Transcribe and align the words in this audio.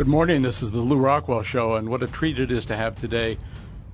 Good 0.00 0.08
morning. 0.08 0.40
This 0.40 0.62
is 0.62 0.70
the 0.70 0.80
Lew 0.80 0.96
Rockwell 0.96 1.42
Show, 1.42 1.74
and 1.74 1.90
what 1.90 2.02
a 2.02 2.06
treat 2.06 2.38
it 2.38 2.50
is 2.50 2.64
to 2.64 2.74
have 2.74 2.98
today 2.98 3.36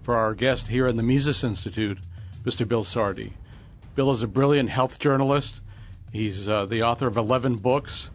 for 0.05 0.15
our 0.15 0.35
guest 0.35 0.69
here 0.69 0.87
in 0.87 0.95
the 0.95 1.03
Mises 1.03 1.43
Institute, 1.43 1.99
Mr. 2.45 2.67
Bill 2.67 2.85
Sardi. 2.85 3.33
Bill 3.97 4.13
is 4.13 4.23
a 4.23 4.29
brilliant 4.29 4.71
health 4.71 5.01
journalist. 5.01 5.61
He's 6.13 6.49
uh, 6.49 6.67
the 6.67 6.85
author 6.85 7.09
of 7.09 7.17
11 7.17 7.57
books. 7.57 8.11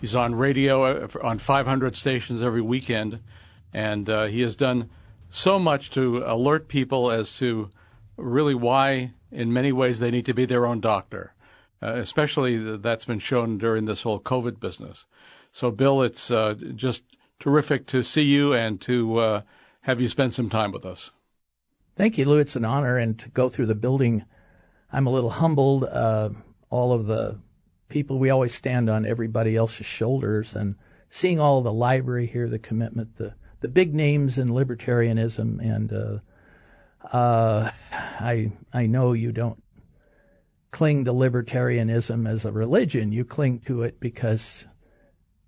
He's 0.00 0.14
on 0.14 0.36
radio 0.36 0.84
uh, 0.84 1.08
on 1.20 1.40
500 1.40 1.96
stations 1.96 2.44
every 2.44 2.62
weekend, 2.62 3.18
and 3.74 4.08
uh, 4.08 4.26
he 4.26 4.42
has 4.42 4.54
done 4.54 4.88
so 5.28 5.58
much 5.58 5.90
to 5.90 6.22
alert 6.24 6.68
people 6.68 7.10
as 7.10 7.36
to 7.38 7.70
really 8.16 8.54
why, 8.54 9.14
in 9.32 9.52
many 9.52 9.72
ways, 9.72 9.98
they 9.98 10.12
need 10.12 10.26
to 10.26 10.34
be 10.34 10.44
their 10.44 10.64
own 10.64 10.78
doctor. 10.80 11.34
Uh, 11.82 11.94
especially 11.96 12.76
that's 12.76 13.04
been 13.04 13.18
shown 13.18 13.58
during 13.58 13.84
this 13.84 14.02
whole 14.02 14.20
COVID 14.20 14.60
business. 14.60 15.06
So, 15.50 15.70
Bill, 15.70 16.02
it's 16.02 16.30
uh, 16.30 16.54
just 16.74 17.02
terrific 17.38 17.86
to 17.86 18.02
see 18.02 18.22
you 18.22 18.52
and 18.52 18.80
to 18.82 19.18
uh, 19.18 19.42
have 19.82 20.00
you 20.00 20.08
spend 20.08 20.34
some 20.34 20.50
time 20.50 20.72
with 20.72 20.84
us. 20.84 21.10
Thank 21.96 22.18
you, 22.18 22.26
Lew. 22.26 22.38
It's 22.38 22.56
an 22.56 22.64
honor, 22.64 22.98
and 22.98 23.18
to 23.18 23.28
go 23.30 23.48
through 23.48 23.66
the 23.66 23.74
building, 23.74 24.24
I'm 24.92 25.06
a 25.06 25.10
little 25.10 25.30
humbled. 25.30 25.84
Uh, 25.84 26.30
all 26.68 26.92
of 26.92 27.06
the 27.06 27.38
people 27.88 28.18
we 28.18 28.30
always 28.30 28.54
stand 28.54 28.90
on 28.90 29.06
everybody 29.06 29.56
else's 29.56 29.86
shoulders, 29.86 30.54
and 30.54 30.74
seeing 31.08 31.40
all 31.40 31.62
the 31.62 31.72
library 31.72 32.26
here, 32.26 32.48
the 32.48 32.58
commitment, 32.58 33.16
the 33.16 33.34
the 33.60 33.68
big 33.68 33.94
names 33.94 34.38
in 34.38 34.48
libertarianism, 34.48 35.58
and 35.60 35.92
uh, 35.92 36.18
uh, 37.16 37.70
I 37.92 38.52
I 38.72 38.86
know 38.86 39.12
you 39.14 39.32
don't 39.32 39.62
cling 40.70 41.06
to 41.06 41.12
libertarianism 41.12 42.28
as 42.28 42.44
a 42.44 42.52
religion. 42.52 43.12
You 43.12 43.24
cling 43.24 43.60
to 43.60 43.82
it 43.82 43.98
because 43.98 44.66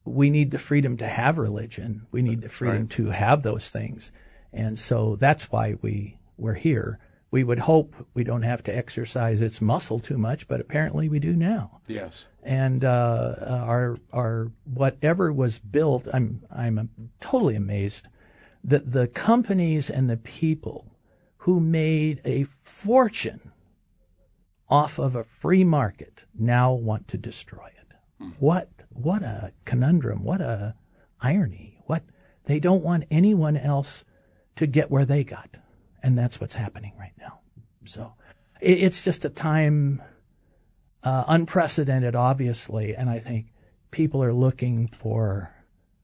we 0.09 0.31
need 0.31 0.51
the 0.51 0.59
freedom 0.59 0.97
to 0.99 1.07
have 1.07 1.39
religion. 1.39 2.07
We 2.11 2.23
need 2.23 2.43
the 2.43 2.49
freedom 2.49 2.83
right. 2.83 2.91
to 2.91 3.07
have 3.11 3.43
those 3.43 3.71
things. 3.71 4.13
And 4.53 4.79
so 4.79 5.17
that's 5.17 5.51
why 5.51 5.77
we 5.83 6.19
we're 6.37 6.55
here. 6.55 6.99
We 7.31 7.45
would 7.45 7.59
hope 7.59 7.95
we 8.15 8.25
don't 8.25 8.43
have 8.43 8.63
to 8.65 8.75
exercise 8.75 9.43
its 9.43 9.61
muscle 9.61 10.01
too 10.01 10.17
much, 10.17 10.49
but 10.49 10.61
apparently 10.61 11.09
we 11.09 11.19
do 11.19 11.35
now. 11.37 11.81
Yes. 11.87 12.25
And 12.43 12.85
uh, 12.85 13.35
our 13.41 13.99
our 14.13 14.51
whatever 14.65 15.33
was 15.33 15.59
built, 15.59 16.09
I'm 16.13 16.43
I'm 16.51 16.89
totally 17.21 17.57
amazed 17.57 18.09
that 18.65 18.93
the 18.93 19.09
companies 19.09 19.91
and 19.91 20.09
the 20.09 20.17
people 20.17 20.87
who 21.39 21.61
made 21.61 22.21
a 22.25 22.47
fortune 22.63 23.53
off 24.69 24.99
of 24.99 25.15
a 25.15 25.25
free 25.25 25.65
market 25.65 26.25
now 26.39 26.73
want 26.73 27.09
to 27.09 27.19
destroy 27.19 27.67
it. 27.67 28.23
Mm. 28.23 28.33
What 28.39 28.69
what 28.99 29.23
a 29.23 29.53
conundrum! 29.65 30.25
What 30.25 30.41
a 30.41 30.75
irony! 31.21 31.81
What 31.87 32.03
they 32.45 32.61
don't 32.61 32.83
want 32.83 33.05
anyone 33.11 33.57
else 33.57 34.05
to 34.57 34.67
get 34.67 34.91
where 34.91 35.05
they 35.05 35.25
got, 35.25 35.51
and 36.03 36.19
that's 36.19 36.41
what's 36.41 36.55
happening 36.55 36.93
right 36.99 37.13
now. 37.19 37.41
So 37.85 38.15
it, 38.61 38.79
it's 38.83 39.03
just 39.03 39.25
a 39.25 39.31
time 39.31 40.03
uh, 41.03 41.25
unprecedented, 41.29 42.17
obviously, 42.17 42.95
and 42.95 43.09
I 43.09 43.19
think 43.19 43.47
people 43.91 44.23
are 44.23 44.33
looking 44.33 44.89
for 44.89 45.55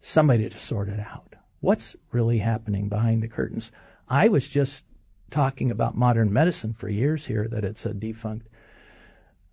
somebody 0.01 0.49
to 0.49 0.59
sort 0.59 0.89
it 0.89 1.01
out. 1.01 1.35
What's 1.61 1.97
really 2.13 2.39
happening 2.39 2.89
behind 2.89 3.23
the 3.23 3.29
curtains? 3.29 3.73
I 4.09 4.29
was 4.29 4.49
just 4.49 4.85
talking 5.31 5.71
about 5.71 5.97
modern 5.97 6.33
medicine 6.33 6.75
for 6.75 6.89
years 6.89 7.27
here, 7.27 7.49
that 7.49 7.65
it's 7.65 7.87
a 7.87 7.95
defunct 7.95 8.49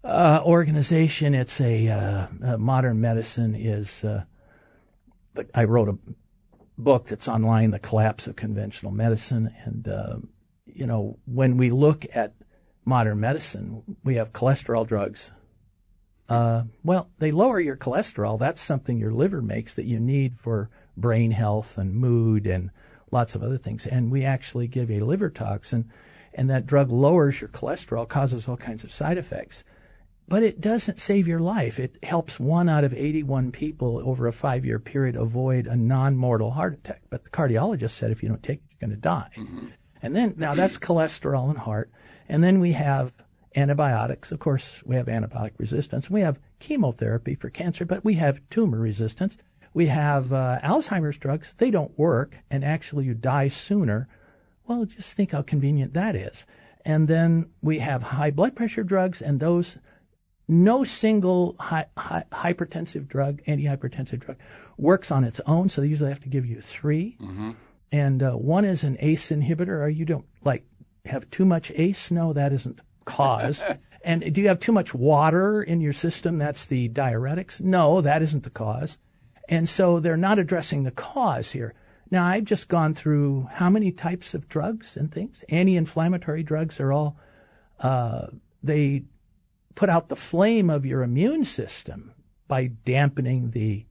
uh, 0.03 0.41
organization. 0.43 1.35
It's 1.35 1.61
a, 1.61 1.87
uh, 1.89 2.27
uh, 2.43 2.57
modern 2.57 3.01
medicine 3.01 3.55
is. 3.55 4.03
Uh, 4.03 4.23
I 5.53 5.63
wrote 5.63 5.89
a 5.89 5.97
book 6.77 7.07
that's 7.07 7.27
online, 7.27 7.71
"The 7.71 7.79
Collapse 7.79 8.27
of 8.27 8.35
Conventional 8.35 8.91
Medicine," 8.91 9.53
and 9.63 9.87
uh, 9.87 10.17
you 10.65 10.87
know 10.87 11.19
when 11.25 11.57
we 11.57 11.69
look 11.69 12.05
at 12.13 12.33
modern 12.83 13.19
medicine, 13.19 13.83
we 14.03 14.15
have 14.15 14.33
cholesterol 14.33 14.87
drugs. 14.87 15.31
Well, 16.29 17.09
they 17.19 17.31
lower 17.31 17.59
your 17.59 17.77
cholesterol. 17.77 18.39
That's 18.39 18.61
something 18.61 18.97
your 18.97 19.13
liver 19.13 19.41
makes 19.41 19.73
that 19.75 19.85
you 19.85 19.99
need 19.99 20.39
for 20.39 20.69
brain 20.97 21.31
health 21.31 21.77
and 21.77 21.93
mood 21.93 22.47
and 22.47 22.71
lots 23.11 23.35
of 23.35 23.43
other 23.43 23.57
things. 23.57 23.85
And 23.85 24.09
we 24.09 24.23
actually 24.23 24.67
give 24.67 24.89
a 24.89 25.01
liver 25.01 25.29
toxin, 25.29 25.91
and 26.33 26.49
that 26.49 26.65
drug 26.65 26.89
lowers 26.89 27.41
your 27.41 27.49
cholesterol, 27.49 28.07
causes 28.07 28.47
all 28.47 28.57
kinds 28.57 28.83
of 28.83 28.91
side 28.91 29.17
effects 29.17 29.63
but 30.27 30.43
it 30.43 30.61
doesn't 30.61 30.99
save 30.99 31.27
your 31.27 31.39
life. 31.39 31.79
It 31.79 31.97
helps 32.03 32.39
one 32.39 32.69
out 32.69 32.83
of 32.83 32.93
81 32.93 33.51
people 33.51 34.01
over 34.05 34.27
a 34.27 34.33
five 34.33 34.65
year 34.65 34.79
period 34.79 35.15
avoid 35.15 35.67
a 35.67 35.75
non 35.75 36.15
mortal 36.15 36.51
heart 36.51 36.73
attack. 36.75 37.01
But 37.09 37.23
the 37.23 37.29
cardiologist 37.29 37.91
said 37.91 38.11
if 38.11 38.23
you 38.23 38.29
don't 38.29 38.43
take 38.43 38.59
it, 38.59 38.63
you're 38.69 38.87
going 38.87 38.95
to 38.95 39.01
die. 39.01 39.29
Mm-hmm. 39.37 39.67
And 40.01 40.15
then, 40.15 40.33
now 40.37 40.55
that's 40.55 40.77
cholesterol 40.77 41.49
and 41.49 41.57
heart. 41.57 41.91
And 42.27 42.43
then 42.43 42.59
we 42.59 42.71
have 42.71 43.13
antibiotics. 43.55 44.31
Of 44.31 44.39
course, 44.39 44.81
we 44.85 44.95
have 44.95 45.07
antibiotic 45.07 45.51
resistance. 45.57 46.09
We 46.09 46.21
have 46.21 46.39
chemotherapy 46.59 47.35
for 47.35 47.49
cancer, 47.49 47.85
but 47.85 48.03
we 48.03 48.15
have 48.15 48.39
tumor 48.49 48.79
resistance. 48.79 49.37
We 49.73 49.87
have 49.87 50.33
uh, 50.33 50.59
Alzheimer's 50.63 51.17
drugs. 51.17 51.53
They 51.57 51.71
don't 51.71 51.97
work, 51.97 52.37
and 52.49 52.63
actually, 52.63 53.05
you 53.05 53.13
die 53.13 53.47
sooner. 53.47 54.07
Well, 54.67 54.85
just 54.85 55.13
think 55.13 55.31
how 55.31 55.41
convenient 55.41 55.93
that 55.93 56.15
is. 56.15 56.45
And 56.83 57.07
then 57.07 57.49
we 57.61 57.79
have 57.79 58.03
high 58.03 58.31
blood 58.31 58.55
pressure 58.55 58.83
drugs, 58.83 59.21
and 59.21 59.39
those 59.39 59.77
no 60.51 60.83
single 60.83 61.55
hi- 61.59 61.87
hi- 61.97 62.25
hypertensive 62.31 63.07
drug, 63.07 63.41
antihypertensive 63.47 64.19
drug, 64.19 64.37
works 64.77 65.09
on 65.09 65.23
its 65.23 65.39
own. 65.47 65.69
So 65.69 65.81
they 65.81 65.87
usually 65.87 66.09
have 66.09 66.21
to 66.21 66.29
give 66.29 66.45
you 66.45 66.61
3 66.61 67.17
mm-hmm. 67.19 67.51
And 67.93 68.23
uh, 68.23 68.31
one 68.33 68.63
is 68.63 68.83
an 68.83 68.97
ACE 68.99 69.31
inhibitor. 69.31 69.79
Or 69.79 69.89
you 69.89 70.05
don't 70.05 70.25
like 70.43 70.65
have 71.05 71.29
too 71.29 71.45
much 71.45 71.71
ACE? 71.75 72.11
No, 72.11 72.33
that 72.33 72.53
isn't 72.53 72.77
the 72.77 72.83
cause. 73.05 73.63
and 74.03 74.33
do 74.33 74.41
you 74.41 74.47
have 74.47 74.59
too 74.59 74.71
much 74.71 74.93
water 74.93 75.61
in 75.61 75.81
your 75.81 75.93
system? 75.93 76.37
That's 76.37 76.65
the 76.65 76.89
diuretics. 76.89 77.59
No, 77.59 78.01
that 78.01 78.21
isn't 78.21 78.43
the 78.43 78.49
cause. 78.49 78.97
And 79.49 79.67
so 79.67 79.99
they're 79.99 80.15
not 80.15 80.39
addressing 80.39 80.83
the 80.83 80.91
cause 80.91 81.51
here. 81.51 81.73
Now, 82.09 82.25
I've 82.25 82.43
just 82.43 82.67
gone 82.67 82.93
through 82.93 83.47
how 83.53 83.69
many 83.69 83.91
types 83.91 84.33
of 84.33 84.49
drugs 84.49 84.97
and 84.97 85.11
things. 85.11 85.43
Anti-inflammatory 85.49 86.43
drugs 86.43 86.79
are 86.79 86.91
all, 86.91 87.17
uh, 87.79 88.27
they 88.61 89.03
put 89.75 89.89
out 89.89 90.09
the 90.09 90.15
flame 90.15 90.69
of 90.69 90.85
your 90.85 91.03
immune 91.03 91.43
system 91.43 92.13
by 92.47 92.67
dampening 92.85 93.51
the 93.51 93.85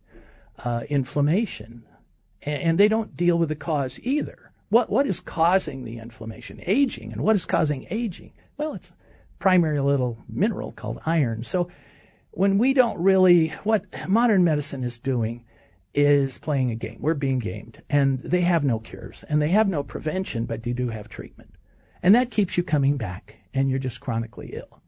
uh, 0.65 0.83
inflammation. 0.89 1.85
And, 2.43 2.63
and, 2.63 2.79
they 2.79 2.89
don't 2.89 3.17
deal 3.17 3.39
with 3.39 3.49
the 3.49 3.57
cause 3.57 3.99
either. 4.03 4.53
What, 4.69 4.91
what 4.91 5.07
is 5.07 5.21
causing 5.21 5.85
the 5.85 5.99
inflammation? 5.99 6.63
Aging. 6.67 7.13
And 7.13 7.23
what 7.23 7.37
is 7.37 7.47
causing 7.47 7.87
aging? 7.91 8.33
Well, 8.57 8.75
it's 8.75 8.91
a 8.91 8.95
primary 9.39 9.81
little 9.81 10.19
mineral 10.29 10.73
called 10.73 11.01
iron. 11.07 11.43
So 11.43 11.69
when 12.31 12.59
we 12.59 12.75
don't 12.75 12.99
really, 12.99 13.49
what 13.65 13.85
modern 14.09 14.45
medicine 14.45 14.85
is 14.85 14.99
doing 14.99 15.45
is 15.93 16.39
playing 16.39 16.71
a 16.71 16.77
game. 16.77 16.99
We're 17.01 17.15
being 17.15 17.39
gamed. 17.39 17.83
And 17.89 18.21
they 18.23 18.43
have 18.43 18.65
no 18.65 18.79
cures 18.79 19.25
and 19.29 19.43
they 19.43 19.49
have 19.49 19.69
no 19.69 19.83
prevention, 19.83 20.45
but 20.45 20.63
they 20.63 20.73
do 20.73 20.89
have 20.91 21.09
treatment. 21.09 21.55
And 22.03 22.15
that 22.15 22.31
keeps 22.31 22.57
you 22.57 22.63
coming 22.63 22.97
back 22.97 23.39
and 23.53 23.69
you're 23.69 23.79
just 23.79 24.01
chronically 24.01 24.51
ill. 24.55 24.80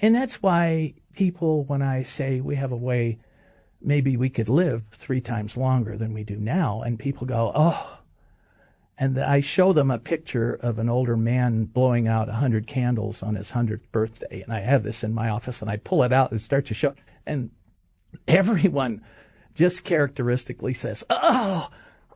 And 0.00 0.14
that's 0.14 0.42
why 0.42 0.94
people, 1.14 1.64
when 1.64 1.82
I 1.82 2.02
say 2.02 2.40
we 2.40 2.56
have 2.56 2.72
a 2.72 2.76
way, 2.76 3.18
maybe 3.82 4.16
we 4.16 4.30
could 4.30 4.48
live 4.48 4.84
three 4.92 5.20
times 5.20 5.56
longer 5.56 5.96
than 5.96 6.14
we 6.14 6.24
do 6.24 6.36
now, 6.36 6.82
and 6.82 6.98
people 6.98 7.26
go, 7.26 7.52
oh, 7.54 7.98
and 8.98 9.18
I 9.18 9.40
show 9.40 9.72
them 9.72 9.90
a 9.90 9.98
picture 9.98 10.54
of 10.54 10.78
an 10.78 10.88
older 10.88 11.16
man 11.16 11.64
blowing 11.64 12.06
out 12.08 12.28
a 12.28 12.34
hundred 12.34 12.66
candles 12.66 13.22
on 13.22 13.34
his 13.34 13.50
hundredth 13.50 13.90
birthday, 13.92 14.42
and 14.42 14.52
I 14.52 14.60
have 14.60 14.82
this 14.82 15.04
in 15.04 15.14
my 15.14 15.28
office, 15.28 15.62
and 15.62 15.70
I 15.70 15.76
pull 15.76 16.02
it 16.02 16.12
out 16.12 16.30
and 16.30 16.40
start 16.40 16.66
to 16.66 16.74
show, 16.74 16.94
and 17.26 17.50
everyone 18.28 19.02
just 19.54 19.84
characteristically 19.84 20.74
says, 20.74 21.04
"Oh, 21.10 21.68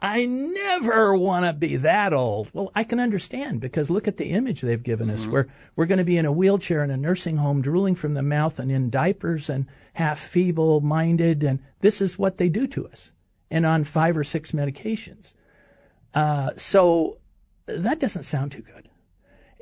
I 0.05 0.27
never 0.27 1.17
want 1.17 1.47
to 1.47 1.55
be 1.55 1.77
that 1.79 2.13
old. 2.13 2.51
Well, 2.53 2.71
I 2.75 2.85
can 2.85 3.01
understand 3.01 3.63
because 3.63 3.89
look 3.89 4.07
at 4.07 4.19
the 4.19 4.27
image 4.27 4.61
they've 4.61 4.83
given 4.83 5.07
mm-hmm. 5.07 5.15
us. 5.15 5.27
We're, 5.27 5.47
we're 5.77 5.87
going 5.87 5.99
to 5.99 6.05
be 6.05 6.19
in 6.19 6.27
a 6.27 6.33
wheelchair 6.33 6.85
in 6.85 6.91
a 6.91 6.97
nursing 6.99 7.39
home, 7.39 7.63
drooling 7.63 7.95
from 7.95 8.13
the 8.13 8.21
mouth 8.21 8.59
and 8.59 8.71
in 8.71 8.91
diapers 8.91 9.49
and 9.49 9.65
half 9.95 10.19
feeble 10.19 10.83
minded. 10.83 11.43
And 11.43 11.61
this 11.81 12.03
is 12.03 12.19
what 12.19 12.37
they 12.37 12.51
do 12.51 12.67
to 12.67 12.87
us 12.87 13.13
and 13.51 13.65
on 13.65 13.83
five 13.83 14.19
or 14.19 14.25
six 14.25 14.53
medications. 14.53 15.33
Uh, 16.13 16.51
so 16.59 17.17
that 17.65 17.99
doesn't 17.99 18.25
sound 18.25 18.53
too 18.53 18.61
good. 18.61 18.91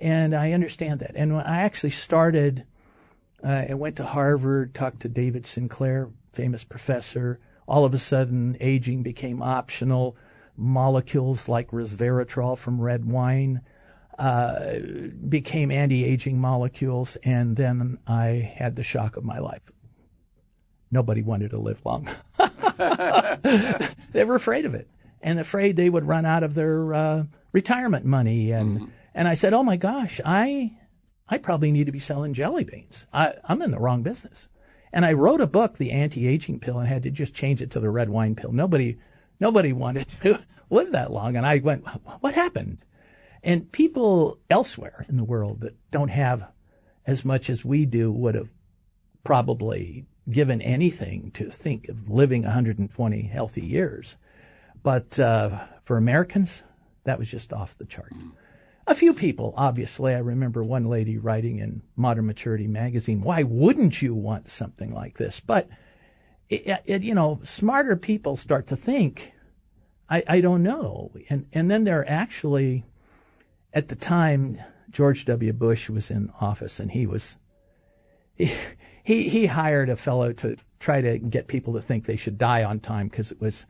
And 0.01 0.35
I 0.35 0.51
understand 0.51 0.99
that. 1.01 1.13
And 1.15 1.37
when 1.37 1.47
I 1.47 1.63
actually 1.63 1.91
started, 1.91 2.65
uh, 3.45 3.67
I 3.71 3.75
went 3.75 3.95
to 3.99 4.05
Harvard, 4.05 4.75
talked 4.75 5.03
to 5.03 5.09
David 5.09 5.47
Sinclair, 5.47 6.11
famous 6.33 6.65
professor. 6.65 7.39
All 7.69 7.85
of 7.85 7.95
a 7.95 7.99
sudden, 7.99 8.57
aging 8.61 9.05
became 9.05 9.41
optional 9.41 10.17
molecules 10.57 11.49
like 11.49 11.71
resveratrol 11.71 12.57
from 12.57 12.81
red 12.81 13.05
wine 13.05 13.63
uh, 14.19 14.79
became 15.29 15.71
anti-aging 15.71 16.39
molecules, 16.39 17.17
and 17.25 17.57
then 17.57 17.99
I 18.07 18.53
had 18.57 18.77
the 18.77 18.83
shock 18.83 19.17
of 19.17 19.25
my 19.25 19.39
life. 19.39 19.63
Nobody 20.91 21.23
wanted 21.23 21.51
to 21.51 21.59
live 21.59 21.81
long. 21.85 22.09
they 24.13 24.25
were 24.25 24.35
afraid 24.35 24.67
of 24.67 24.75
it. 24.75 24.89
and 25.23 25.39
afraid 25.39 25.77
they 25.77 25.89
would 25.89 26.07
run 26.07 26.27
out 26.27 26.43
of 26.43 26.55
their 26.55 26.93
uh, 26.93 27.25
retirement 27.53 28.05
money. 28.05 28.51
And 28.51 28.81
mm-hmm. 28.81 28.91
and 29.15 29.29
I 29.29 29.35
said, 29.35 29.55
oh 29.55 29.63
my 29.63 29.77
gosh, 29.77 30.21
I 30.25 30.73
I 31.29 31.39
probably 31.39 31.73
need 31.73 31.87
to 31.87 31.93
be 31.93 31.99
selling 31.99 32.35
jelly 32.35 32.65
beans. 32.65 33.07
I, 33.13 33.35
I'm 33.45 33.63
in 33.63 33.71
the 33.71 33.79
wrong 33.79 34.03
business. 34.03 34.49
And 34.93 35.07
I 35.07 35.15
wrote 35.15 35.41
a 35.41 35.47
book, 35.47 35.79
The 35.79 35.91
Anti-Aging 35.91 36.61
Pill, 36.61 36.79
and 36.79 36.87
had 36.87 37.05
to 37.05 37.11
just 37.11 37.33
change 37.33 37.63
it 37.63 37.71
to 37.71 37.81
the 37.81 37.89
red 37.89 38.11
wine 38.11 38.35
pill. 38.35 38.53
Nobody 38.53 38.99
nobody 39.43 39.73
wanted 39.73 40.07
to 40.23 40.41
live 40.71 40.93
that 40.93 41.13
long. 41.13 41.37
And 41.37 41.45
I 41.45 41.59
went, 41.59 41.85
what 42.21 42.33
happened? 42.33 42.79
And 43.43 43.71
people 43.73 44.39
elsewhere 44.49 45.05
in 45.09 45.17
the 45.17 45.25
world 45.25 45.61
that 45.61 45.77
don't 45.91 46.09
have 46.09 46.49
as 47.07 47.25
much 47.25 47.51
as 47.51 47.65
we 47.65 47.85
do 47.85 48.11
would 48.13 48.37
have 48.37 48.49
probably 49.25 50.07
given 50.31 50.63
anything 50.63 51.33
to 51.33 51.51
think 51.51 51.89
of 51.89 52.09
living 52.09 52.45
120 52.45 53.23
healthy 53.23 53.67
years. 53.67 54.17
But 54.85 55.19
uh, 55.19 55.65
for 55.85 55.97
Americans, 55.97 56.63
that 57.03 57.19
was 57.19 57.29
just 57.29 57.53
off 57.53 57.77
the 57.77 57.85
chart. 57.85 58.13
A 58.87 58.95
few 58.95 59.13
people, 59.13 59.55
obviously. 59.57 60.15
I 60.15 60.19
remember 60.19 60.63
one 60.63 60.89
lady 60.89 61.19
writing 61.19 61.59
in 61.59 61.83
Modern 61.97 62.27
Maturity 62.27 62.69
magazine, 62.69 63.23
why 63.23 63.43
wouldn't 63.43 64.03
you 64.03 64.15
want 64.15 64.51
something 64.51 64.95
like 64.95 65.19
this? 65.19 65.41
But, 65.41 65.69
it, 66.53 66.83
it, 66.85 67.03
you 67.03 67.15
know, 67.15 67.41
smarter 67.45 67.97
people 67.97 68.37
start 68.37 68.67
to 68.69 68.77
think, 68.77 69.33
I, 70.09 70.23
I 70.29 70.41
don't 70.41 70.63
know. 70.63 71.11
And, 71.31 71.47
and 71.53 71.71
then 71.71 71.85
they're 71.85 72.09
actually, 72.09 72.85
at 73.73 73.89
the 73.89 73.97
time, 73.97 74.61
George 74.91 75.25
W. 75.25 75.53
Bush 75.53 75.89
was 75.89 76.11
in 76.11 76.31
office 76.41 76.79
and 76.79 76.91
he 76.91 77.07
was, 77.07 77.37
he, 78.35 78.53
he, 79.03 79.29
he 79.29 79.47
hired 79.47 79.89
a 79.89 79.97
fellow 79.97 80.33
to 80.35 80.57
try 80.79 81.01
to 81.01 81.19
get 81.19 81.47
people 81.47 81.73
to 81.75 81.81
think 81.81 82.05
they 82.05 82.17
should 82.17 82.37
die 82.37 82.63
on 82.63 82.81
time 82.81 83.09
because 83.09 83.33
it 83.33 83.41
was, 83.41 83.65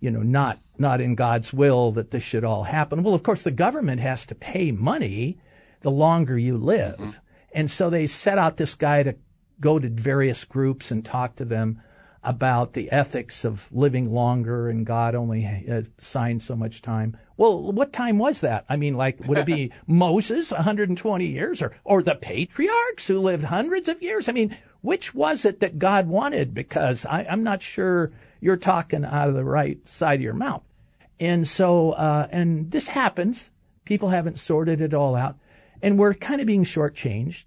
you 0.00 0.10
know, 0.10 0.22
not 0.22 0.58
not 0.78 1.00
in 1.00 1.14
God's 1.14 1.54
will 1.54 1.92
that 1.92 2.10
this 2.10 2.22
should 2.22 2.44
all 2.44 2.64
happen. 2.64 3.02
Well, 3.02 3.14
of 3.14 3.22
course, 3.22 3.42
the 3.42 3.50
government 3.50 4.02
has 4.02 4.26
to 4.26 4.34
pay 4.34 4.70
money 4.70 5.38
the 5.80 5.90
longer 5.90 6.36
you 6.36 6.58
live, 6.58 6.98
mm-hmm. 6.98 7.18
and 7.54 7.70
so 7.70 7.88
they 7.88 8.06
set 8.06 8.36
out 8.36 8.58
this 8.58 8.74
guy 8.74 9.02
to 9.04 9.14
go 9.58 9.78
to 9.78 9.88
various 9.88 10.44
groups 10.44 10.90
and 10.90 11.02
talk 11.02 11.36
to 11.36 11.46
them 11.46 11.80
about 12.26 12.72
the 12.72 12.90
ethics 12.90 13.44
of 13.44 13.68
living 13.72 14.12
longer 14.12 14.68
and 14.68 14.84
God 14.84 15.14
only 15.14 15.44
assigned 15.44 16.42
so 16.42 16.56
much 16.56 16.82
time. 16.82 17.16
Well, 17.36 17.72
what 17.72 17.92
time 17.92 18.18
was 18.18 18.40
that? 18.40 18.64
I 18.68 18.74
mean, 18.74 18.96
like, 18.96 19.20
would 19.28 19.38
it 19.38 19.46
be 19.46 19.70
Moses, 19.86 20.50
120 20.50 21.24
years, 21.24 21.62
or, 21.62 21.76
or 21.84 22.02
the 22.02 22.16
patriarchs 22.16 23.06
who 23.06 23.20
lived 23.20 23.44
hundreds 23.44 23.86
of 23.88 24.02
years? 24.02 24.28
I 24.28 24.32
mean, 24.32 24.56
which 24.80 25.14
was 25.14 25.44
it 25.44 25.60
that 25.60 25.78
God 25.78 26.08
wanted? 26.08 26.52
Because 26.52 27.06
I, 27.06 27.24
I'm 27.30 27.44
not 27.44 27.62
sure 27.62 28.10
you're 28.40 28.56
talking 28.56 29.04
out 29.04 29.28
of 29.28 29.34
the 29.34 29.44
right 29.44 29.78
side 29.88 30.16
of 30.16 30.22
your 30.22 30.34
mouth. 30.34 30.64
And 31.20 31.46
so, 31.46 31.92
uh, 31.92 32.26
and 32.32 32.72
this 32.72 32.88
happens. 32.88 33.52
People 33.84 34.08
haven't 34.08 34.40
sorted 34.40 34.80
it 34.80 34.94
all 34.94 35.14
out. 35.14 35.36
And 35.80 35.96
we're 35.96 36.14
kind 36.14 36.40
of 36.40 36.48
being 36.48 36.64
shortchanged. 36.64 37.44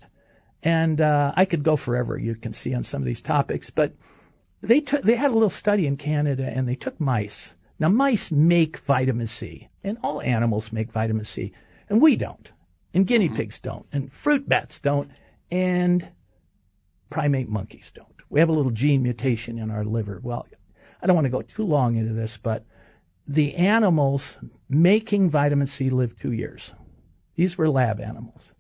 And 0.64 1.02
uh, 1.02 1.34
I 1.36 1.44
could 1.44 1.64
go 1.64 1.76
forever, 1.76 2.18
you 2.18 2.36
can 2.36 2.54
see, 2.54 2.74
on 2.74 2.86
some 2.86 3.02
of 3.02 3.06
these 3.06 3.22
topics. 3.22 3.70
But 3.70 3.94
they, 4.61 4.81
took, 4.81 5.03
they 5.03 5.15
had 5.15 5.31
a 5.31 5.33
little 5.33 5.50
study 5.50 5.88
in 5.88 5.97
Canada 5.97 6.44
and 6.44 6.67
they 6.67 6.75
took 6.75 7.00
mice. 7.00 7.56
Now, 7.79 7.89
mice 7.89 8.29
make 8.29 8.77
vitamin 8.79 9.27
C, 9.27 9.69
and 9.83 9.97
all 10.03 10.21
animals 10.21 10.73
make 10.73 10.91
vitamin 10.91 11.23
C, 11.23 11.53
and 11.88 12.01
we 12.01 12.17
don't. 12.17 12.51
And 12.94 13.07
guinea 13.07 13.27
mm-hmm. 13.27 13.38
pigs 13.38 13.59
don't, 13.59 13.85
and 13.94 14.11
fruit 14.11 14.50
bats 14.50 14.79
don't, 14.79 15.09
and 15.50 16.09
primate 17.09 17.47
monkeys 17.47 17.91
don't. 17.95 18.07
We 18.29 18.41
have 18.41 18.50
a 18.50 18.53
little 18.53 18.71
gene 18.71 19.01
mutation 19.01 19.57
in 19.57 19.71
our 19.71 19.85
liver. 19.85 20.19
Well, 20.21 20.45
I 21.01 21.07
don't 21.07 21.15
want 21.15 21.25
to 21.25 21.31
go 21.31 21.41
too 21.41 21.63
long 21.63 21.95
into 21.95 22.13
this, 22.13 22.38
but 22.38 22.65
the 23.27 23.56
animals 23.56 24.38
making 24.67 25.29
vitamin 25.29 25.67
C 25.67 25.89
lived 25.89 26.19
two 26.19 26.33
years. 26.33 26.73
These 27.35 27.57
were 27.57 27.69
lab 27.69 28.01
animals. 28.01 28.53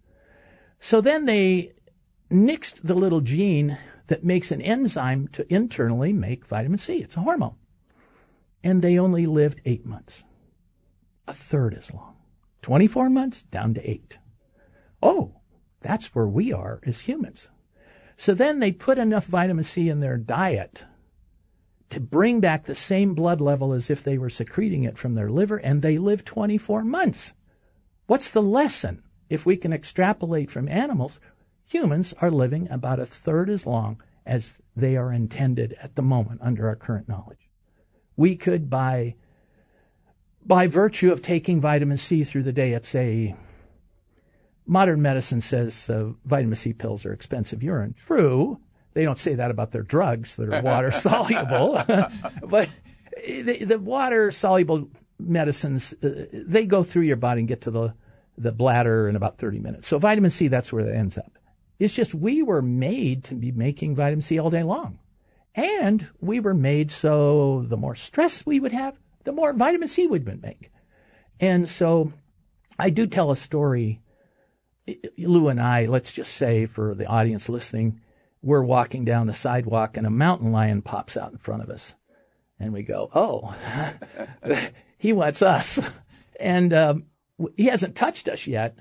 So 0.79 1.01
then 1.01 1.25
they 1.25 1.73
nixed 2.31 2.81
the 2.83 2.93
little 2.93 3.21
gene 3.21 3.77
that 4.09 4.23
makes 4.23 4.51
an 4.51 4.61
enzyme 4.61 5.27
to 5.29 5.53
internally 5.53 6.11
make 6.11 6.45
vitamin 6.45 6.79
C. 6.79 6.97
It's 6.97 7.15
a 7.15 7.21
hormone. 7.21 7.55
And 8.63 8.81
they 8.81 8.97
only 8.97 9.27
lived 9.27 9.61
eight 9.65 9.85
months, 9.85 10.23
a 11.27 11.33
third 11.33 11.75
as 11.75 11.93
long. 11.93 12.15
24 12.63 13.09
months 13.11 13.43
down 13.43 13.75
to 13.75 13.89
eight. 13.89 14.17
Oh, 15.01 15.35
that's 15.81 16.13
where 16.13 16.27
we 16.27 16.51
are 16.51 16.81
as 16.85 17.01
humans. 17.01 17.49
So 18.17 18.33
then 18.33 18.59
they 18.59 18.71
put 18.71 18.97
enough 18.97 19.27
vitamin 19.27 19.63
C 19.63 19.89
in 19.89 19.99
their 19.99 20.17
diet 20.17 20.85
to 21.91 21.99
bring 21.99 22.39
back 22.39 22.65
the 22.65 22.75
same 22.75 23.13
blood 23.13 23.39
level 23.39 23.73
as 23.73 23.91
if 23.91 24.03
they 24.03 24.17
were 24.17 24.29
secreting 24.29 24.83
it 24.83 24.97
from 24.97 25.13
their 25.13 25.29
liver, 25.29 25.57
and 25.57 25.81
they 25.81 25.99
live 25.99 26.25
24 26.25 26.83
months. 26.83 27.33
What's 28.07 28.31
the 28.31 28.41
lesson? 28.41 29.03
If 29.29 29.45
we 29.45 29.55
can 29.55 29.71
extrapolate 29.71 30.49
from 30.49 30.67
animals, 30.67 31.19
humans 31.69 32.13
are 32.19 32.31
living 32.31 32.67
about 32.69 32.99
a 32.99 33.05
third 33.05 33.49
as 33.49 33.65
long 33.65 34.01
as 34.25 34.53
they 34.75 34.97
are 34.97 35.13
intended 35.13 35.77
at 35.81 35.95
the 35.95 36.01
moment 36.01 36.41
under 36.43 36.67
our 36.67 36.75
current 36.75 37.07
knowledge. 37.07 37.49
We 38.17 38.35
could, 38.35 38.69
by, 38.69 39.15
by 40.45 40.67
virtue 40.67 41.11
of 41.11 41.21
taking 41.21 41.61
vitamin 41.61 41.97
C 41.97 42.23
through 42.23 42.43
the 42.43 42.51
day, 42.51 42.73
it's 42.73 42.93
a 42.95 43.35
modern 44.65 45.01
medicine 45.01 45.41
says 45.41 45.89
uh, 45.89 46.11
vitamin 46.25 46.55
C 46.55 46.73
pills 46.73 47.05
are 47.05 47.13
expensive 47.13 47.63
urine. 47.63 47.95
True, 48.07 48.59
they 48.93 49.03
don't 49.03 49.17
say 49.17 49.35
that 49.35 49.51
about 49.51 49.71
their 49.71 49.83
drugs 49.83 50.35
that 50.35 50.51
are 50.51 50.61
water 50.61 50.91
soluble, 50.91 51.81
but 52.43 52.69
the, 53.25 53.63
the 53.63 53.79
water 53.79 54.31
soluble 54.31 54.89
medicines 55.19 55.93
uh, 56.01 56.25
they 56.31 56.65
go 56.65 56.81
through 56.81 57.03
your 57.03 57.17
body 57.17 57.41
and 57.41 57.47
get 57.47 57.61
to 57.61 57.71
the 57.71 57.93
the 58.37 58.53
bladder 58.53 59.09
in 59.09 59.17
about 59.17 59.37
30 59.37 59.59
minutes. 59.59 59.87
So 59.87 59.99
vitamin 59.99 60.31
C, 60.31 60.47
that's 60.47 60.71
where 60.71 60.87
it 60.87 60.95
ends 60.95 61.17
up. 61.17 61.38
It's 61.79 61.93
just 61.93 62.13
we 62.13 62.43
were 62.43 62.61
made 62.61 63.23
to 63.25 63.35
be 63.35 63.51
making 63.51 63.95
vitamin 63.95 64.21
C 64.21 64.37
all 64.37 64.49
day 64.49 64.63
long. 64.63 64.99
And 65.55 66.07
we 66.19 66.39
were 66.39 66.53
made 66.53 66.91
so 66.91 67.63
the 67.65 67.77
more 67.77 67.95
stress 67.95 68.45
we 68.45 68.59
would 68.59 68.71
have, 68.71 68.99
the 69.23 69.31
more 69.31 69.53
vitamin 69.53 69.87
C 69.87 70.05
we 70.05 70.19
would 70.19 70.41
make. 70.41 70.71
And 71.39 71.67
so 71.67 72.13
I 72.77 72.89
do 72.89 73.07
tell 73.07 73.31
a 73.31 73.35
story. 73.35 74.01
Lew 75.17 75.47
and 75.47 75.61
I, 75.61 75.85
let's 75.85 76.11
just 76.11 76.33
say 76.33 76.65
for 76.65 76.95
the 76.95 77.05
audience 77.05 77.47
listening, 77.47 78.01
we're 78.41 78.63
walking 78.63 79.05
down 79.05 79.27
the 79.27 79.33
sidewalk 79.33 79.97
and 79.97 80.07
a 80.07 80.11
mountain 80.11 80.51
lion 80.51 80.81
pops 80.81 81.17
out 81.17 81.31
in 81.31 81.37
front 81.37 81.63
of 81.63 81.69
us. 81.69 81.95
And 82.59 82.73
we 82.73 82.83
go, 82.83 83.09
oh, 83.13 83.55
he 84.97 85.13
wants 85.13 85.41
us. 85.41 85.79
And 86.41 86.71
um, 86.71 87.03
he 87.57 87.65
hasn't 87.65 87.97
touched 87.97 88.29
us 88.29 88.47
yet, 88.47 88.79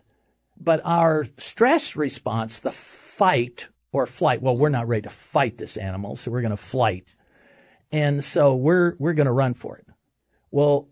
but 0.61 0.81
our 0.85 1.27
stress 1.39 1.97
response, 1.97 2.59
the 2.59 2.73
fight 2.73 3.69
or 3.93 4.07
flight, 4.07 4.43
well, 4.43 4.57
we're 4.57 4.69
not 4.69 4.89
ready 4.89 5.03
to 5.03 5.11
fight 5.11 5.57
this 5.57 5.77
animal, 5.77 6.17
so 6.17 6.31
we're 6.31 6.43
going 6.43 6.51
to 6.51 6.57
flight. 6.57 7.15
And 7.91 8.23
so 8.23 8.55
we're, 8.55 8.95
we're 8.99 9.15
going 9.15 9.27
to 9.27 9.33
run 9.33 9.55
for 9.55 9.79
it. 9.79 9.87
Well, 10.51 10.89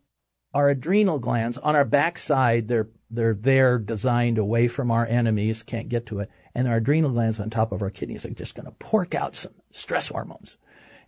our 0.54 0.70
adrenal 0.70 1.18
glands 1.18 1.58
on 1.58 1.76
our 1.76 1.84
backside, 1.84 2.68
they're, 2.68 2.88
they're 3.10 3.34
there 3.34 3.78
designed 3.78 4.38
away 4.38 4.68
from 4.68 4.90
our 4.90 5.06
enemies, 5.06 5.62
can't 5.62 5.88
get 5.88 6.06
to 6.06 6.20
it 6.20 6.30
and 6.56 6.66
our 6.66 6.78
adrenal 6.78 7.10
glands 7.10 7.38
on 7.38 7.50
top 7.50 7.70
of 7.70 7.82
our 7.82 7.90
kidneys 7.90 8.24
are 8.24 8.30
just 8.30 8.54
going 8.54 8.64
to 8.64 8.72
pork 8.72 9.14
out 9.14 9.36
some 9.36 9.52
stress 9.72 10.08
hormones. 10.08 10.56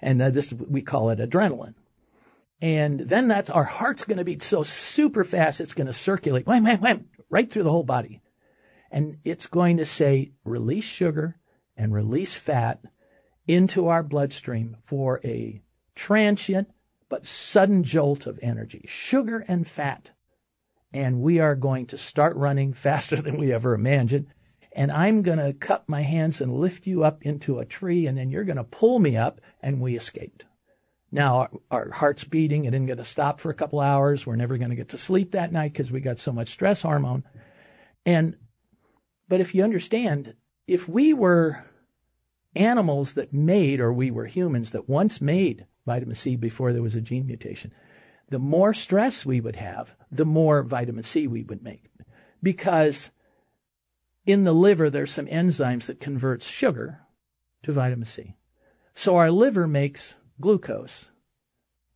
And 0.03 0.21
this, 0.21 0.53
we 0.53 0.83
call 0.83 1.09
it 1.09 1.19
adrenaline. 1.21 1.73
And 2.61 3.01
then 3.01 3.29
that's, 3.29 3.49
our 3.49 3.65
heart's 3.65 4.05
going 4.05 4.19
to 4.19 4.25
beat 4.25 4.43
so 4.43 4.63
super 4.63 5.25
fast, 5.25 5.63
it's 5.63 5.73
going 5.73 5.87
to 5.87 5.95
circulate 5.95 6.47
wham, 6.47 6.65
wham, 6.65 6.81
wham, 6.81 7.07
right 7.31 7.51
through 7.51 7.63
the 7.63 7.71
whole 7.71 7.83
body. 7.83 8.21
And 8.91 9.19
it's 9.25 9.47
going 9.47 9.77
to 9.77 9.85
say, 9.85 10.33
release 10.45 10.85
sugar 10.85 11.37
and 11.77 11.93
release 11.93 12.35
fat 12.35 12.81
into 13.47 13.89
our 13.89 14.03
bloodstream 14.03 14.77
for 14.85 15.21
a 15.25 15.63
transient 15.95 16.71
but 17.09 17.27
sudden 17.27 17.83
jolt 17.83 18.27
of 18.27 18.39
energy. 18.43 18.85
Sugar 18.87 19.45
and 19.49 19.67
fat. 19.67 20.11
And 20.93 21.21
we 21.21 21.39
are 21.39 21.55
going 21.55 21.87
to 21.87 21.99
start 21.99 22.37
running 22.37 22.73
faster 22.73 23.17
than 23.23 23.37
we 23.37 23.53
ever 23.53 23.75
imagined 23.75 24.29
and 24.79 24.93
I'm 24.93 25.23
going 25.23 25.39
to 25.39 25.53
cut 25.55 25.89
my 25.89 26.03
hands 26.03 26.41
and 26.41 26.55
lift 26.55 26.87
you 26.87 27.03
up 27.03 27.25
into 27.25 27.59
a 27.59 27.65
tree, 27.65 28.07
and 28.07 28.17
then 28.17 28.31
you're 28.31 28.45
going 28.45 28.59
to 28.59 28.65
pull 28.65 29.01
me 29.01 29.17
up, 29.17 29.41
and 29.61 29.81
we 29.81 29.97
escaped. 29.97 30.45
Now, 31.11 31.39
our, 31.39 31.51
our 31.71 31.91
heart's 31.91 32.23
beating. 32.23 32.65
It 32.65 32.71
didn't 32.71 32.87
get 32.87 32.99
to 32.99 33.05
stop 33.05 33.41
for 33.41 33.51
a 33.51 33.55
couple 33.55 33.81
hours. 33.81 34.25
We're 34.25 34.37
never 34.37 34.57
going 34.57 34.71
to 34.71 34.77
get 34.77 34.91
to 34.91 34.99
sleep 34.99 35.33
that 35.33 35.53
night 35.53 35.73
because 35.73 35.91
we 35.91 35.99
got 35.99 36.21
so 36.21 36.31
much 36.31 36.51
stress 36.51 36.83
hormone. 36.83 37.25
And, 38.07 38.37
but 39.29 39.41
if 39.41 39.55
you 39.55 39.63
understand, 39.63 40.35
if 40.67 40.89
we 40.89 41.13
were 41.13 41.65
animals 42.55 43.15
that 43.15 43.33
made, 43.33 43.81
or 43.81 43.93
we 43.93 44.11
were 44.11 44.27
humans 44.27 44.71
that 44.71 44.89
once 44.89 45.21
made 45.21 45.67
vitamin 45.87 46.15
C 46.15 46.37
before 46.37 46.73
there 46.73 46.83
was 46.83 46.95
a 46.95 47.01
gene 47.01 47.27
mutation, 47.27 47.73
the 48.31 48.39
more 48.39 48.75
stress 48.75 49.25
we 49.25 49.41
would 49.41 49.57
have, 49.57 49.95
the 50.11 50.27
more 50.27 50.63
vitamin 50.63 51.05
C 51.05 51.27
we 51.27 51.43
would 51.45 51.63
make. 51.63 51.85
Because 52.43 53.11
in 54.27 54.45
the 54.45 54.53
liver, 54.53 54.91
there's 54.91 55.13
some 55.13 55.27
enzymes 55.27 55.87
that 55.87 56.01
converts 56.01 56.47
sugar 56.47 57.01
to 57.63 57.73
vitamin 57.73 58.05
C. 58.05 58.37
So 58.95 59.17
our 59.17 59.31
liver 59.31 59.67
makes 59.67 60.17
glucose. 60.41 61.07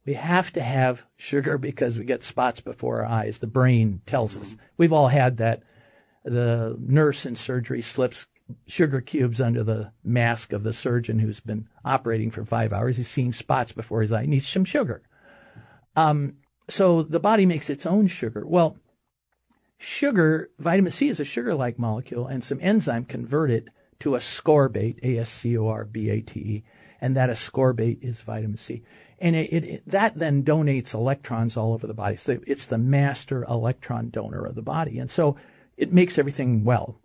We 0.04 0.14
have 0.14 0.52
to 0.54 0.62
have 0.62 1.02
sugar 1.16 1.58
because 1.58 1.98
we 1.98 2.04
get 2.04 2.24
spots 2.24 2.60
before 2.60 3.02
our 3.02 3.06
eyes. 3.06 3.38
The 3.38 3.46
brain 3.46 4.00
tells 4.06 4.36
us. 4.36 4.56
We've 4.76 4.92
all 4.92 5.08
had 5.08 5.36
that. 5.36 5.62
The 6.24 6.76
nurse 6.78 7.26
in 7.26 7.36
surgery 7.36 7.82
slips 7.82 8.26
sugar 8.66 9.00
cubes 9.00 9.40
under 9.40 9.64
the 9.64 9.92
mask 10.04 10.52
of 10.52 10.62
the 10.62 10.72
surgeon 10.72 11.18
who's 11.18 11.40
been 11.40 11.68
operating 11.84 12.30
for 12.30 12.44
five 12.44 12.72
hours. 12.72 12.96
He's 12.96 13.08
seeing 13.08 13.32
spots 13.32 13.72
before 13.72 14.02
his 14.02 14.12
eye. 14.12 14.26
Needs 14.26 14.48
some 14.48 14.64
sugar. 14.64 15.02
Um, 15.96 16.34
so 16.68 17.02
the 17.02 17.20
body 17.20 17.46
makes 17.46 17.70
its 17.70 17.86
own 17.86 18.06
sugar. 18.06 18.44
Well, 18.46 18.76
sugar, 19.78 20.50
vitamin 20.58 20.92
C 20.92 21.08
is 21.08 21.20
a 21.20 21.24
sugar-like 21.24 21.78
molecule, 21.78 22.26
and 22.26 22.42
some 22.42 22.58
enzyme 22.62 23.04
convert 23.04 23.50
it 23.50 23.68
to 24.00 24.10
ascorbate, 24.10 24.98
A-S-C-O-R-B-A-T-E, 25.02 26.64
and 27.00 27.16
that 27.16 27.30
ascorbate 27.30 28.02
is 28.02 28.20
vitamin 28.20 28.56
C. 28.56 28.82
And 29.18 29.36
it, 29.36 29.52
it, 29.52 29.88
that 29.88 30.16
then 30.16 30.42
donates 30.42 30.94
electrons 30.94 31.56
all 31.56 31.72
over 31.72 31.86
the 31.86 31.94
body. 31.94 32.16
So 32.16 32.40
it's 32.46 32.66
the 32.66 32.78
master 32.78 33.44
electron 33.44 34.10
donor 34.10 34.44
of 34.44 34.54
the 34.54 34.62
body. 34.62 34.98
And 34.98 35.10
so 35.10 35.36
it 35.82 35.92
makes 35.92 36.16
everything 36.16 36.62
well. 36.62 37.00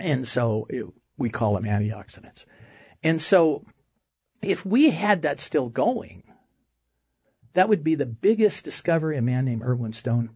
And 0.00 0.26
so 0.26 0.66
it, 0.68 0.84
we 1.16 1.30
call 1.30 1.54
them 1.54 1.64
antioxidants. 1.64 2.44
And 3.00 3.22
so 3.22 3.64
if 4.42 4.66
we 4.66 4.90
had 4.90 5.22
that 5.22 5.38
still 5.38 5.68
going, 5.68 6.24
that 7.52 7.68
would 7.68 7.84
be 7.84 7.94
the 7.94 8.06
biggest 8.06 8.64
discovery 8.64 9.16
a 9.16 9.22
man 9.22 9.44
named 9.44 9.62
Irwin 9.62 9.92
Stone 9.92 10.30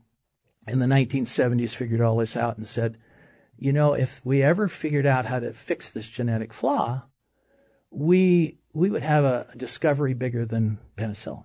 in 0.68 0.78
the 0.78 0.87
1970s 0.87 1.75
figured 1.75 2.00
all 2.00 2.18
this 2.18 2.37
out 2.37 2.56
and 2.56 2.68
said, 2.68 2.99
you 3.58 3.73
know, 3.73 3.94
if 3.94 4.20
we 4.25 4.44
ever 4.44 4.68
figured 4.68 5.06
out 5.06 5.25
how 5.25 5.40
to 5.40 5.52
fix 5.52 5.90
this 5.90 6.08
genetic 6.08 6.52
flaw, 6.52 7.02
we 7.90 8.58
we 8.75 8.90
would 8.90 9.02
have 9.02 9.25
a 9.25 9.49
discovery 9.56 10.14
bigger 10.14 10.44
than 10.44 10.78
penicillin. 10.96 11.44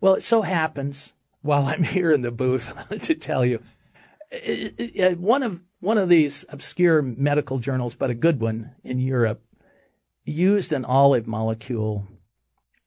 Well, 0.00 0.14
it 0.14 0.22
so 0.22 0.42
happens 0.42 1.14
while 1.40 1.66
I'm 1.66 1.82
here 1.96 2.12
in 2.12 2.20
the 2.20 2.30
booth 2.30 2.72
to 3.02 3.14
tell 3.14 3.44
you, 3.44 3.60
one 5.18 5.42
of 5.42 5.60
one 5.80 5.98
of 5.98 6.08
these 6.08 6.44
obscure 6.48 7.02
medical 7.02 7.58
journals, 7.58 7.94
but 7.94 8.10
a 8.10 8.14
good 8.14 8.40
one 8.40 8.72
in 8.82 8.98
Europe, 8.98 9.42
used 10.24 10.72
an 10.72 10.84
olive 10.84 11.26
molecule, 11.26 12.06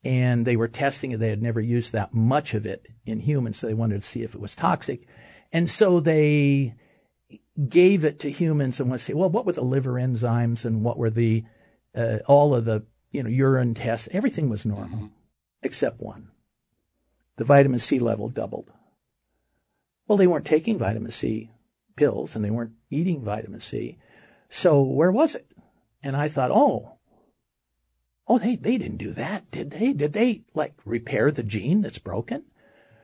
and 0.03 0.45
they 0.45 0.55
were 0.55 0.67
testing 0.67 1.11
it. 1.11 1.19
They 1.19 1.29
had 1.29 1.41
never 1.41 1.61
used 1.61 1.93
that 1.93 2.13
much 2.13 2.53
of 2.53 2.65
it 2.65 2.87
in 3.05 3.19
humans, 3.19 3.59
so 3.59 3.67
they 3.67 3.73
wanted 3.73 4.01
to 4.01 4.07
see 4.07 4.23
if 4.23 4.35
it 4.35 4.41
was 4.41 4.55
toxic, 4.55 5.07
and 5.51 5.69
so 5.69 5.99
they 5.99 6.75
gave 7.67 8.05
it 8.05 8.19
to 8.19 8.31
humans 8.31 8.79
and 8.79 8.89
let's 8.89 9.03
say, 9.03 9.13
well, 9.13 9.29
what 9.29 9.45
were 9.45 9.51
the 9.51 9.61
liver 9.61 9.93
enzymes 9.93 10.63
and 10.63 10.83
what 10.83 10.97
were 10.97 11.09
the 11.09 11.43
uh, 11.95 12.19
all 12.25 12.55
of 12.55 12.65
the 12.65 12.83
you 13.11 13.23
know 13.23 13.29
urine 13.29 13.73
tests? 13.73 14.07
Everything 14.11 14.49
was 14.49 14.65
normal 14.65 14.99
mm-hmm. 14.99 15.13
except 15.63 15.99
one. 15.99 16.29
The 17.37 17.43
vitamin 17.45 17.79
C 17.79 17.99
level 17.99 18.29
doubled. 18.29 18.71
Well, 20.09 20.17
they 20.17 20.25
weren't 20.25 20.45
taking 20.45 20.79
vitamin 20.79 21.11
C 21.11 21.51
pills 21.95 22.35
and 22.35 22.43
they 22.43 22.49
weren't 22.49 22.73
eating 22.89 23.23
vitamin 23.23 23.59
C. 23.59 23.99
So 24.49 24.81
where 24.81 25.11
was 25.11 25.35
it? 25.35 25.51
And 26.01 26.17
I 26.17 26.27
thought, 26.27 26.49
oh, 26.49 26.93
oh, 28.27 28.39
they, 28.39 28.55
they 28.55 28.79
didn't 28.79 28.97
do 28.97 29.13
that, 29.13 29.51
did 29.51 29.69
they? 29.69 29.93
Did 29.93 30.13
they 30.13 30.41
like 30.55 30.73
repair 30.83 31.29
the 31.29 31.43
gene 31.43 31.81
that's 31.81 31.99
broken? 31.99 32.45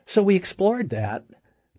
So 0.08 0.24
we 0.24 0.36
explored 0.36 0.90
that, 0.90 1.26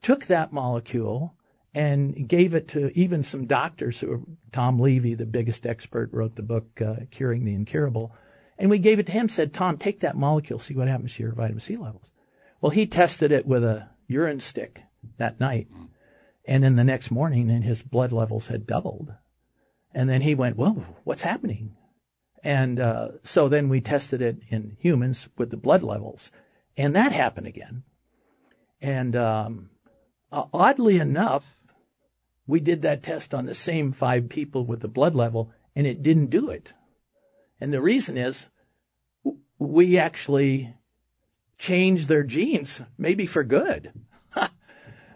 took 0.00 0.26
that 0.26 0.52
molecule, 0.52 1.34
and 1.74 2.28
gave 2.28 2.54
it 2.54 2.68
to 2.68 2.96
even 2.96 3.24
some 3.24 3.46
doctors 3.46 3.98
who 3.98 4.38
Tom 4.52 4.78
Levy, 4.78 5.14
the 5.14 5.26
biggest 5.26 5.66
expert, 5.66 6.12
wrote 6.12 6.36
the 6.36 6.42
book 6.42 6.80
uh, 6.80 7.06
Curing 7.10 7.44
the 7.44 7.54
Incurable. 7.54 8.14
And 8.58 8.70
we 8.70 8.78
gave 8.78 9.00
it 9.00 9.06
to 9.06 9.12
him, 9.12 9.28
said, 9.28 9.52
Tom, 9.52 9.76
take 9.76 9.98
that 10.00 10.16
molecule, 10.16 10.60
see 10.60 10.74
what 10.74 10.86
happens 10.86 11.16
to 11.16 11.24
your 11.24 11.32
vitamin 11.32 11.58
C 11.58 11.76
levels. 11.76 12.12
Well, 12.60 12.70
he 12.70 12.86
tested 12.86 13.32
it 13.32 13.44
with 13.44 13.64
a 13.64 13.88
urine 14.06 14.38
stick 14.38 14.84
that 15.18 15.40
night. 15.40 15.68
And 16.44 16.62
then 16.62 16.76
the 16.76 16.84
next 16.84 17.10
morning, 17.10 17.50
and 17.50 17.64
his 17.64 17.82
blood 17.82 18.12
levels 18.12 18.46
had 18.46 18.66
doubled. 18.66 19.12
And 19.92 20.08
then 20.08 20.20
he 20.20 20.34
went, 20.34 20.56
Whoa, 20.56 20.84
what's 21.04 21.22
happening? 21.22 21.74
And 22.44 22.78
uh, 22.78 23.08
so 23.24 23.48
then 23.48 23.68
we 23.68 23.80
tested 23.80 24.22
it 24.22 24.42
in 24.48 24.76
humans 24.78 25.28
with 25.36 25.50
the 25.50 25.56
blood 25.56 25.82
levels. 25.82 26.30
And 26.76 26.94
that 26.94 27.12
happened 27.12 27.46
again. 27.46 27.82
And 28.80 29.16
um, 29.16 29.70
oddly 30.30 30.98
enough, 30.98 31.44
we 32.46 32.60
did 32.60 32.82
that 32.82 33.02
test 33.02 33.34
on 33.34 33.46
the 33.46 33.54
same 33.54 33.90
five 33.90 34.28
people 34.28 34.64
with 34.64 34.80
the 34.80 34.88
blood 34.88 35.14
level, 35.14 35.50
and 35.74 35.86
it 35.86 36.02
didn't 36.02 36.30
do 36.30 36.50
it. 36.50 36.74
And 37.60 37.72
the 37.72 37.82
reason 37.82 38.16
is 38.16 38.46
we 39.58 39.98
actually 39.98 40.74
changed 41.58 42.08
their 42.08 42.22
genes, 42.22 42.82
maybe 42.98 43.26
for 43.26 43.42
good. 43.42 43.92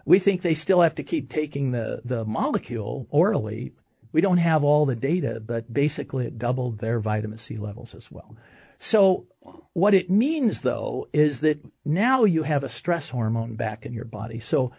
We 0.05 0.19
think 0.19 0.41
they 0.41 0.53
still 0.53 0.81
have 0.81 0.95
to 0.95 1.03
keep 1.03 1.29
taking 1.29 1.71
the, 1.71 2.01
the 2.03 2.25
molecule 2.25 3.07
orally. 3.09 3.73
We 4.11 4.21
don't 4.21 4.37
have 4.37 4.63
all 4.63 4.85
the 4.85 4.95
data, 4.95 5.39
but 5.39 5.71
basically 5.71 6.25
it 6.25 6.37
doubled 6.37 6.79
their 6.79 6.99
vitamin 6.99 7.37
C 7.37 7.57
levels 7.57 7.95
as 7.95 8.11
well. 8.11 8.35
So 8.79 9.27
what 9.73 9.93
it 9.93 10.09
means 10.09 10.61
though 10.61 11.07
is 11.13 11.41
that 11.41 11.63
now 11.85 12.23
you 12.23 12.43
have 12.43 12.63
a 12.63 12.69
stress 12.69 13.09
hormone 13.09 13.55
back 13.55 13.85
in 13.85 13.93
your 13.93 14.05
body. 14.05 14.39
So 14.39 14.71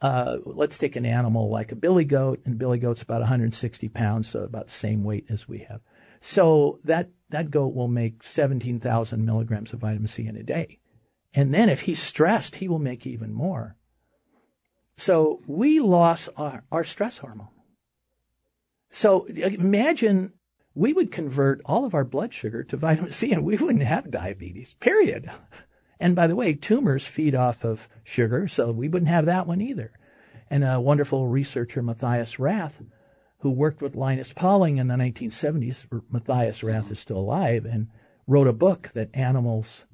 uh, 0.00 0.38
let's 0.44 0.78
take 0.78 0.96
an 0.96 1.06
animal 1.06 1.50
like 1.50 1.72
a 1.72 1.76
billy 1.76 2.04
goat, 2.04 2.40
and 2.44 2.58
billy 2.58 2.78
goat's 2.78 3.02
about 3.02 3.20
160 3.20 3.88
pounds, 3.88 4.28
so 4.28 4.40
about 4.40 4.66
the 4.68 4.72
same 4.72 5.02
weight 5.02 5.26
as 5.28 5.48
we 5.48 5.60
have. 5.60 5.80
So 6.20 6.78
that 6.84 7.10
that 7.30 7.50
goat 7.50 7.74
will 7.74 7.88
make 7.88 8.22
17,000 8.22 9.24
milligrams 9.24 9.72
of 9.72 9.80
vitamin 9.80 10.06
C 10.06 10.26
in 10.26 10.36
a 10.36 10.42
day, 10.42 10.78
and 11.34 11.52
then 11.52 11.68
if 11.68 11.82
he's 11.82 12.00
stressed, 12.00 12.56
he 12.56 12.68
will 12.68 12.78
make 12.78 13.06
even 13.06 13.32
more. 13.32 13.76
So 14.98 15.40
we 15.46 15.78
lost 15.78 16.28
our, 16.36 16.64
our 16.72 16.82
stress 16.82 17.18
hormone. 17.18 17.48
So 18.90 19.26
imagine 19.26 20.32
we 20.74 20.92
would 20.92 21.12
convert 21.12 21.62
all 21.64 21.84
of 21.84 21.94
our 21.94 22.04
blood 22.04 22.34
sugar 22.34 22.64
to 22.64 22.76
vitamin 22.76 23.12
C, 23.12 23.32
and 23.32 23.44
we 23.44 23.56
wouldn't 23.56 23.84
have 23.84 24.10
diabetes. 24.10 24.74
Period. 24.74 25.30
And 26.00 26.16
by 26.16 26.26
the 26.26 26.34
way, 26.34 26.52
tumors 26.52 27.06
feed 27.06 27.36
off 27.36 27.64
of 27.64 27.88
sugar, 28.02 28.48
so 28.48 28.72
we 28.72 28.88
wouldn't 28.88 29.10
have 29.10 29.26
that 29.26 29.46
one 29.46 29.60
either. 29.60 29.92
And 30.50 30.64
a 30.64 30.80
wonderful 30.80 31.28
researcher, 31.28 31.80
Matthias 31.80 32.40
Rath, 32.40 32.82
who 33.38 33.50
worked 33.50 33.80
with 33.80 33.94
Linus 33.94 34.32
Pauling 34.32 34.78
in 34.78 34.88
the 34.88 34.96
1970s, 34.96 35.86
Matthias 36.10 36.64
Rath 36.64 36.90
is 36.90 36.98
still 36.98 37.18
alive, 37.18 37.64
and 37.64 37.86
wrote 38.26 38.48
a 38.48 38.52
book 38.52 38.90
that 38.94 39.10
animals 39.14 39.86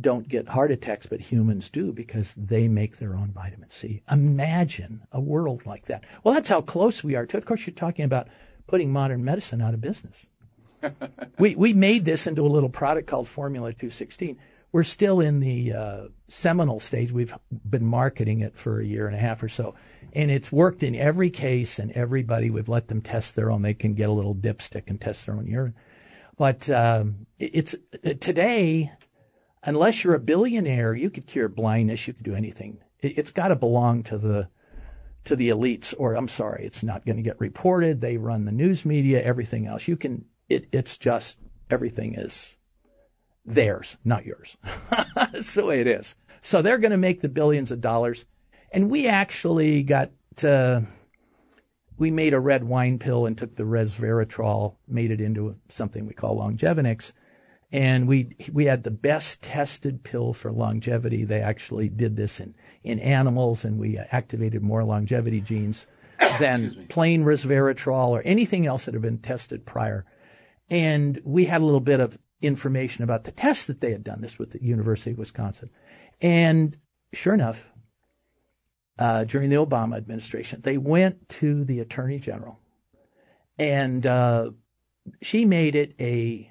don't 0.00 0.28
get 0.28 0.48
heart 0.48 0.70
attacks, 0.70 1.06
but 1.06 1.20
humans 1.20 1.70
do 1.70 1.92
because 1.92 2.34
they 2.36 2.68
make 2.68 2.96
their 2.96 3.14
own 3.14 3.32
vitamin 3.32 3.70
C. 3.70 4.02
Imagine 4.10 5.02
a 5.12 5.20
world 5.20 5.66
like 5.66 5.86
that. 5.86 6.04
Well, 6.24 6.34
that's 6.34 6.48
how 6.48 6.60
close 6.60 7.04
we 7.04 7.16
are 7.16 7.26
to 7.26 7.36
it. 7.36 7.38
Of 7.38 7.46
course, 7.46 7.66
you're 7.66 7.74
talking 7.74 8.04
about 8.04 8.28
putting 8.66 8.92
modern 8.92 9.24
medicine 9.24 9.60
out 9.60 9.74
of 9.74 9.80
business. 9.80 10.26
we, 11.38 11.54
we 11.54 11.72
made 11.72 12.04
this 12.04 12.26
into 12.26 12.42
a 12.42 12.48
little 12.48 12.70
product 12.70 13.06
called 13.06 13.28
Formula 13.28 13.72
216 13.72 14.38
we're 14.72 14.84
still 14.84 15.20
in 15.20 15.40
the 15.40 15.72
uh, 15.72 16.00
seminal 16.28 16.78
stage. 16.78 17.10
We've 17.10 17.34
been 17.68 17.84
marketing 17.84 18.40
it 18.40 18.56
for 18.56 18.80
a 18.80 18.84
year 18.84 19.06
and 19.06 19.16
a 19.16 19.18
half 19.18 19.42
or 19.42 19.48
so, 19.48 19.74
and 20.12 20.30
it's 20.30 20.52
worked 20.52 20.82
in 20.82 20.94
every 20.94 21.30
case. 21.30 21.78
And 21.78 21.90
everybody, 21.92 22.50
we've 22.50 22.68
let 22.68 22.88
them 22.88 23.02
test 23.02 23.34
their 23.34 23.50
own. 23.50 23.62
They 23.62 23.74
can 23.74 23.94
get 23.94 24.08
a 24.08 24.12
little 24.12 24.34
dipstick 24.34 24.84
and 24.88 25.00
test 25.00 25.26
their 25.26 25.34
own 25.34 25.46
urine. 25.46 25.74
But 26.36 26.70
um, 26.70 27.26
it's 27.38 27.74
today, 28.20 28.92
unless 29.62 30.04
you're 30.04 30.14
a 30.14 30.20
billionaire, 30.20 30.94
you 30.94 31.10
could 31.10 31.26
cure 31.26 31.48
blindness. 31.48 32.06
You 32.06 32.14
could 32.14 32.24
do 32.24 32.34
anything. 32.34 32.78
It, 33.00 33.18
it's 33.18 33.30
got 33.30 33.48
to 33.48 33.56
belong 33.56 34.02
to 34.04 34.18
the 34.18 34.48
to 35.24 35.36
the 35.36 35.50
elites, 35.50 35.94
or 35.98 36.14
I'm 36.14 36.28
sorry, 36.28 36.64
it's 36.64 36.82
not 36.82 37.04
going 37.04 37.16
to 37.16 37.22
get 37.22 37.38
reported. 37.38 38.00
They 38.00 38.16
run 38.16 38.46
the 38.46 38.52
news 38.52 38.86
media, 38.86 39.22
everything 39.22 39.66
else. 39.66 39.86
You 39.86 39.96
can. 39.96 40.24
It, 40.48 40.66
it's 40.72 40.96
just 40.96 41.38
everything 41.70 42.14
is 42.14 42.56
theirs, 43.44 43.96
not 44.04 44.26
yours. 44.26 44.56
That's 45.14 45.54
the 45.54 45.64
way 45.64 45.80
it 45.80 45.86
is. 45.86 46.14
So 46.42 46.62
they're 46.62 46.78
going 46.78 46.90
to 46.90 46.96
make 46.96 47.20
the 47.20 47.28
billions 47.28 47.70
of 47.70 47.80
dollars. 47.80 48.24
And 48.72 48.90
we 48.90 49.06
actually 49.06 49.82
got, 49.82 50.10
uh, 50.42 50.82
we 51.98 52.10
made 52.10 52.34
a 52.34 52.40
red 52.40 52.64
wine 52.64 52.98
pill 52.98 53.26
and 53.26 53.36
took 53.36 53.56
the 53.56 53.64
resveratrol, 53.64 54.76
made 54.88 55.10
it 55.10 55.20
into 55.20 55.56
something 55.68 56.06
we 56.06 56.14
call 56.14 56.38
Longevinex. 56.38 57.12
And 57.72 58.08
we, 58.08 58.36
we 58.52 58.64
had 58.64 58.82
the 58.82 58.90
best 58.90 59.42
tested 59.42 60.02
pill 60.02 60.32
for 60.32 60.50
longevity. 60.50 61.24
They 61.24 61.40
actually 61.40 61.88
did 61.88 62.16
this 62.16 62.40
in, 62.40 62.54
in 62.82 62.98
animals 62.98 63.64
and 63.64 63.78
we 63.78 63.96
activated 63.96 64.62
more 64.62 64.82
longevity 64.82 65.40
genes 65.40 65.86
than 66.38 66.86
plain 66.88 67.24
resveratrol 67.24 68.08
or 68.08 68.22
anything 68.22 68.66
else 68.66 68.84
that 68.84 68.94
had 68.94 69.02
been 69.02 69.18
tested 69.18 69.66
prior. 69.66 70.04
And 70.68 71.20
we 71.24 71.46
had 71.46 71.60
a 71.60 71.64
little 71.64 71.80
bit 71.80 72.00
of 72.00 72.18
information 72.42 73.04
about 73.04 73.24
the 73.24 73.32
test 73.32 73.66
that 73.66 73.80
they 73.80 73.92
had 73.92 74.04
done. 74.04 74.20
This 74.20 74.38
with 74.38 74.50
the 74.50 74.62
University 74.62 75.12
of 75.12 75.18
Wisconsin. 75.18 75.70
And 76.20 76.76
sure 77.12 77.34
enough, 77.34 77.68
uh, 78.98 79.24
during 79.24 79.50
the 79.50 79.56
Obama 79.56 79.96
administration, 79.96 80.60
they 80.62 80.76
went 80.76 81.28
to 81.28 81.64
the 81.64 81.80
Attorney 81.80 82.18
General, 82.18 82.58
and 83.58 84.06
uh, 84.06 84.50
she 85.22 85.44
made 85.46 85.74
it 85.74 85.94
a 85.98 86.49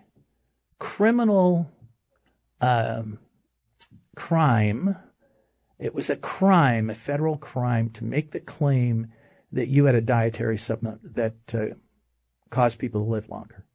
criminal 0.79 1.69
um, 2.61 3.19
crime. 4.15 4.97
It 5.77 5.93
was 5.93 6.09
a 6.09 6.15
crime, 6.15 6.89
a 6.89 6.95
federal 6.95 7.37
crime, 7.37 7.89
to 7.91 8.03
make 8.03 8.31
the 8.31 8.39
claim 8.39 9.07
that 9.51 9.67
you 9.67 9.85
had 9.85 9.95
a 9.95 10.01
dietary 10.01 10.57
supplement 10.57 11.15
that 11.15 11.35
uh, 11.53 11.75
caused 12.49 12.79
people 12.79 13.03
to 13.03 13.09
live 13.11 13.29
longer. 13.29 13.65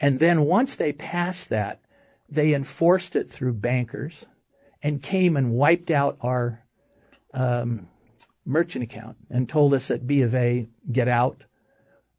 And 0.00 0.18
then 0.18 0.44
once 0.44 0.76
they 0.76 0.92
passed 0.92 1.48
that, 1.50 1.80
they 2.28 2.52
enforced 2.52 3.16
it 3.16 3.30
through 3.30 3.54
bankers 3.54 4.26
and 4.82 5.02
came 5.02 5.36
and 5.36 5.52
wiped 5.52 5.90
out 5.90 6.18
our 6.20 6.64
um, 7.32 7.88
merchant 8.44 8.84
account 8.84 9.16
and 9.30 9.48
told 9.48 9.72
us 9.72 9.90
at 9.90 10.06
B 10.06 10.20
of 10.22 10.34
A, 10.34 10.68
get 10.90 11.08
out, 11.08 11.44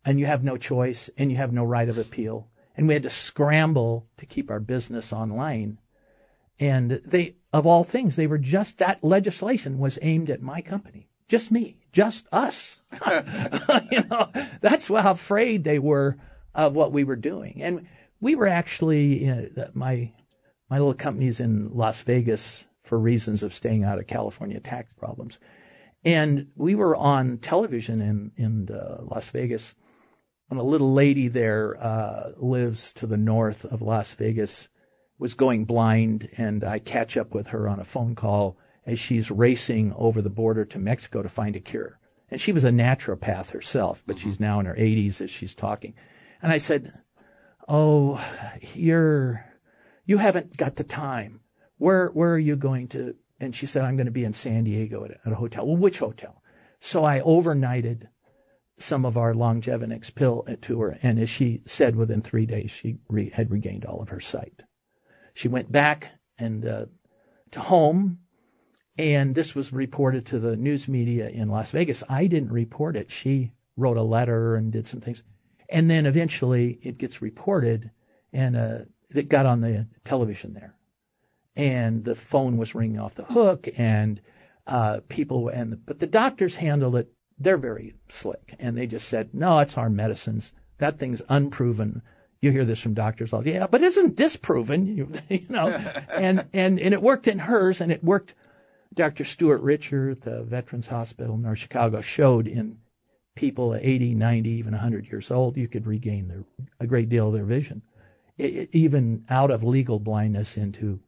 and 0.03 0.19
you 0.19 0.25
have 0.25 0.43
no 0.43 0.57
choice, 0.57 1.09
and 1.17 1.31
you 1.31 1.37
have 1.37 1.51
no 1.51 1.63
right 1.63 1.89
of 1.89 1.97
appeal. 1.97 2.47
And 2.77 2.87
we 2.87 2.93
had 2.93 3.03
to 3.03 3.09
scramble 3.09 4.07
to 4.17 4.25
keep 4.25 4.51
our 4.51 4.59
business 4.59 5.13
online. 5.13 5.79
And 6.59 7.01
they, 7.05 7.35
of 7.53 7.65
all 7.65 7.83
things, 7.83 8.15
they 8.15 8.27
were 8.27 8.37
just 8.37 8.77
that 8.77 9.03
legislation 9.03 9.77
was 9.79 9.99
aimed 10.01 10.29
at 10.29 10.41
my 10.41 10.61
company, 10.61 11.09
just 11.27 11.51
me, 11.51 11.77
just 11.91 12.27
us. 12.31 12.77
you 13.91 14.03
know, 14.09 14.29
that's 14.61 14.87
how 14.87 15.11
afraid 15.11 15.63
they 15.63 15.79
were 15.79 16.17
of 16.53 16.73
what 16.73 16.91
we 16.91 17.03
were 17.03 17.15
doing. 17.15 17.61
And 17.61 17.87
we 18.19 18.35
were 18.35 18.47
actually, 18.47 19.25
you 19.25 19.49
know, 19.55 19.69
my 19.73 20.11
my 20.69 20.79
little 20.79 20.93
company's 20.93 21.39
in 21.39 21.69
Las 21.73 22.01
Vegas 22.01 22.65
for 22.83 22.97
reasons 22.99 23.43
of 23.43 23.53
staying 23.53 23.83
out 23.83 23.99
of 23.99 24.07
California 24.07 24.59
tax 24.59 24.91
problems. 24.97 25.39
And 26.03 26.47
we 26.55 26.75
were 26.75 26.95
on 26.95 27.39
television 27.39 28.01
in, 28.01 28.31
in 28.35 28.75
uh, 28.75 29.01
Las 29.03 29.27
Vegas. 29.29 29.73
And 30.49 30.59
a 30.59 30.63
little 30.63 30.93
lady 30.93 31.27
there 31.27 31.75
uh, 31.81 32.31
lives 32.37 32.93
to 32.93 33.07
the 33.07 33.17
north 33.17 33.65
of 33.65 33.81
Las 33.81 34.13
Vegas, 34.13 34.67
was 35.17 35.33
going 35.33 35.65
blind, 35.65 36.29
and 36.37 36.63
I 36.63 36.79
catch 36.79 37.17
up 37.17 37.33
with 37.33 37.47
her 37.47 37.67
on 37.67 37.79
a 37.79 37.85
phone 37.85 38.15
call 38.15 38.57
as 38.85 38.99
she's 38.99 39.31
racing 39.31 39.93
over 39.95 40.21
the 40.21 40.29
border 40.29 40.65
to 40.65 40.77
Mexico 40.77 41.23
to 41.23 41.29
find 41.29 41.55
a 41.55 41.59
cure. 41.59 41.99
And 42.29 42.39
she 42.39 42.51
was 42.51 42.63
a 42.63 42.69
naturopath 42.69 43.51
herself, 43.51 44.03
but 44.05 44.19
she's 44.19 44.39
now 44.39 44.59
in 44.59 44.65
her 44.65 44.75
80s 44.75 45.21
as 45.21 45.29
she's 45.29 45.55
talking. 45.55 45.93
And 46.41 46.51
I 46.51 46.57
said, 46.57 46.91
"Oh, 47.67 48.23
you're 48.73 49.45
you 50.05 50.17
haven't 50.17 50.57
got 50.57 50.75
the 50.75 50.83
time. 50.83 51.41
Where 51.77 52.07
where 52.09 52.33
are 52.33 52.39
you 52.39 52.55
going 52.55 52.87
to 52.89 53.15
and 53.39 53.55
she 53.55 53.65
said, 53.65 53.83
I'm 53.83 53.97
going 53.97 54.05
to 54.05 54.11
be 54.11 54.23
in 54.23 54.33
San 54.33 54.63
Diego 54.63 55.03
at, 55.03 55.11
at 55.25 55.31
a 55.31 55.35
hotel. 55.35 55.67
Well, 55.67 55.77
which 55.77 55.99
hotel? 55.99 56.41
So 56.79 57.03
I 57.03 57.19
overnighted 57.21 58.07
some 58.77 59.05
of 59.05 59.17
our 59.17 59.33
Longevinex 59.33 60.13
pill 60.15 60.45
to 60.61 60.81
her. 60.81 60.97
And 61.01 61.19
as 61.19 61.29
she 61.29 61.61
said, 61.65 61.95
within 61.95 62.21
three 62.21 62.45
days, 62.45 62.71
she 62.71 62.97
re- 63.07 63.29
had 63.29 63.51
regained 63.51 63.85
all 63.85 64.01
of 64.01 64.09
her 64.09 64.19
sight. 64.19 64.63
She 65.33 65.47
went 65.47 65.71
back 65.71 66.11
and 66.37 66.65
uh, 66.65 66.85
to 67.51 67.59
home, 67.61 68.19
and 68.97 69.35
this 69.35 69.55
was 69.55 69.73
reported 69.73 70.25
to 70.27 70.39
the 70.39 70.55
news 70.55 70.87
media 70.87 71.29
in 71.29 71.49
Las 71.49 71.71
Vegas. 71.71 72.03
I 72.09 72.27
didn't 72.27 72.51
report 72.51 72.95
it. 72.95 73.11
She 73.11 73.51
wrote 73.77 73.97
a 73.97 74.03
letter 74.03 74.55
and 74.55 74.71
did 74.71 74.87
some 74.87 75.01
things. 75.01 75.23
And 75.69 75.89
then 75.89 76.05
eventually 76.05 76.79
it 76.81 76.97
gets 76.97 77.21
reported, 77.21 77.91
and 78.31 78.55
uh, 78.55 78.79
it 79.13 79.29
got 79.29 79.45
on 79.45 79.61
the 79.61 79.87
television 80.03 80.53
there 80.53 80.75
and 81.55 82.03
the 82.03 82.15
phone 82.15 82.57
was 82.57 82.75
ringing 82.75 82.99
off 82.99 83.15
the 83.15 83.23
hook, 83.23 83.67
and 83.77 84.21
uh, 84.67 84.99
people 85.07 85.47
and 85.47 85.85
but 85.85 85.99
the 85.99 86.07
doctors 86.07 86.55
handled 86.55 86.95
it. 86.95 87.11
They're 87.37 87.57
very 87.57 87.95
slick, 88.07 88.55
and 88.59 88.77
they 88.77 88.87
just 88.87 89.07
said, 89.07 89.33
"No, 89.33 89.59
it's 89.59 89.77
our 89.77 89.89
medicines. 89.89 90.53
That 90.77 90.99
thing's 90.99 91.21
unproven." 91.29 92.01
You 92.41 92.51
hear 92.51 92.65
this 92.65 92.79
from 92.79 92.93
doctors 92.93 93.33
all, 93.33 93.47
yeah, 93.47 93.65
but 93.65 93.81
isn't 93.81 94.15
disproven? 94.15 94.85
You, 94.85 95.11
you 95.29 95.45
know, 95.49 95.67
and 96.15 96.45
and 96.53 96.79
and 96.79 96.93
it 96.93 97.01
worked 97.01 97.27
in 97.27 97.39
hers, 97.39 97.81
and 97.81 97.91
it 97.91 98.03
worked. 98.03 98.33
Dr. 98.93 99.25
Stuart 99.25 99.61
Richer, 99.61 100.15
the 100.15 100.43
Veterans 100.43 100.87
Hospital 100.87 101.35
in 101.35 101.41
North 101.41 101.59
Chicago, 101.59 101.99
showed 101.99 102.47
in 102.47 102.77
people 103.35 103.75
80, 103.75 104.15
90, 104.15 104.49
even 104.49 104.71
100 104.71 105.07
years 105.07 105.29
old, 105.29 105.57
you 105.57 105.67
could 105.67 105.85
regain 105.85 106.27
their, 106.29 106.43
a 106.79 106.87
great 106.87 107.09
deal 107.09 107.27
of 107.27 107.33
their 107.33 107.45
vision, 107.45 107.81
it, 108.37 108.69
even 108.71 109.25
out 109.29 109.51
of 109.51 109.63
legal 109.63 109.99
blindness 109.99 110.57
into 110.57 110.99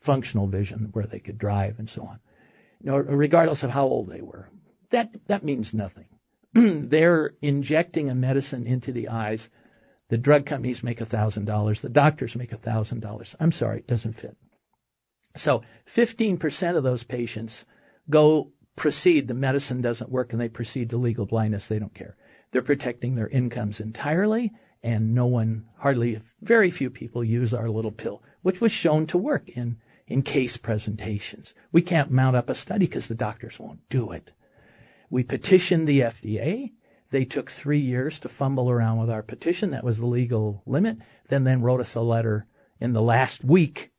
functional 0.00 0.46
vision 0.46 0.90
where 0.92 1.06
they 1.06 1.20
could 1.20 1.38
drive 1.38 1.78
and 1.78 1.88
so 1.88 2.02
on. 2.02 2.18
You 2.82 2.90
know, 2.90 2.98
regardless 2.98 3.62
of 3.62 3.70
how 3.70 3.86
old 3.86 4.10
they 4.10 4.20
were. 4.20 4.50
That, 4.90 5.14
that 5.26 5.44
means 5.44 5.74
nothing. 5.74 6.06
They're 6.52 7.34
injecting 7.42 8.08
a 8.08 8.14
medicine 8.14 8.66
into 8.66 8.92
the 8.92 9.08
eyes. 9.08 9.50
The 10.08 10.18
drug 10.18 10.46
companies 10.46 10.82
make 10.82 10.98
$1,000. 10.98 11.80
The 11.80 11.88
doctors 11.88 12.36
make 12.36 12.50
$1,000. 12.50 13.34
I'm 13.40 13.52
sorry, 13.52 13.80
it 13.80 13.86
doesn't 13.86 14.14
fit. 14.14 14.36
So 15.36 15.62
15% 15.86 16.76
of 16.76 16.84
those 16.84 17.02
patients 17.02 17.64
go 18.08 18.52
proceed, 18.76 19.28
the 19.28 19.34
medicine 19.34 19.80
doesn't 19.80 20.10
work, 20.10 20.32
and 20.32 20.40
they 20.40 20.48
proceed 20.48 20.90
to 20.90 20.96
legal 20.96 21.26
blindness. 21.26 21.66
They 21.66 21.78
don't 21.78 21.94
care. 21.94 22.16
They're 22.52 22.62
protecting 22.62 23.14
their 23.14 23.28
incomes 23.28 23.80
entirely, 23.80 24.52
and 24.82 25.14
no 25.14 25.26
one, 25.26 25.66
hardly, 25.78 26.20
very 26.40 26.70
few 26.70 26.90
people 26.90 27.24
use 27.24 27.52
our 27.52 27.68
little 27.68 27.90
pill, 27.90 28.22
which 28.42 28.60
was 28.60 28.72
shown 28.72 29.06
to 29.08 29.18
work 29.18 29.48
in 29.48 29.78
in 30.06 30.22
case 30.22 30.56
presentations. 30.56 31.54
We 31.72 31.82
can't 31.82 32.12
mount 32.12 32.36
up 32.36 32.48
a 32.48 32.54
study 32.54 32.86
because 32.86 33.08
the 33.08 33.14
doctors 33.14 33.58
won't 33.58 33.80
do 33.88 34.12
it. 34.12 34.30
We 35.10 35.22
petitioned 35.22 35.86
the 35.86 36.00
FDA. 36.00 36.72
They 37.10 37.24
took 37.24 37.50
three 37.50 37.78
years 37.78 38.18
to 38.20 38.28
fumble 38.28 38.70
around 38.70 38.98
with 38.98 39.10
our 39.10 39.22
petition. 39.22 39.70
That 39.70 39.84
was 39.84 39.98
the 39.98 40.06
legal 40.06 40.62
limit. 40.66 40.98
Then, 41.28 41.44
then 41.44 41.62
wrote 41.62 41.80
us 41.80 41.94
a 41.94 42.00
letter 42.00 42.46
in 42.80 42.92
the 42.92 43.02
last 43.02 43.44
week 43.44 43.92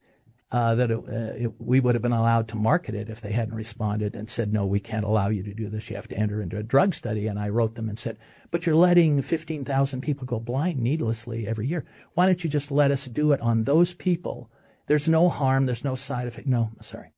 uh, 0.51 0.75
that 0.75 0.91
it, 0.91 0.97
uh, 0.97 1.45
it, 1.45 1.53
we 1.59 1.79
would 1.79 1.95
have 1.95 2.01
been 2.01 2.11
allowed 2.11 2.47
to 2.49 2.55
market 2.55 2.95
it 2.95 3.09
if 3.09 3.21
they 3.21 3.31
hadn't 3.31 3.55
responded 3.55 4.15
and 4.15 4.29
said, 4.29 4.53
no, 4.53 4.65
we 4.65 4.79
can't 4.79 5.05
allow 5.05 5.29
you 5.29 5.43
to 5.43 5.53
do 5.53 5.69
this. 5.69 5.89
You 5.89 5.95
have 5.95 6.07
to 6.09 6.17
enter 6.17 6.41
into 6.41 6.57
a 6.57 6.63
drug 6.63 6.93
study. 6.93 7.27
And 7.27 7.39
I 7.39 7.49
wrote 7.49 7.75
them 7.75 7.89
and 7.89 7.97
said, 7.97 8.17
but 8.51 8.65
you're 8.65 8.75
letting 8.75 9.21
15,000 9.21 10.01
people 10.01 10.25
go 10.25 10.39
blind 10.39 10.79
needlessly 10.79 11.47
every 11.47 11.67
year. 11.67 11.85
Why 12.13 12.25
don't 12.25 12.43
you 12.43 12.49
just 12.49 12.71
let 12.71 12.91
us 12.91 13.05
do 13.05 13.31
it 13.31 13.41
on 13.41 13.63
those 13.63 13.93
people 13.93 14.49
there's 14.87 15.07
no 15.07 15.29
harm. 15.29 15.65
There's 15.65 15.83
no 15.83 15.95
side 15.95 16.27
effect. 16.27 16.47
No, 16.47 16.71
sorry. 16.81 17.13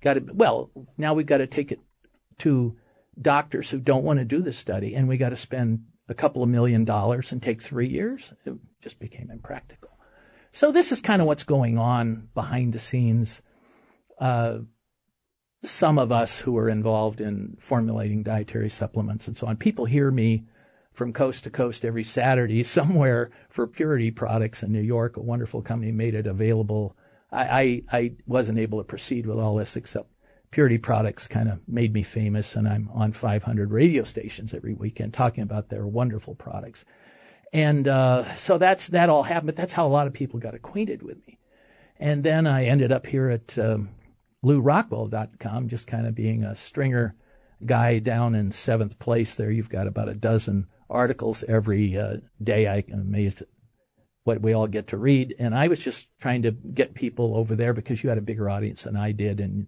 Got 0.00 0.14
to, 0.14 0.24
well, 0.32 0.70
now 0.96 1.14
we've 1.14 1.26
got 1.26 1.38
to 1.38 1.46
take 1.46 1.72
it 1.72 1.80
to 2.38 2.76
doctors 3.20 3.70
who 3.70 3.78
don't 3.78 4.04
want 4.04 4.18
to 4.18 4.24
do 4.24 4.42
this 4.42 4.58
study, 4.58 4.94
and 4.94 5.08
we 5.08 5.16
got 5.16 5.30
to 5.30 5.36
spend 5.36 5.84
a 6.08 6.14
couple 6.14 6.42
of 6.42 6.48
million 6.48 6.84
dollars 6.84 7.32
and 7.32 7.42
take 7.42 7.62
three 7.62 7.88
years. 7.88 8.32
It 8.44 8.54
just 8.80 8.98
became 8.98 9.30
impractical. 9.30 9.90
So 10.52 10.72
this 10.72 10.92
is 10.92 11.00
kind 11.00 11.20
of 11.20 11.28
what's 11.28 11.44
going 11.44 11.78
on 11.78 12.28
behind 12.34 12.72
the 12.72 12.78
scenes. 12.78 13.42
Uh, 14.18 14.60
some 15.64 15.98
of 15.98 16.12
us 16.12 16.40
who 16.40 16.56
are 16.56 16.68
involved 16.68 17.20
in 17.20 17.56
formulating 17.60 18.22
dietary 18.22 18.70
supplements 18.70 19.26
and 19.26 19.36
so 19.36 19.46
on, 19.46 19.56
people 19.56 19.84
hear 19.84 20.10
me 20.10 20.44
from 20.92 21.12
coast 21.12 21.44
to 21.44 21.50
coast 21.50 21.84
every 21.84 22.04
Saturday 22.04 22.62
somewhere 22.64 23.30
for 23.48 23.66
Purity 23.66 24.10
Products 24.10 24.62
in 24.62 24.72
New 24.72 24.80
York. 24.80 25.16
A 25.16 25.22
wonderful 25.22 25.62
company 25.62 25.92
made 25.92 26.14
it 26.14 26.26
available. 26.26 26.96
I, 27.30 27.82
I, 27.90 27.98
I 27.98 28.12
wasn't 28.26 28.58
able 28.58 28.78
to 28.78 28.84
proceed 28.84 29.26
with 29.26 29.38
all 29.38 29.56
this 29.56 29.76
except 29.76 30.08
Purity 30.50 30.78
Products 30.78 31.28
kind 31.28 31.48
of 31.48 31.60
made 31.68 31.92
me 31.92 32.02
famous, 32.02 32.56
and 32.56 32.66
I'm 32.66 32.88
on 32.94 33.12
500 33.12 33.70
radio 33.70 34.04
stations 34.04 34.54
every 34.54 34.74
weekend 34.74 35.12
talking 35.12 35.42
about 35.42 35.68
their 35.68 35.86
wonderful 35.86 36.34
products. 36.34 36.84
And 37.52 37.88
uh, 37.88 38.34
so 38.36 38.58
that's 38.58 38.88
that 38.88 39.10
all 39.10 39.22
happened. 39.22 39.46
But 39.46 39.56
that's 39.56 39.72
how 39.72 39.86
a 39.86 39.88
lot 39.88 40.06
of 40.06 40.12
people 40.12 40.38
got 40.38 40.54
acquainted 40.54 41.02
with 41.02 41.18
me. 41.26 41.38
And 41.98 42.22
then 42.22 42.46
I 42.46 42.64
ended 42.64 42.92
up 42.92 43.06
here 43.06 43.28
at 43.28 43.58
um, 43.58 43.90
LewRockwell.com, 44.44 45.68
just 45.68 45.86
kind 45.86 46.06
of 46.06 46.14
being 46.14 46.44
a 46.44 46.54
stringer 46.54 47.16
guy 47.64 47.98
down 47.98 48.34
in 48.34 48.52
seventh 48.52 48.98
place. 48.98 49.34
There, 49.34 49.50
you've 49.50 49.70
got 49.70 49.86
about 49.86 50.08
a 50.08 50.14
dozen 50.14 50.66
articles 50.88 51.44
every 51.48 51.98
uh, 51.98 52.18
day. 52.42 52.66
I 52.66 52.84
am 52.92 53.00
amazed 53.00 53.42
at 53.42 53.48
what 54.24 54.42
we 54.42 54.52
all 54.52 54.66
get 54.66 54.88
to 54.88 54.96
read. 54.96 55.34
And 55.38 55.54
I 55.54 55.68
was 55.68 55.80
just 55.80 56.08
trying 56.20 56.42
to 56.42 56.52
get 56.52 56.94
people 56.94 57.36
over 57.36 57.56
there 57.56 57.72
because 57.72 58.02
you 58.02 58.10
had 58.10 58.18
a 58.18 58.22
bigger 58.22 58.48
audience 58.48 58.82
than 58.82 58.96
I 58.96 59.12
did, 59.12 59.40
and 59.40 59.66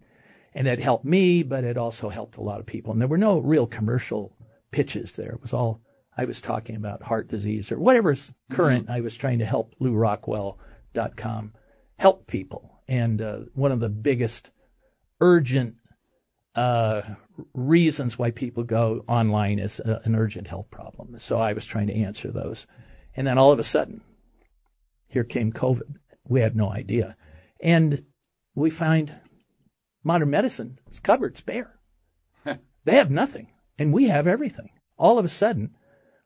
and 0.55 0.67
it 0.67 0.81
helped 0.81 1.05
me, 1.05 1.43
but 1.43 1.65
it 1.65 1.77
also 1.77 2.09
helped 2.09 2.37
a 2.37 2.43
lot 2.43 2.61
of 2.61 2.67
people. 2.67 2.93
And 2.93 3.01
there 3.01 3.09
were 3.09 3.19
no 3.19 3.39
real 3.39 3.67
commercial 3.67 4.37
pitches 4.71 5.13
there. 5.13 5.33
It 5.33 5.43
was 5.43 5.53
all 5.53 5.81
I 6.17 6.25
was 6.25 6.41
talking 6.41 6.77
about 6.77 7.03
heart 7.03 7.29
disease 7.29 7.71
or 7.71 7.79
whatever's 7.79 8.33
current. 8.51 8.85
Mm-hmm. 8.85 8.93
I 8.93 9.01
was 9.01 9.17
trying 9.17 9.39
to 9.39 9.47
help 9.47 9.75
LewRockwell.com 9.81 11.53
help 11.99 12.27
people. 12.27 12.83
And 12.89 13.23
uh, 13.23 13.39
one 13.55 13.73
of 13.73 13.81
the 13.81 13.89
biggest 13.89 14.51
urgent 15.21 15.77
uh, 16.55 17.03
reasons 17.55 18.19
why 18.19 18.33
people 18.33 18.65
go 18.65 19.05
online 19.07 19.59
is 19.59 19.81
a, 19.81 20.01
an 20.05 20.17
urgent 20.17 20.49
health 20.49 20.71
problem. 20.71 21.19
So 21.19 21.39
I 21.39 21.53
was 21.53 21.65
trying 21.65 21.87
to 21.87 21.95
answer 21.95 22.31
those. 22.31 22.67
And 23.15 23.27
then 23.27 23.39
all 23.39 23.53
of 23.53 23.59
a 23.59 23.65
sudden, 23.65 24.01
here 25.07 25.25
came 25.25 25.53
COVID. 25.53 25.97
We 26.29 26.41
had 26.41 26.57
no 26.57 26.71
idea. 26.71 27.17
And 27.61 28.05
we 28.55 28.71
find 28.71 29.15
modern 30.05 30.31
medicine 30.31 30.79
is 30.91 30.99
covered, 30.99 31.33
it's 31.33 31.41
bare. 31.41 31.79
they 32.45 32.95
have 32.95 33.11
nothing, 33.11 33.49
and 33.79 33.93
we 33.93 34.09
have 34.09 34.27
everything. 34.27 34.71
All 34.97 35.19
of 35.19 35.25
a 35.25 35.29
sudden, 35.29 35.75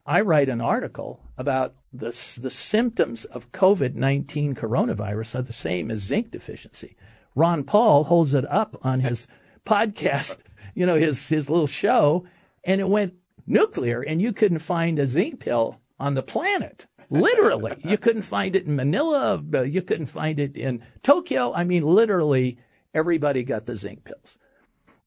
I 0.06 0.20
write 0.20 0.48
an 0.48 0.60
article 0.60 1.20
about 1.38 1.74
the, 1.92 2.16
the 2.40 2.50
symptoms 2.50 3.24
of 3.24 3.52
COVID 3.52 3.94
19 3.94 4.54
coronavirus 4.54 5.36
are 5.36 5.42
the 5.42 5.52
same 5.52 5.90
as 5.90 6.00
zinc 6.00 6.30
deficiency 6.30 6.96
Ron 7.34 7.64
Paul 7.64 8.04
holds 8.04 8.34
it 8.34 8.50
up 8.50 8.76
on 8.82 9.00
his 9.00 9.26
podcast, 9.66 10.38
you 10.74 10.86
know, 10.86 10.96
his 10.96 11.28
his 11.28 11.50
little 11.50 11.66
show, 11.66 12.26
and 12.62 12.80
it 12.80 12.88
went 12.88 13.14
nuclear, 13.46 14.02
and 14.02 14.22
you 14.22 14.32
couldn't 14.32 14.60
find 14.60 14.98
a 14.98 15.06
zinc 15.06 15.40
pill 15.40 15.80
on 15.98 16.14
the 16.14 16.22
planet. 16.22 16.86
Literally, 17.10 17.76
you 17.84 17.98
couldn't 17.98 18.22
find 18.22 18.56
it 18.56 18.66
in 18.66 18.76
Manila. 18.76 19.42
Uh, 19.52 19.60
you 19.60 19.82
couldn't 19.82 20.06
find 20.06 20.40
it 20.40 20.56
in 20.56 20.82
Tokyo. 21.02 21.52
I 21.52 21.64
mean, 21.64 21.84
literally, 21.84 22.58
everybody 22.94 23.42
got 23.42 23.66
the 23.66 23.76
zinc 23.76 24.04
pills. 24.04 24.38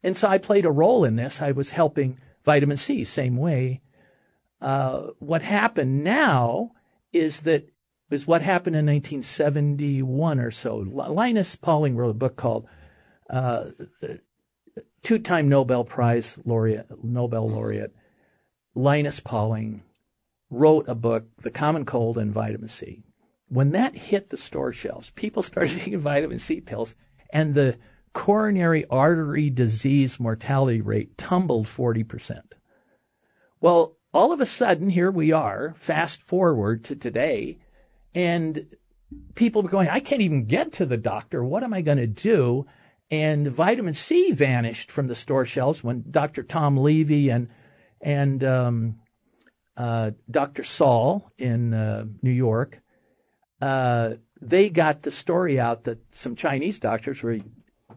And 0.04 0.16
so 0.16 0.28
I 0.28 0.38
played 0.38 0.66
a 0.66 0.72
role 0.72 1.04
in 1.04 1.16
this. 1.16 1.42
I 1.42 1.52
was 1.52 1.72
helping 1.72 2.20
vitamin 2.46 2.78
C, 2.78 3.04
same 3.04 3.38
way. 3.38 3.82
Uh, 4.62 5.08
what 5.20 5.42
happened 5.42 6.04
now 6.04 6.72
is 7.14 7.42
that 7.42 7.70
is 8.10 8.28
what 8.28 8.42
happened 8.42 8.76
in 8.76 8.86
1971 8.86 10.40
or 10.40 10.52
so. 10.52 10.78
Linus 10.78 11.56
Pauling 11.56 11.96
wrote 11.96 12.12
a 12.12 12.14
book 12.14 12.38
called 12.38 12.68
uh, 13.30 13.66
two-time 15.04 15.50
Nobel 15.50 15.84
Prize 15.84 16.40
laureate, 16.46 16.88
Nobel 17.04 17.50
laureate 17.50 17.94
Linus 18.78 19.20
Pauling 19.20 19.82
wrote 20.50 20.86
a 20.88 20.96
book, 20.96 21.26
The 21.42 21.50
Common 21.50 21.84
Cold 21.84 22.18
and 22.18 22.32
Vitamin 22.32 22.68
C. 22.68 23.04
When 23.50 23.72
that 23.72 23.96
hit 23.96 24.30
the 24.30 24.38
store 24.38 24.72
shelves, 24.72 25.10
people 25.10 25.42
started 25.42 25.72
taking 25.80 26.00
vitamin 26.00 26.40
C 26.40 26.62
pills, 26.62 26.96
and 27.30 27.54
the 27.54 27.78
coronary 28.14 28.86
artery 28.90 29.50
disease 29.50 30.20
mortality 30.20 30.82
rate 30.82 31.18
tumbled 31.18 31.68
40%. 31.68 32.42
Well, 33.62 33.98
all 34.14 34.32
of 34.32 34.42
a 34.42 34.46
sudden, 34.46 34.90
here 34.90 35.12
we 35.12 35.32
are, 35.32 35.76
fast 35.78 36.24
forward 36.24 36.84
to 36.86 36.96
today, 36.96 37.60
and 38.16 38.66
people 39.36 39.66
are 39.66 39.70
going, 39.70 39.90
I 39.90 40.00
can't 40.00 40.22
even 40.22 40.46
get 40.46 40.74
to 40.74 40.86
the 40.86 40.98
doctor. 40.98 41.44
What 41.44 41.64
am 41.64 41.74
I 41.74 41.82
going 41.82 41.98
to 41.98 42.08
do? 42.08 42.66
And 43.10 43.48
vitamin 43.48 43.94
C 43.94 44.32
vanished 44.32 44.92
from 44.92 45.08
the 45.08 45.16
store 45.16 45.46
shelves 45.46 45.84
when 45.84 46.06
Dr. 46.10 46.44
Tom 46.44 46.78
Levy 46.78 47.30
and 47.30 47.50
and 48.02 48.44
um, 48.44 48.96
uh, 49.76 50.12
Dr. 50.30 50.64
Saul 50.64 51.32
in 51.38 51.74
uh, 51.74 52.06
New 52.22 52.32
York, 52.32 52.80
uh, 53.62 54.16
they 54.42 54.70
got 54.70 55.02
the 55.02 55.12
story 55.12 55.60
out 55.60 55.84
that 55.84 56.00
some 56.12 56.36
Chinese 56.36 56.80
doctors 56.80 57.24
were 57.24 57.40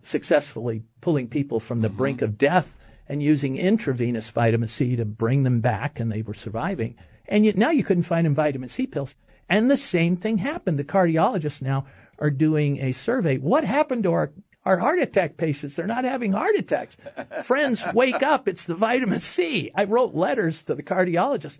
successfully 0.03 0.83
pulling 1.00 1.29
people 1.29 1.61
from 1.61 1.81
the 1.81 1.88
mm-hmm. 1.88 1.96
brink 1.96 2.22
of 2.22 2.38
death 2.38 2.74
and 3.09 3.22
using 3.22 3.57
intravenous 3.57 4.31
vitamin 4.31 4.68
C 4.68 4.96
to 4.96 5.05
bring 5.05 5.42
them 5.42 5.61
back, 5.61 5.98
and 5.98 6.11
they 6.11 6.22
were 6.22 6.35
surviving. 6.35 6.96
And 7.26 7.44
yet 7.44 7.57
now 7.57 7.70
you 7.70 7.85
couldn't 7.85 8.05
find 8.05 8.24
them 8.24 8.35
vitamin 8.35 8.68
C 8.68 8.87
pills. 8.87 9.14
And 9.48 9.70
the 9.70 9.76
same 9.76 10.16
thing 10.16 10.38
happened. 10.38 10.79
The 10.79 10.85
cardiologists 10.85 11.61
now 11.61 11.87
are 12.18 12.31
doing 12.31 12.79
a 12.79 12.92
survey. 12.92 13.38
What 13.38 13.64
happened 13.64 14.05
to 14.05 14.12
our 14.12 14.33
our 14.64 14.76
heart 14.76 15.00
attack 15.00 15.38
patients? 15.38 15.74
They're 15.74 15.87
not 15.87 16.05
having 16.05 16.33
heart 16.33 16.55
attacks. 16.57 16.96
Friends, 17.44 17.83
wake 17.94 18.22
up. 18.22 18.46
It's 18.46 18.66
the 18.66 18.74
vitamin 18.74 19.18
C. 19.18 19.72
I 19.74 19.85
wrote 19.85 20.14
letters 20.14 20.62
to 20.64 20.74
the 20.74 20.83
cardiologists. 20.83 21.59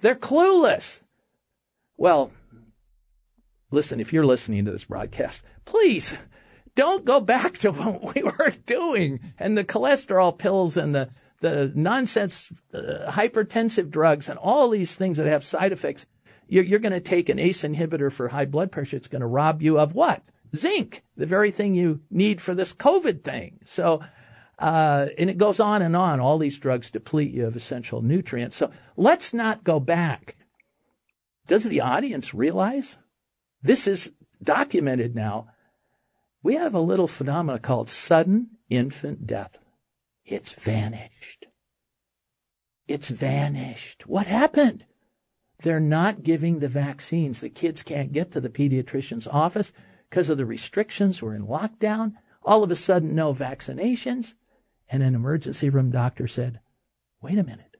They're 0.00 0.14
clueless. 0.14 1.02
Well, 1.96 2.32
listen, 3.70 4.00
if 4.00 4.12
you're 4.12 4.26
listening 4.26 4.64
to 4.64 4.72
this 4.72 4.84
broadcast, 4.84 5.42
please 5.64 6.16
don't 6.74 7.04
go 7.04 7.20
back 7.20 7.58
to 7.58 7.72
what 7.72 8.14
we 8.14 8.22
were 8.22 8.52
doing 8.66 9.20
and 9.38 9.56
the 9.56 9.64
cholesterol 9.64 10.36
pills 10.36 10.76
and 10.76 10.94
the, 10.94 11.10
the 11.40 11.72
nonsense 11.74 12.52
uh, 12.72 13.10
hypertensive 13.10 13.90
drugs 13.90 14.28
and 14.28 14.38
all 14.38 14.68
these 14.68 14.94
things 14.94 15.16
that 15.16 15.26
have 15.26 15.44
side 15.44 15.72
effects. 15.72 16.06
You're, 16.46 16.64
you're 16.64 16.78
going 16.78 16.92
to 16.92 17.00
take 17.00 17.28
an 17.28 17.38
ACE 17.38 17.62
inhibitor 17.62 18.10
for 18.10 18.28
high 18.28 18.46
blood 18.46 18.72
pressure. 18.72 18.96
It's 18.96 19.08
going 19.08 19.20
to 19.20 19.26
rob 19.26 19.60
you 19.60 19.78
of 19.78 19.94
what? 19.94 20.22
Zinc, 20.56 21.02
the 21.16 21.26
very 21.26 21.50
thing 21.50 21.74
you 21.74 22.00
need 22.10 22.40
for 22.40 22.54
this 22.54 22.72
COVID 22.72 23.22
thing. 23.22 23.58
So, 23.64 24.00
uh, 24.58 25.08
and 25.18 25.28
it 25.28 25.36
goes 25.36 25.60
on 25.60 25.82
and 25.82 25.94
on. 25.94 26.20
All 26.20 26.38
these 26.38 26.58
drugs 26.58 26.90
deplete 26.90 27.32
you 27.32 27.46
of 27.46 27.54
essential 27.54 28.00
nutrients. 28.00 28.56
So 28.56 28.70
let's 28.96 29.34
not 29.34 29.62
go 29.62 29.78
back. 29.78 30.36
Does 31.46 31.64
the 31.64 31.80
audience 31.80 32.32
realize 32.32 32.98
this 33.62 33.86
is 33.86 34.12
documented 34.42 35.14
now 35.14 35.48
we 36.42 36.54
have 36.54 36.74
a 36.74 36.80
little 36.80 37.08
phenomenon 37.08 37.60
called 37.60 37.90
sudden 37.90 38.50
infant 38.70 39.26
death. 39.26 39.56
It's 40.24 40.52
vanished. 40.52 41.46
It's 42.86 43.08
vanished. 43.08 44.06
What 44.06 44.26
happened? 44.26 44.84
They're 45.62 45.80
not 45.80 46.22
giving 46.22 46.60
the 46.60 46.68
vaccines. 46.68 47.40
The 47.40 47.50
kids 47.50 47.82
can't 47.82 48.12
get 48.12 48.30
to 48.32 48.40
the 48.40 48.48
pediatrician's 48.48 49.26
office 49.26 49.72
because 50.08 50.28
of 50.28 50.38
the 50.38 50.46
restrictions. 50.46 51.20
We're 51.20 51.34
in 51.34 51.46
lockdown. 51.46 52.14
All 52.42 52.62
of 52.62 52.70
a 52.70 52.76
sudden, 52.76 53.14
no 53.14 53.34
vaccinations. 53.34 54.34
And 54.88 55.02
an 55.02 55.14
emergency 55.14 55.68
room 55.68 55.90
doctor 55.90 56.28
said, 56.28 56.60
wait 57.20 57.36
a 57.36 57.42
minute. 57.42 57.76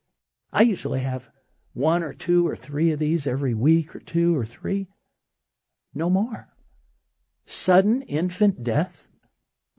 I 0.53 0.63
usually 0.63 1.01
have 1.01 1.31
one 1.73 2.03
or 2.03 2.13
two 2.13 2.47
or 2.47 2.57
three 2.57 2.91
of 2.91 2.99
these 2.99 3.27
every 3.27 3.55
week 3.55 3.95
or 3.95 4.01
two 4.01 4.37
or 4.37 4.45
three. 4.45 4.89
No 5.99 6.09
more 6.09 6.47
sudden 7.45 8.03
infant 8.03 8.63
death 8.63 9.09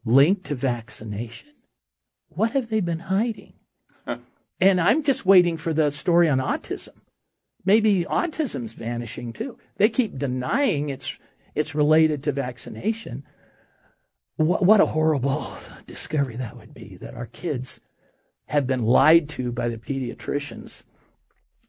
linked 0.03 0.43
to 0.47 0.55
vaccination? 0.55 1.53
What 2.27 2.51
have 2.51 2.69
they 2.69 2.81
been 2.81 2.99
hiding? 2.99 3.53
and 4.59 4.81
I'm 4.81 5.01
just 5.03 5.25
waiting 5.25 5.55
for 5.55 5.71
the 5.73 5.89
story 5.89 6.27
on 6.27 6.39
autism. 6.39 6.97
Maybe 7.63 8.03
autism's 8.03 8.73
vanishing 8.73 9.31
too. 9.31 9.57
They 9.77 9.87
keep 9.87 10.17
denying 10.17 10.89
it's 10.89 11.17
it's 11.55 11.73
related 11.73 12.21
to 12.23 12.33
vaccination. 12.33 13.23
What, 14.35 14.65
what 14.65 14.81
a 14.81 14.87
horrible 14.87 15.53
discovery 15.87 16.35
that 16.35 16.57
would 16.57 16.73
be 16.73 16.97
that 16.97 17.15
our 17.15 17.27
kids 17.27 17.79
have 18.47 18.67
been 18.67 18.83
lied 18.83 19.29
to 19.29 19.53
by 19.53 19.69
the 19.69 19.77
pediatricians 19.77 20.83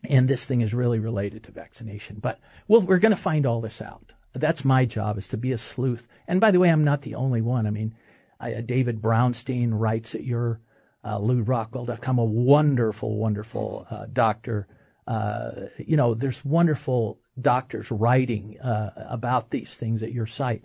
and 0.03 0.27
this 0.27 0.45
thing 0.45 0.61
is 0.61 0.75
really 0.75 0.99
related 0.99 1.45
to 1.45 1.53
vaccination. 1.53 2.19
But 2.21 2.41
well, 2.67 2.81
we're 2.81 2.99
going 2.99 3.15
to 3.15 3.17
find 3.17 3.47
all 3.47 3.61
this 3.61 3.81
out 3.81 4.13
that's 4.33 4.65
my 4.65 4.85
job 4.85 5.19
is 5.19 5.29
to 5.29 5.37
be 5.37 5.53
a 5.53 5.59
sleuth. 5.59 6.07
And 6.29 6.41
by 6.41 6.51
the 6.51 6.61
way, 6.61 6.71
I'm 6.71 6.85
not 6.85 7.03
the 7.03 7.15
only 7.15 7.41
one. 7.41 7.67
I 7.67 7.71
mean, 7.71 7.95
I, 8.39 8.55
uh, 8.55 8.61
David 8.61 9.03
Brownstein 9.03 9.71
writes 9.73 10.15
at 10.15 10.25
your 10.25 10.61
uh, 11.03 11.19
LewRockwell.com, 11.19 12.19
a 12.19 12.25
wonderful, 12.25 13.17
wonderful 13.17 13.87
uh, 13.91 14.07
doctor. 14.13 14.69
Uh, 15.07 15.53
you 15.79 15.97
know, 15.97 16.15
there's 16.15 16.45
wonderful 16.45 17.19
doctors 17.41 17.91
writing 17.91 18.59
uh, 18.61 18.91
about 19.09 19.51
these 19.51 19.75
things 19.75 20.03
at 20.03 20.13
your 20.13 20.27
site. 20.27 20.63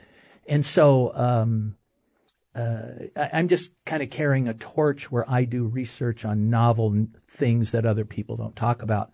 And 0.48 0.66
so 0.66 1.12
um, 1.16 1.78
uh, 2.54 2.82
I'm 3.16 3.48
just 3.48 3.72
kind 3.86 4.04
of 4.04 4.10
carrying 4.10 4.48
a 4.48 4.54
torch 4.54 5.12
where 5.12 5.30
I 5.30 5.46
do 5.46 5.66
research 5.66 6.24
on 6.24 6.50
novel 6.50 7.08
things 7.28 7.72
that 7.72 7.86
other 7.86 8.06
people 8.06 8.38
don't 8.38 8.56
talk 8.56 8.82
about. 8.82 9.12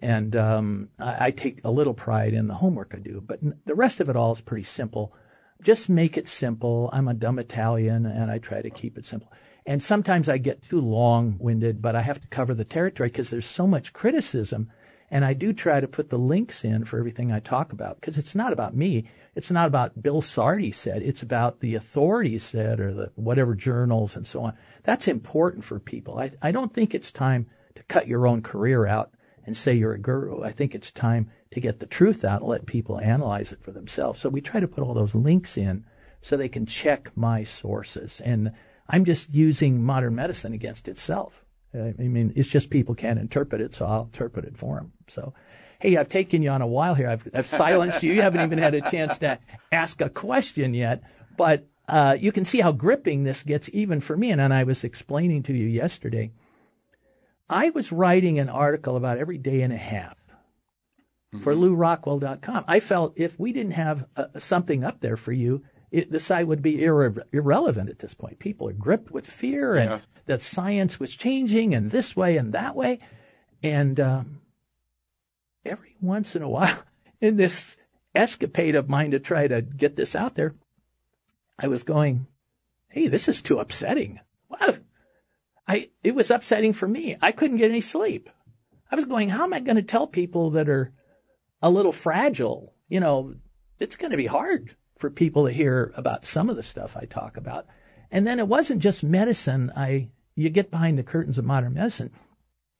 And 0.00 0.36
um, 0.36 0.88
I, 0.98 1.26
I, 1.26 1.30
take 1.30 1.60
a 1.64 1.70
little 1.70 1.94
pride 1.94 2.34
in 2.34 2.48
the 2.48 2.54
homework 2.54 2.92
I 2.94 2.98
do, 2.98 3.22
but 3.26 3.40
the 3.64 3.74
rest 3.74 4.00
of 4.00 4.10
it 4.10 4.16
all 4.16 4.32
is 4.32 4.40
pretty 4.40 4.64
simple. 4.64 5.14
Just 5.62 5.88
make 5.88 6.18
it 6.18 6.28
simple. 6.28 6.90
I'm 6.92 7.08
a 7.08 7.14
dumb 7.14 7.38
Italian, 7.38 8.04
and 8.04 8.30
I 8.30 8.38
try 8.38 8.60
to 8.60 8.68
keep 8.68 8.98
it 8.98 9.06
simple. 9.06 9.32
And 9.64 9.82
sometimes 9.82 10.28
I 10.28 10.38
get 10.38 10.62
too 10.62 10.80
long-winded, 10.80 11.80
but 11.80 11.96
I 11.96 12.02
have 12.02 12.20
to 12.20 12.28
cover 12.28 12.54
the 12.54 12.64
territory 12.64 13.08
because 13.08 13.30
there's 13.30 13.46
so 13.46 13.66
much 13.66 13.92
criticism. 13.92 14.70
And 15.10 15.24
I 15.24 15.34
do 15.34 15.52
try 15.52 15.80
to 15.80 15.88
put 15.88 16.10
the 16.10 16.18
links 16.18 16.64
in 16.64 16.84
for 16.84 16.98
everything 16.98 17.32
I 17.32 17.40
talk 17.40 17.72
about 17.72 18.00
because 18.00 18.18
it's 18.18 18.34
not 18.34 18.52
about 18.52 18.76
me. 18.76 19.08
It's 19.34 19.50
not 19.50 19.66
about 19.66 20.02
Bill 20.02 20.20
Sardi 20.20 20.72
said. 20.72 21.02
It's 21.02 21.22
about 21.22 21.60
the 21.60 21.74
authorities 21.74 22.42
said 22.42 22.80
or 22.80 22.92
the 22.92 23.12
whatever 23.14 23.54
journals 23.54 24.16
and 24.16 24.26
so 24.26 24.42
on. 24.42 24.54
That's 24.82 25.08
important 25.08 25.64
for 25.64 25.78
people. 25.78 26.18
I, 26.18 26.32
I 26.42 26.50
don't 26.52 26.72
think 26.72 26.94
it's 26.94 27.12
time 27.12 27.46
to 27.76 27.82
cut 27.84 28.08
your 28.08 28.26
own 28.26 28.42
career 28.42 28.86
out 28.86 29.12
and 29.46 29.56
say 29.56 29.72
you're 29.72 29.94
a 29.94 29.98
guru. 29.98 30.42
I 30.42 30.50
think 30.50 30.74
it's 30.74 30.90
time 30.90 31.30
to 31.52 31.60
get 31.60 31.78
the 31.78 31.86
truth 31.86 32.24
out 32.24 32.40
and 32.40 32.50
let 32.50 32.66
people 32.66 32.98
analyze 32.98 33.52
it 33.52 33.62
for 33.62 33.70
themselves. 33.70 34.20
So 34.20 34.28
we 34.28 34.40
try 34.40 34.60
to 34.60 34.68
put 34.68 34.82
all 34.82 34.92
those 34.92 35.14
links 35.14 35.56
in 35.56 35.84
so 36.20 36.36
they 36.36 36.48
can 36.48 36.66
check 36.66 37.10
my 37.14 37.44
sources. 37.44 38.20
And 38.20 38.52
I'm 38.88 39.04
just 39.04 39.32
using 39.32 39.82
modern 39.82 40.16
medicine 40.16 40.52
against 40.52 40.88
itself. 40.88 41.44
I 41.72 41.94
mean, 41.96 42.32
it's 42.34 42.48
just 42.48 42.70
people 42.70 42.94
can't 42.94 43.18
interpret 43.18 43.60
it, 43.60 43.74
so 43.74 43.86
I'll 43.86 44.04
interpret 44.04 44.44
it 44.44 44.56
for 44.56 44.76
them. 44.76 44.92
So, 45.08 45.34
hey, 45.78 45.96
I've 45.96 46.08
taken 46.08 46.42
you 46.42 46.50
on 46.50 46.62
a 46.62 46.66
while 46.66 46.94
here. 46.94 47.08
I've, 47.08 47.28
I've 47.32 47.46
silenced 47.46 48.02
you. 48.02 48.12
You 48.12 48.22
haven't 48.22 48.40
even 48.40 48.58
had 48.58 48.74
a 48.74 48.90
chance 48.90 49.18
to 49.18 49.38
ask 49.70 50.00
a 50.00 50.08
question 50.08 50.74
yet. 50.74 51.02
But 51.36 51.66
uh, 51.88 52.16
you 52.18 52.32
can 52.32 52.44
see 52.44 52.60
how 52.60 52.72
gripping 52.72 53.24
this 53.24 53.42
gets 53.42 53.68
even 53.72 54.00
for 54.00 54.16
me. 54.16 54.30
And, 54.30 54.40
and 54.40 54.54
I 54.54 54.64
was 54.64 54.82
explaining 54.82 55.44
to 55.44 55.52
you 55.52 55.66
yesterday– 55.66 56.32
I 57.48 57.70
was 57.70 57.92
writing 57.92 58.38
an 58.38 58.48
article 58.48 58.96
about 58.96 59.18
every 59.18 59.38
day 59.38 59.62
and 59.62 59.72
a 59.72 59.78
half 59.78 60.16
mm-hmm. 61.32 61.42
for 61.42 61.54
lewrockwell.com. 61.54 62.64
I 62.66 62.80
felt 62.80 63.14
if 63.16 63.38
we 63.38 63.52
didn't 63.52 63.72
have 63.72 64.06
uh, 64.16 64.26
something 64.38 64.84
up 64.84 65.00
there 65.00 65.16
for 65.16 65.32
you, 65.32 65.62
it, 65.90 66.10
the 66.10 66.20
site 66.20 66.46
would 66.48 66.62
be 66.62 66.78
irre- 66.78 67.22
irrelevant 67.32 67.88
at 67.88 68.00
this 68.00 68.14
point. 68.14 68.38
People 68.38 68.68
are 68.68 68.72
gripped 68.72 69.10
with 69.10 69.26
fear 69.26 69.76
and 69.76 70.02
that 70.26 70.42
science 70.42 70.98
was 70.98 71.14
changing 71.14 71.74
and 71.74 71.90
this 71.90 72.16
way 72.16 72.36
and 72.36 72.52
that 72.52 72.74
way. 72.74 72.98
And 73.62 73.98
um, 74.00 74.40
every 75.64 75.96
once 76.00 76.34
in 76.34 76.42
a 76.42 76.48
while, 76.50 76.82
in 77.20 77.36
this 77.36 77.76
escapade 78.14 78.74
of 78.74 78.88
mine 78.88 79.12
to 79.12 79.20
try 79.20 79.46
to 79.46 79.62
get 79.62 79.96
this 79.96 80.16
out 80.16 80.34
there, 80.34 80.54
I 81.58 81.68
was 81.68 81.82
going, 81.82 82.26
hey, 82.88 83.08
this 83.08 83.28
is 83.28 83.40
too 83.40 83.58
upsetting. 83.58 84.20
Well, 84.48 84.78
I, 85.68 85.90
it 86.04 86.14
was 86.14 86.30
upsetting 86.30 86.72
for 86.72 86.86
me. 86.86 87.16
I 87.20 87.32
couldn't 87.32 87.56
get 87.56 87.70
any 87.70 87.80
sleep. 87.80 88.30
I 88.90 88.94
was 88.94 89.04
going, 89.04 89.30
how 89.30 89.44
am 89.44 89.52
I 89.52 89.60
going 89.60 89.76
to 89.76 89.82
tell 89.82 90.06
people 90.06 90.50
that 90.50 90.68
are 90.68 90.92
a 91.60 91.70
little 91.70 91.92
fragile? 91.92 92.74
You 92.88 93.00
know, 93.00 93.34
it's 93.80 93.96
going 93.96 94.12
to 94.12 94.16
be 94.16 94.26
hard 94.26 94.76
for 94.98 95.10
people 95.10 95.46
to 95.46 95.52
hear 95.52 95.92
about 95.96 96.24
some 96.24 96.48
of 96.48 96.56
the 96.56 96.62
stuff 96.62 96.96
I 96.96 97.04
talk 97.04 97.36
about. 97.36 97.66
And 98.10 98.26
then 98.26 98.38
it 98.38 98.46
wasn't 98.48 98.80
just 98.80 99.02
medicine. 99.02 99.72
I, 99.76 100.10
you 100.36 100.48
get 100.50 100.70
behind 100.70 100.98
the 100.98 101.02
curtains 101.02 101.38
of 101.38 101.44
modern 101.44 101.74
medicine. 101.74 102.12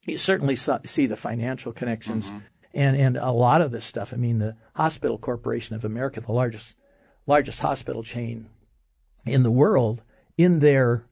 You 0.05 0.17
certainly 0.17 0.55
saw, 0.55 0.79
see 0.85 1.07
the 1.07 1.17
financial 1.17 1.73
connections 1.73 2.29
mm-hmm. 2.29 2.39
and, 2.73 2.97
and 2.97 3.17
a 3.17 3.33
lot 3.33 3.61
of 3.61 3.73
this 3.73 3.85
stuff. 3.85 4.13
I 4.15 4.17
mean, 4.17 4.39
the 4.39 4.57
Hospital 4.75 5.19
Corporation 5.19 5.75
of 5.75 5.85
America, 5.85 6.21
the 6.21 6.33
largest, 6.33 6.77
largest 7.27 7.61
hospital 7.61 8.05
chain 8.05 8.49
in 9.25 9.43
the 9.43 9.51
world, 9.51 10.03
in 10.39 10.61
their 10.61 11.05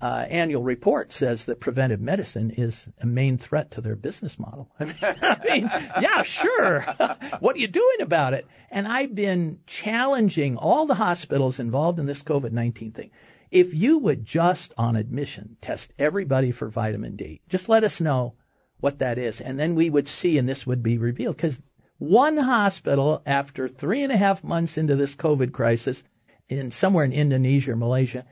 uh, 0.00 0.26
annual 0.28 0.62
report 0.62 1.12
says 1.12 1.44
that 1.46 1.60
preventive 1.60 2.00
medicine 2.00 2.50
is 2.50 2.88
a 3.00 3.06
main 3.06 3.36
threat 3.36 3.70
to 3.72 3.80
their 3.80 3.96
business 3.96 4.38
model. 4.38 4.70
I 4.78 4.84
mean, 4.84 4.96
I 5.02 5.38
mean 5.44 5.70
yeah, 6.00 6.22
sure. 6.22 6.80
what 7.40 7.56
are 7.56 7.58
you 7.58 7.68
doing 7.68 8.00
about 8.00 8.34
it? 8.34 8.46
And 8.70 8.86
I've 8.86 9.14
been 9.14 9.58
challenging 9.66 10.56
all 10.56 10.86
the 10.86 10.94
hospitals 10.94 11.58
involved 11.58 11.98
in 11.98 12.06
this 12.06 12.22
COVID 12.22 12.52
19 12.52 12.92
thing. 12.92 13.10
If 13.50 13.74
you 13.74 13.98
would 13.98 14.24
just 14.24 14.72
on 14.76 14.94
admission 14.94 15.56
test 15.60 15.92
everybody 15.98 16.52
for 16.52 16.68
vitamin 16.68 17.16
D, 17.16 17.40
just 17.48 17.68
let 17.68 17.82
us 17.82 18.00
know 18.00 18.34
what 18.80 18.98
that 18.98 19.18
is. 19.18 19.40
And 19.40 19.58
then 19.58 19.74
we 19.74 19.90
would 19.90 20.06
see, 20.06 20.38
and 20.38 20.48
this 20.48 20.66
would 20.66 20.82
be 20.82 20.98
revealed. 20.98 21.36
Because 21.36 21.60
one 21.96 22.36
hospital, 22.36 23.22
after 23.26 23.66
three 23.66 24.02
and 24.02 24.12
a 24.12 24.16
half 24.16 24.44
months 24.44 24.78
into 24.78 24.94
this 24.94 25.16
COVID 25.16 25.52
crisis, 25.52 26.04
in 26.48 26.70
somewhere 26.70 27.04
in 27.04 27.12
Indonesia 27.12 27.72
or 27.72 27.76
Malaysia, 27.76 28.24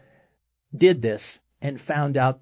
did 0.75 1.03
this 1.03 1.41
and 1.61 1.81
found 1.81 2.17
out 2.17 2.41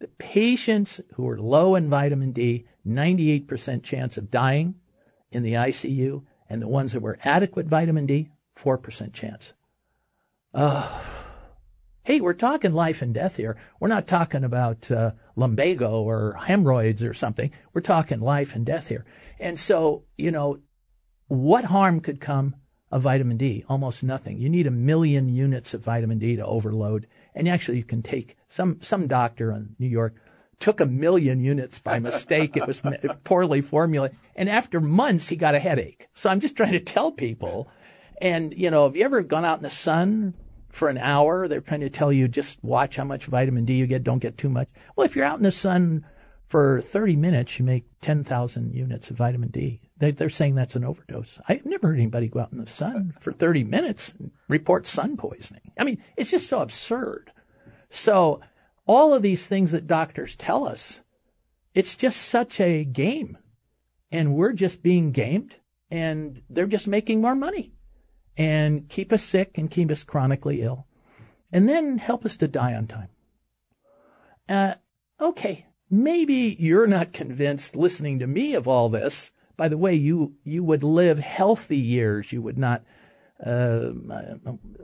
the 0.00 0.08
patients 0.08 1.00
who 1.14 1.22
were 1.22 1.40
low 1.40 1.74
in 1.74 1.88
vitamin 1.88 2.32
D, 2.32 2.66
98% 2.86 3.82
chance 3.82 4.16
of 4.16 4.30
dying 4.30 4.74
in 5.30 5.42
the 5.42 5.54
ICU, 5.54 6.24
and 6.48 6.60
the 6.60 6.68
ones 6.68 6.92
that 6.92 7.00
were 7.00 7.18
adequate 7.24 7.66
vitamin 7.66 8.06
D, 8.06 8.28
4% 8.56 9.12
chance. 9.12 9.54
Oh, 10.52 11.22
hey, 12.02 12.20
we're 12.20 12.34
talking 12.34 12.72
life 12.72 13.00
and 13.00 13.14
death 13.14 13.36
here. 13.36 13.56
We're 13.80 13.88
not 13.88 14.06
talking 14.06 14.44
about 14.44 14.90
uh, 14.90 15.12
lumbago 15.36 16.02
or 16.02 16.36
hemorrhoids 16.44 17.02
or 17.02 17.14
something. 17.14 17.52
We're 17.72 17.80
talking 17.80 18.20
life 18.20 18.54
and 18.54 18.66
death 18.66 18.88
here. 18.88 19.04
And 19.38 19.58
so, 19.58 20.04
you 20.18 20.30
know, 20.30 20.58
what 21.28 21.64
harm 21.64 22.00
could 22.00 22.20
come 22.20 22.56
of 22.90 23.02
vitamin 23.02 23.38
D? 23.38 23.64
Almost 23.68 24.02
nothing. 24.02 24.38
You 24.38 24.50
need 24.50 24.66
a 24.66 24.72
million 24.72 25.28
units 25.28 25.72
of 25.74 25.82
vitamin 25.82 26.18
D 26.18 26.36
to 26.36 26.44
overload 26.44 27.06
and 27.34 27.48
actually, 27.48 27.78
you 27.78 27.84
can 27.84 28.02
take 28.02 28.36
some 28.48 28.80
some 28.82 29.06
doctor 29.06 29.52
in 29.52 29.74
New 29.78 29.88
York 29.88 30.14
took 30.62 30.80
a 30.80 30.86
million 30.86 31.40
units 31.40 31.80
by 31.80 31.98
mistake. 31.98 32.56
it 32.56 32.66
was 32.66 32.80
poorly 33.24 33.60
formulated, 33.60 34.16
and 34.36 34.48
after 34.48 34.80
months, 34.80 35.28
he 35.28 35.36
got 35.36 35.56
a 35.56 35.60
headache. 35.60 36.08
So 36.14 36.30
I'm 36.30 36.40
just 36.40 36.56
trying 36.56 36.72
to 36.72 36.80
tell 36.80 37.10
people. 37.10 37.68
And 38.20 38.54
you 38.56 38.70
know, 38.70 38.84
have 38.84 38.96
you 38.96 39.04
ever 39.04 39.22
gone 39.22 39.44
out 39.44 39.58
in 39.58 39.64
the 39.64 39.70
sun 39.70 40.34
for 40.70 40.88
an 40.88 40.98
hour? 40.98 41.48
They're 41.48 41.60
trying 41.60 41.80
to 41.80 41.90
tell 41.90 42.12
you 42.12 42.28
just 42.28 42.62
watch 42.62 42.96
how 42.96 43.04
much 43.04 43.26
vitamin 43.26 43.64
D 43.64 43.74
you 43.74 43.86
get. 43.86 44.04
Don't 44.04 44.20
get 44.20 44.38
too 44.38 44.48
much. 44.48 44.68
Well, 44.94 45.04
if 45.04 45.16
you're 45.16 45.24
out 45.24 45.38
in 45.38 45.42
the 45.42 45.50
sun 45.50 46.06
for 46.52 46.82
30 46.82 47.16
minutes, 47.16 47.58
you 47.58 47.64
make 47.64 47.86
10,000 48.02 48.74
units 48.74 49.08
of 49.08 49.16
vitamin 49.16 49.48
D. 49.48 49.80
They, 49.96 50.14
are 50.22 50.28
saying 50.28 50.54
that's 50.54 50.76
an 50.76 50.84
overdose. 50.84 51.40
I've 51.48 51.64
never 51.64 51.86
heard 51.86 51.96
anybody 51.96 52.28
go 52.28 52.40
out 52.40 52.52
in 52.52 52.58
the 52.58 52.66
sun 52.66 53.14
for 53.22 53.32
30 53.32 53.64
minutes 53.64 54.12
and 54.18 54.30
report 54.48 54.86
sun 54.86 55.16
poisoning. 55.16 55.72
I 55.78 55.84
mean, 55.84 56.04
it's 56.14 56.30
just 56.30 56.50
so 56.50 56.60
absurd. 56.60 57.32
So, 57.88 58.42
all 58.86 59.14
of 59.14 59.22
these 59.22 59.46
things 59.46 59.72
that 59.72 59.86
doctors 59.86 60.36
tell 60.36 60.68
us, 60.68 61.00
it's 61.72 61.96
just 61.96 62.20
such 62.20 62.60
a 62.60 62.84
game. 62.84 63.38
And 64.10 64.34
we're 64.34 64.52
just 64.52 64.82
being 64.82 65.10
gamed, 65.10 65.54
and 65.90 66.42
they're 66.50 66.66
just 66.66 66.86
making 66.86 67.22
more 67.22 67.34
money 67.34 67.72
and 68.36 68.90
keep 68.90 69.10
us 69.10 69.22
sick 69.22 69.56
and 69.56 69.70
keep 69.70 69.90
us 69.90 70.04
chronically 70.04 70.60
ill, 70.60 70.86
and 71.50 71.66
then 71.66 71.96
help 71.96 72.26
us 72.26 72.36
to 72.36 72.46
die 72.46 72.74
on 72.74 72.88
time. 72.88 73.08
Uh, 74.50 74.74
okay, 75.18 75.64
maybe 75.92 76.56
you're 76.58 76.86
not 76.86 77.12
convinced 77.12 77.76
listening 77.76 78.18
to 78.18 78.26
me 78.26 78.54
of 78.54 78.66
all 78.66 78.88
this. 78.88 79.30
By 79.56 79.68
the 79.68 79.78
way, 79.78 79.94
you 79.94 80.34
you 80.42 80.64
would 80.64 80.82
live 80.82 81.20
healthy 81.20 81.76
years. 81.76 82.32
You 82.32 82.42
would 82.42 82.58
not. 82.58 82.82
Uh, 83.44 83.90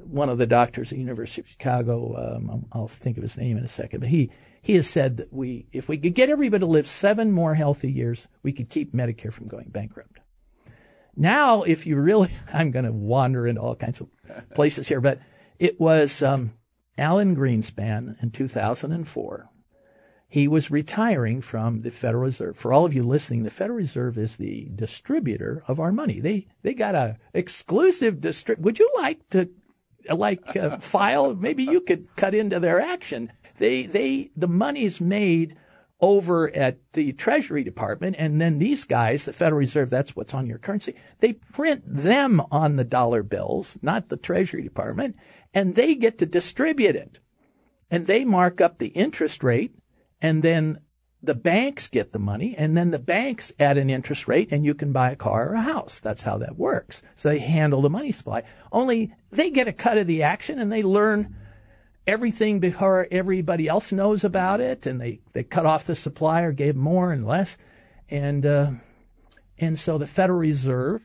one 0.05 0.29
of 0.29 0.39
the 0.39 0.47
doctors 0.47 0.91
at 0.91 0.97
the 0.97 1.01
University 1.01 1.41
of 1.43 1.47
Chicago, 1.47 2.37
um, 2.37 2.67
I'll 2.73 2.89
think 2.89 3.17
of 3.17 3.23
his 3.23 3.37
name 3.37 3.57
in 3.57 3.65
a 3.65 3.69
second, 3.69 4.01
but 4.01 4.09
he 4.09 4.31
he 4.61 4.75
has 4.75 4.91
said 4.91 5.19
that 5.19 5.33
we, 5.33 5.67
if 5.73 5.89
we 5.89 5.97
could 5.97 6.15
get 6.15 6.29
everybody 6.29 6.61
to 6.61 6.67
live 6.67 6.89
seven 6.89 7.31
more 7.31 7.55
healthy 7.55 7.91
years, 7.91 8.27
we 8.43 8.53
could 8.53 8.69
keep 8.69 8.93
Medicare 8.93 9.33
from 9.33 9.47
going 9.47 9.69
bankrupt. 9.69 10.19
Now, 11.17 11.63
if 11.63 11.87
you 11.87 11.97
really, 11.97 12.31
I'm 12.53 12.73
going 12.73 12.85
to 12.85 12.93
wander 12.93 13.47
into 13.47 13.61
all 13.61 13.77
kinds 13.77 14.01
of 14.01 14.09
places 14.55 14.89
here, 14.89 15.01
but 15.01 15.21
it 15.61 15.81
was 15.81 16.21
um, 16.21 16.53
Alan 16.99 17.37
Greenspan 17.37 18.21
in 18.21 18.33
2004 18.33 19.49
he 20.31 20.47
was 20.47 20.71
retiring 20.71 21.41
from 21.41 21.81
the 21.81 21.91
Federal 21.91 22.25
Reserve. 22.25 22.57
For 22.57 22.71
all 22.71 22.85
of 22.85 22.93
you 22.93 23.03
listening, 23.03 23.45
the 23.45 23.51
Federal 23.51 23.79
Reserve 23.79 24.19
is 24.19 24.37
the 24.37 24.69
distributor 24.75 25.65
of 25.67 25.81
our 25.81 25.91
money. 25.91 26.21
They 26.21 26.47
they 26.63 26.75
got 26.75 26.95
a 26.95 27.17
exclusive 27.33 28.17
distrib. 28.17 28.59
Would 28.59 28.79
you 28.79 28.91
like 28.97 29.27
to 29.31 29.49
like 30.11 30.55
uh, 30.55 30.79
file? 30.79 31.35
Maybe 31.35 31.65
you 31.65 31.81
could 31.81 32.15
cut 32.15 32.35
into 32.35 32.61
their 32.61 32.79
action. 32.79 33.33
They 33.57 33.87
they 33.87 34.31
the 34.37 34.49
money's 34.49 35.01
made 35.01 35.57
over 36.01 36.55
at 36.55 36.79
the 36.93 37.13
Treasury 37.13 37.65
Department, 37.65 38.15
and 38.19 38.39
then 38.39 38.59
these 38.59 38.85
guys, 38.85 39.25
the 39.25 39.33
Federal 39.33 39.59
Reserve, 39.59 39.89
that's 39.89 40.15
what's 40.15 40.35
on 40.35 40.47
your 40.47 40.59
currency. 40.59 40.95
They 41.21 41.33
print 41.33 41.83
them 41.87 42.43
on 42.53 42.77
the 42.77 42.85
dollar 42.85 43.23
bills, 43.23 43.79
not 43.81 44.11
the 44.11 44.17
Treasury 44.19 44.63
Department, 44.63 45.17
and 45.55 45.75
they 45.75 45.95
get 45.95 46.19
to 46.19 46.27
distribute 46.27 46.95
it. 46.97 47.19
And 47.91 48.07
they 48.07 48.27
mark 48.27 48.61
up 48.61 48.79
the 48.79 48.89
interest 48.89 49.43
rate 49.43 49.75
and 50.21 50.43
then 50.43 50.81
the 51.23 51.35
banks 51.35 51.89
get 51.89 52.13
the 52.13 52.19
money, 52.19 52.55
and 52.57 52.77
then 52.77 52.91
the 52.91 52.99
banks 52.99 53.53
add 53.59 53.77
an 53.77 53.91
interest 53.91 54.29
rate, 54.29 54.49
and 54.53 54.65
you 54.65 54.75
can 54.75 54.93
buy 54.93 55.11
a 55.11 55.17
car 55.17 55.51
or 55.51 55.55
a 55.55 55.63
house. 55.63 55.99
That's 55.99 56.23
how 56.23 56.39
that 56.39 56.57
works. 56.57 57.03
So 57.17 57.29
they 57.29 57.41
handle 57.41 57.83
the 57.83 57.91
money 57.91 58.13
supply. 58.13 58.45
Only 58.71 59.13
they 59.31 59.51
get 59.51 59.67
a 59.67 59.73
cut 59.73 59.99
of 59.99 60.07
the 60.07 60.23
action, 60.23 60.61
and 60.61 60.71
they 60.71 60.83
learn 60.83 61.35
everything 62.07 62.61
before 62.61 63.09
everybody 63.11 63.67
else 63.67 63.91
knows 63.91 64.23
about 64.23 64.61
it, 64.61 64.87
and 64.87 65.01
they, 65.01 65.21
they 65.33 65.43
cut 65.43 65.67
off 65.67 65.87
the 65.87 65.97
supply 65.97 66.43
or 66.43 66.53
gave 66.53 66.77
more 66.77 67.13
and 67.13 67.27
less, 67.27 67.57
and 68.09 68.47
uh, 68.47 68.71
and 69.59 69.79
so 69.79 69.99
the 69.99 70.07
Federal 70.07 70.39
Reserve 70.39 71.03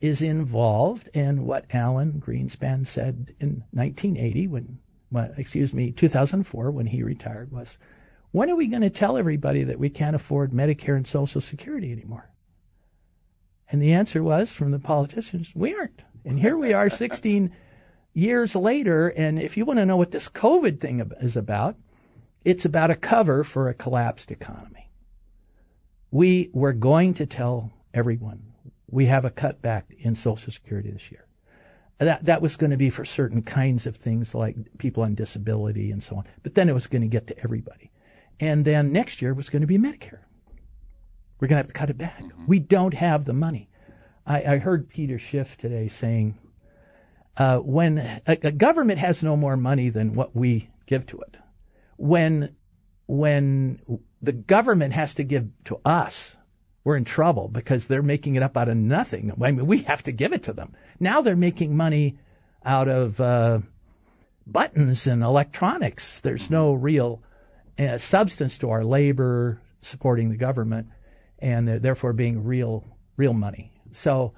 is 0.00 0.20
involved. 0.20 1.08
And 1.14 1.46
what 1.46 1.64
Alan 1.72 2.22
Greenspan 2.24 2.86
said 2.86 3.34
in 3.40 3.64
1980, 3.72 4.48
when 4.48 4.78
excuse 5.36 5.72
me, 5.72 5.90
2004, 5.92 6.70
when 6.70 6.86
he 6.86 7.02
retired, 7.02 7.50
was 7.50 7.78
when 8.32 8.50
are 8.50 8.56
we 8.56 8.66
going 8.66 8.82
to 8.82 8.90
tell 8.90 9.16
everybody 9.16 9.64
that 9.64 9.78
we 9.78 9.90
can't 9.90 10.16
afford 10.16 10.52
Medicare 10.52 10.96
and 10.96 11.06
Social 11.06 11.40
Security 11.40 11.92
anymore? 11.92 12.30
And 13.70 13.80
the 13.80 13.92
answer 13.92 14.22
was 14.22 14.52
from 14.52 14.70
the 14.70 14.78
politicians, 14.78 15.52
we 15.54 15.74
aren't. 15.74 16.02
And 16.24 16.38
here 16.38 16.56
we 16.56 16.72
are 16.72 16.90
16 16.90 17.52
years 18.12 18.54
later. 18.54 19.08
And 19.08 19.38
if 19.38 19.56
you 19.56 19.64
want 19.64 19.78
to 19.78 19.86
know 19.86 19.96
what 19.96 20.10
this 20.10 20.28
COVID 20.28 20.80
thing 20.80 21.08
is 21.20 21.36
about, 21.36 21.76
it's 22.44 22.64
about 22.64 22.90
a 22.90 22.96
cover 22.96 23.44
for 23.44 23.68
a 23.68 23.74
collapsed 23.74 24.30
economy. 24.30 24.90
We 26.10 26.50
were 26.52 26.72
going 26.72 27.14
to 27.14 27.26
tell 27.26 27.72
everyone 27.94 28.52
we 28.88 29.06
have 29.06 29.24
a 29.24 29.30
cutback 29.30 29.84
in 29.98 30.16
Social 30.16 30.52
Security 30.52 30.90
this 30.90 31.10
year. 31.10 31.26
That, 31.98 32.24
that 32.24 32.42
was 32.42 32.56
going 32.56 32.70
to 32.70 32.76
be 32.76 32.90
for 32.90 33.04
certain 33.04 33.42
kinds 33.42 33.86
of 33.86 33.96
things 33.96 34.34
like 34.34 34.56
people 34.78 35.02
on 35.02 35.14
disability 35.14 35.90
and 35.90 36.02
so 36.02 36.16
on. 36.16 36.24
But 36.42 36.54
then 36.54 36.68
it 36.68 36.72
was 36.72 36.86
going 36.86 37.02
to 37.02 37.08
get 37.08 37.26
to 37.26 37.38
everybody. 37.40 37.89
And 38.40 38.64
then 38.64 38.90
next 38.90 39.20
year 39.20 39.34
was 39.34 39.50
going 39.50 39.60
to 39.60 39.66
be 39.66 39.78
Medicare. 39.78 40.20
We're 41.38 41.48
going 41.48 41.56
to 41.56 41.64
have 41.64 41.68
to 41.68 41.72
cut 41.72 41.90
it 41.90 41.98
back. 41.98 42.22
Mm-hmm. 42.22 42.46
We 42.46 42.58
don't 42.58 42.94
have 42.94 43.26
the 43.26 43.34
money. 43.34 43.68
I, 44.26 44.42
I 44.42 44.58
heard 44.58 44.88
Peter 44.88 45.18
Schiff 45.18 45.56
today 45.56 45.88
saying 45.88 46.38
uh, 47.36 47.58
when 47.58 47.98
a, 47.98 48.38
a, 48.42 48.52
government 48.52 48.98
has 48.98 49.22
no 49.22 49.36
more 49.36 49.56
money 49.56 49.90
than 49.90 50.14
what 50.14 50.34
we 50.34 50.70
give 50.86 51.06
to 51.06 51.20
it, 51.20 51.36
when 51.96 52.54
when 53.06 53.80
the 54.22 54.32
government 54.32 54.92
has 54.92 55.14
to 55.14 55.24
give 55.24 55.48
to 55.64 55.80
us, 55.84 56.36
we're 56.84 56.96
in 56.96 57.04
trouble 57.04 57.48
because 57.48 57.86
they're 57.86 58.02
making 58.02 58.36
it 58.36 58.42
up 58.42 58.56
out 58.56 58.68
of 58.68 58.76
nothing. 58.76 59.32
I 59.32 59.50
mean, 59.50 59.66
we 59.66 59.78
have 59.82 60.02
to 60.04 60.12
give 60.12 60.32
it 60.32 60.44
to 60.44 60.52
them. 60.52 60.74
Now 61.00 61.20
they're 61.20 61.34
making 61.34 61.76
money 61.76 62.18
out 62.64 62.88
of 62.88 63.20
uh, 63.20 63.60
buttons 64.46 65.06
and 65.06 65.22
electronics. 65.22 66.20
There's 66.20 66.50
no 66.50 66.72
real 66.72 67.22
substance 67.98 68.58
to 68.58 68.70
our 68.70 68.84
labor 68.84 69.60
supporting 69.80 70.30
the 70.30 70.36
government, 70.36 70.88
and 71.38 71.68
therefore 71.68 72.12
being 72.12 72.44
real 72.44 72.84
real 73.16 73.32
money. 73.32 73.72
So 73.92 74.32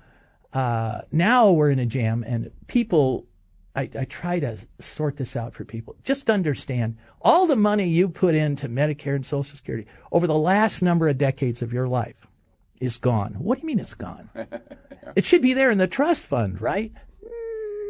uh, 0.52 1.02
now 1.10 1.50
we're 1.50 1.70
in 1.70 1.78
a 1.78 1.86
jam, 1.86 2.24
and 2.26 2.50
people 2.66 3.26
I, 3.74 3.88
I 3.98 4.04
try 4.04 4.38
to 4.40 4.58
sort 4.80 5.16
this 5.16 5.34
out 5.34 5.54
for 5.54 5.64
people. 5.64 5.96
Just 6.04 6.28
understand 6.28 6.98
all 7.22 7.46
the 7.46 7.56
money 7.56 7.88
you 7.88 8.08
put 8.08 8.34
into 8.34 8.68
Medicare 8.68 9.16
and 9.16 9.24
Social 9.24 9.56
Security 9.56 9.86
over 10.10 10.26
the 10.26 10.34
last 10.34 10.82
number 10.82 11.08
of 11.08 11.18
decades 11.18 11.62
of 11.62 11.72
your 11.72 11.88
life 11.88 12.26
is 12.80 12.98
gone. 12.98 13.34
What 13.34 13.56
do 13.56 13.62
you 13.62 13.66
mean 13.66 13.80
it's 13.80 13.94
gone? 13.94 14.30
It 15.16 15.24
should 15.24 15.42
be 15.42 15.52
there 15.52 15.70
in 15.70 15.78
the 15.78 15.88
trust 15.88 16.22
fund, 16.22 16.60
right? 16.60 16.92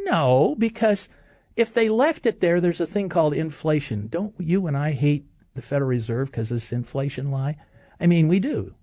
No, 0.05 0.57
because 0.59 1.11
if 1.57 1.75
they 1.75 1.89
left 1.89 2.27
it 2.27 2.41
there, 2.41 2.61
there's 2.61 2.81
a 2.81 2.87
thing 2.87 3.09
called 3.09 3.35
inflation. 3.35 4.09
Don't 4.09 4.35
you 4.39 4.67
and 4.67 4.77
I 4.77 4.93
hate 4.93 5.27
the 5.55 5.63
Federal 5.63 5.89
Reserve 5.89 6.31
because 6.31 6.49
this 6.49 6.73
inflation 6.73 7.31
lie? 7.31 7.57
I 8.01 8.07
mean, 8.07 8.29
we 8.29 8.41
do. 8.41 8.75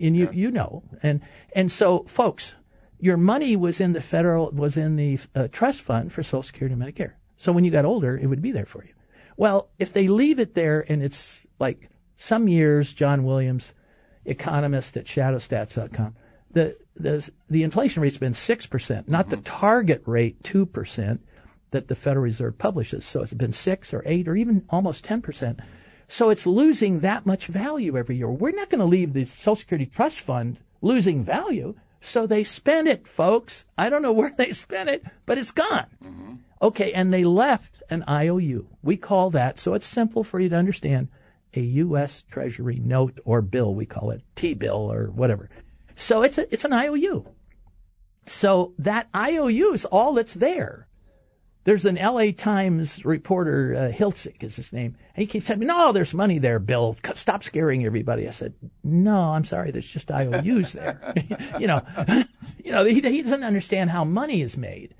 And 0.00 0.16
you, 0.16 0.26
yeah. 0.26 0.32
you 0.32 0.50
know. 0.50 0.82
And, 1.02 1.20
and 1.54 1.70
so, 1.70 2.04
folks, 2.04 2.56
your 2.98 3.16
money 3.16 3.56
was 3.56 3.80
in 3.80 3.92
the 3.92 4.00
federal, 4.00 4.50
was 4.50 4.76
in 4.76 4.96
the 4.96 5.18
uh, 5.34 5.48
trust 5.50 5.82
fund 5.82 6.12
for 6.12 6.22
Social 6.22 6.42
Security 6.42 6.74
and 6.74 6.82
Medicare. 6.82 7.12
So 7.36 7.52
when 7.52 7.64
you 7.64 7.70
got 7.70 7.84
older, 7.84 8.16
it 8.16 8.26
would 8.26 8.42
be 8.42 8.52
there 8.52 8.66
for 8.66 8.84
you. 8.84 8.92
Well, 9.36 9.68
if 9.78 9.92
they 9.92 10.08
leave 10.08 10.38
it 10.38 10.54
there 10.54 10.84
and 10.88 11.02
it's 11.02 11.46
like 11.58 11.90
some 12.16 12.48
years, 12.48 12.94
John 12.94 13.24
Williams, 13.24 13.74
economist 14.24 14.96
at 14.96 15.04
shadowstats.com, 15.04 16.14
the, 16.52 16.76
the, 16.94 17.30
the 17.50 17.62
inflation 17.62 18.02
rate's 18.02 18.16
been 18.16 18.32
6%, 18.32 19.08
not 19.08 19.28
the 19.28 19.36
mm-hmm. 19.36 19.44
target 19.44 20.02
rate, 20.06 20.42
2% 20.42 21.18
that 21.72 21.88
the 21.88 21.94
Federal 21.94 22.24
Reserve 22.24 22.56
publishes. 22.56 23.04
So 23.04 23.20
it's 23.20 23.34
been 23.34 23.52
6 23.52 23.92
or 23.92 24.02
8 24.06 24.28
or 24.28 24.36
even 24.36 24.64
almost 24.70 25.04
10%. 25.04 25.60
So 26.08 26.30
it's 26.30 26.46
losing 26.46 27.00
that 27.00 27.26
much 27.26 27.46
value 27.46 27.96
every 27.96 28.16
year. 28.16 28.30
We're 28.30 28.52
not 28.52 28.70
going 28.70 28.80
to 28.80 28.84
leave 28.84 29.12
the 29.12 29.24
Social 29.24 29.56
Security 29.56 29.86
Trust 29.86 30.20
Fund 30.20 30.58
losing 30.80 31.24
value. 31.24 31.74
So 32.00 32.26
they 32.26 32.44
spent 32.44 32.86
it, 32.88 33.08
folks. 33.08 33.64
I 33.76 33.90
don't 33.90 34.02
know 34.02 34.12
where 34.12 34.32
they 34.36 34.52
spent 34.52 34.88
it, 34.88 35.04
but 35.24 35.38
it's 35.38 35.50
gone. 35.50 35.86
Mm-hmm. 36.04 36.34
Okay, 36.62 36.92
and 36.92 37.12
they 37.12 37.24
left 37.24 37.82
an 37.90 38.04
IOU. 38.08 38.68
We 38.82 38.96
call 38.96 39.30
that, 39.30 39.58
so 39.58 39.74
it's 39.74 39.86
simple 39.86 40.24
for 40.24 40.40
you 40.40 40.48
to 40.48 40.56
understand, 40.56 41.08
a 41.54 41.60
U.S. 41.60 42.24
Treasury 42.30 42.80
note 42.82 43.18
or 43.24 43.42
bill. 43.42 43.74
We 43.74 43.86
call 43.86 44.10
it 44.10 44.22
T 44.34 44.54
bill 44.54 44.92
or 44.92 45.06
whatever. 45.06 45.50
So 45.94 46.22
it's 46.22 46.38
a, 46.38 46.52
it's 46.52 46.64
an 46.64 46.72
IOU. 46.72 47.26
So 48.26 48.74
that 48.78 49.08
IOU 49.14 49.72
is 49.72 49.84
all 49.86 50.14
that's 50.14 50.34
there. 50.34 50.86
There's 51.66 51.84
an 51.84 51.96
LA 51.96 52.26
Times 52.30 53.04
reporter, 53.04 53.74
uh, 53.74 53.92
Hiltzik 53.92 54.44
is 54.44 54.54
his 54.54 54.72
name, 54.72 54.96
and 55.16 55.22
he 55.22 55.26
keeps 55.26 55.48
telling 55.48 55.58
me, 55.58 55.66
no, 55.66 55.90
there's 55.90 56.14
money 56.14 56.38
there, 56.38 56.60
Bill. 56.60 56.96
Stop 57.14 57.42
scaring 57.42 57.84
everybody. 57.84 58.28
I 58.28 58.30
said, 58.30 58.54
no, 58.84 59.32
I'm 59.32 59.44
sorry. 59.44 59.72
There's 59.72 59.90
just 59.90 60.12
IOUs 60.12 60.74
there. 60.74 61.12
you 61.58 61.66
know, 61.66 61.82
you 62.64 62.70
know, 62.70 62.84
he, 62.84 63.00
he 63.00 63.20
doesn't 63.20 63.42
understand 63.42 63.90
how 63.90 64.04
money 64.04 64.42
is 64.42 64.56
made. 64.56 64.94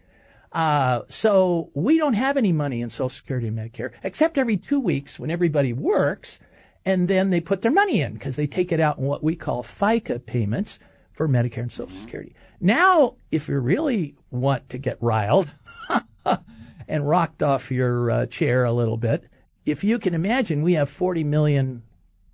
Uh, 0.50 1.02
so 1.08 1.70
we 1.74 1.98
don't 1.98 2.14
have 2.14 2.36
any 2.36 2.50
money 2.50 2.80
in 2.80 2.90
Social 2.90 3.10
Security 3.10 3.46
and 3.46 3.56
Medicare, 3.56 3.92
except 4.02 4.36
every 4.36 4.56
two 4.56 4.80
weeks 4.80 5.20
when 5.20 5.30
everybody 5.30 5.72
works, 5.72 6.40
and 6.84 7.06
then 7.06 7.30
they 7.30 7.40
put 7.40 7.62
their 7.62 7.70
money 7.70 8.00
in 8.00 8.14
because 8.14 8.34
they 8.34 8.48
take 8.48 8.72
it 8.72 8.80
out 8.80 8.98
in 8.98 9.04
what 9.04 9.22
we 9.22 9.36
call 9.36 9.62
FICA 9.62 10.26
payments 10.26 10.80
for 11.12 11.28
Medicare 11.28 11.62
and 11.62 11.70
Social 11.70 11.96
Security. 11.96 12.34
Now, 12.60 13.14
if 13.30 13.46
you 13.48 13.56
really 13.60 14.16
want 14.32 14.68
to 14.70 14.78
get 14.78 14.98
riled, 15.00 15.48
and 16.88 17.08
rocked 17.08 17.42
off 17.42 17.70
your 17.70 18.10
uh, 18.10 18.26
chair 18.26 18.64
a 18.64 18.72
little 18.72 18.96
bit. 18.96 19.24
If 19.64 19.82
you 19.82 19.98
can 19.98 20.14
imagine, 20.14 20.62
we 20.62 20.74
have 20.74 20.88
40 20.88 21.24
million 21.24 21.82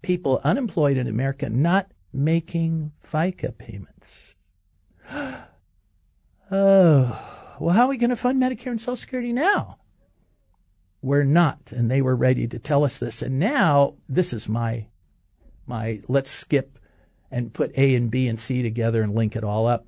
people 0.03 0.41
unemployed 0.45 0.97
in 0.97 1.07
America 1.07 1.49
not 1.49 1.91
making 2.12 2.93
FICA 3.05 3.57
payments. 3.57 4.35
oh, 5.12 5.47
well, 6.51 7.75
how 7.75 7.85
are 7.85 7.88
we 7.88 7.97
going 7.97 8.11
to 8.11 8.17
fund 8.17 8.43
Medicare 8.43 8.73
and 8.73 8.81
Social 8.81 8.97
Security 8.97 9.33
now? 9.33 9.79
We're 11.01 11.25
not, 11.25 11.73
and 11.73 11.91
they 11.91 12.03
were 12.03 12.15
ready 12.15 12.47
to 12.47 12.59
tell 12.59 12.85
us 12.85 12.99
this. 12.99 13.23
And 13.23 13.38
now, 13.38 13.95
this 14.09 14.33
is 14.33 14.49
my, 14.49 14.87
my, 15.67 16.01
let's 16.07 16.31
skip 16.31 16.79
and 17.31 17.53
put 17.53 17.77
A 17.77 17.95
and 17.95 18.11
B 18.11 18.29
and 18.29 18.38
C 18.38 18.62
together 18.62 19.03
and 19.03 19.15
link 19.15 19.35
it 19.35 19.43
all 19.43 19.67
up. 19.67 19.87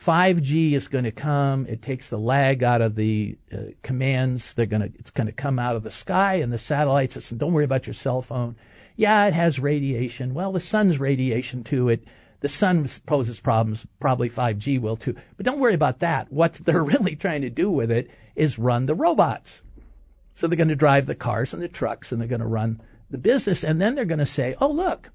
5G 0.00 0.72
is 0.72 0.88
going 0.88 1.04
to 1.04 1.12
come. 1.12 1.66
It 1.66 1.82
takes 1.82 2.08
the 2.08 2.18
lag 2.18 2.62
out 2.62 2.80
of 2.80 2.94
the 2.94 3.36
uh, 3.52 3.72
commands. 3.82 4.54
They're 4.54 4.64
going 4.66 4.80
to, 4.80 4.98
it's 4.98 5.10
going 5.10 5.26
to 5.26 5.32
come 5.32 5.58
out 5.58 5.76
of 5.76 5.82
the 5.82 5.90
sky 5.90 6.36
and 6.36 6.52
the 6.52 6.58
satellites. 6.58 7.16
Listen, 7.16 7.36
don't 7.36 7.52
worry 7.52 7.64
about 7.64 7.86
your 7.86 7.94
cell 7.94 8.22
phone. 8.22 8.56
Yeah, 8.96 9.26
it 9.26 9.34
has 9.34 9.58
radiation. 9.58 10.32
Well, 10.32 10.52
the 10.52 10.60
sun's 10.60 10.98
radiation 10.98 11.62
too. 11.62 11.90
It, 11.90 12.04
the 12.40 12.48
sun 12.48 12.88
poses 13.04 13.40
problems. 13.40 13.86
Probably 14.00 14.30
5G 14.30 14.80
will 14.80 14.96
too. 14.96 15.14
But 15.36 15.44
don't 15.44 15.60
worry 15.60 15.74
about 15.74 15.98
that. 15.98 16.32
What 16.32 16.54
they're 16.64 16.82
really 16.82 17.14
trying 17.14 17.42
to 17.42 17.50
do 17.50 17.70
with 17.70 17.90
it 17.90 18.10
is 18.34 18.58
run 18.58 18.86
the 18.86 18.94
robots. 18.94 19.62
So 20.32 20.46
they're 20.46 20.56
going 20.56 20.68
to 20.68 20.76
drive 20.76 21.04
the 21.04 21.14
cars 21.14 21.52
and 21.52 21.62
the 21.62 21.68
trucks 21.68 22.10
and 22.10 22.20
they're 22.20 22.28
going 22.28 22.40
to 22.40 22.46
run 22.46 22.80
the 23.10 23.18
business. 23.18 23.62
And 23.62 23.82
then 23.82 23.94
they're 23.94 24.06
going 24.06 24.18
to 24.18 24.24
say, 24.24 24.56
oh, 24.62 24.70
look, 24.70 25.10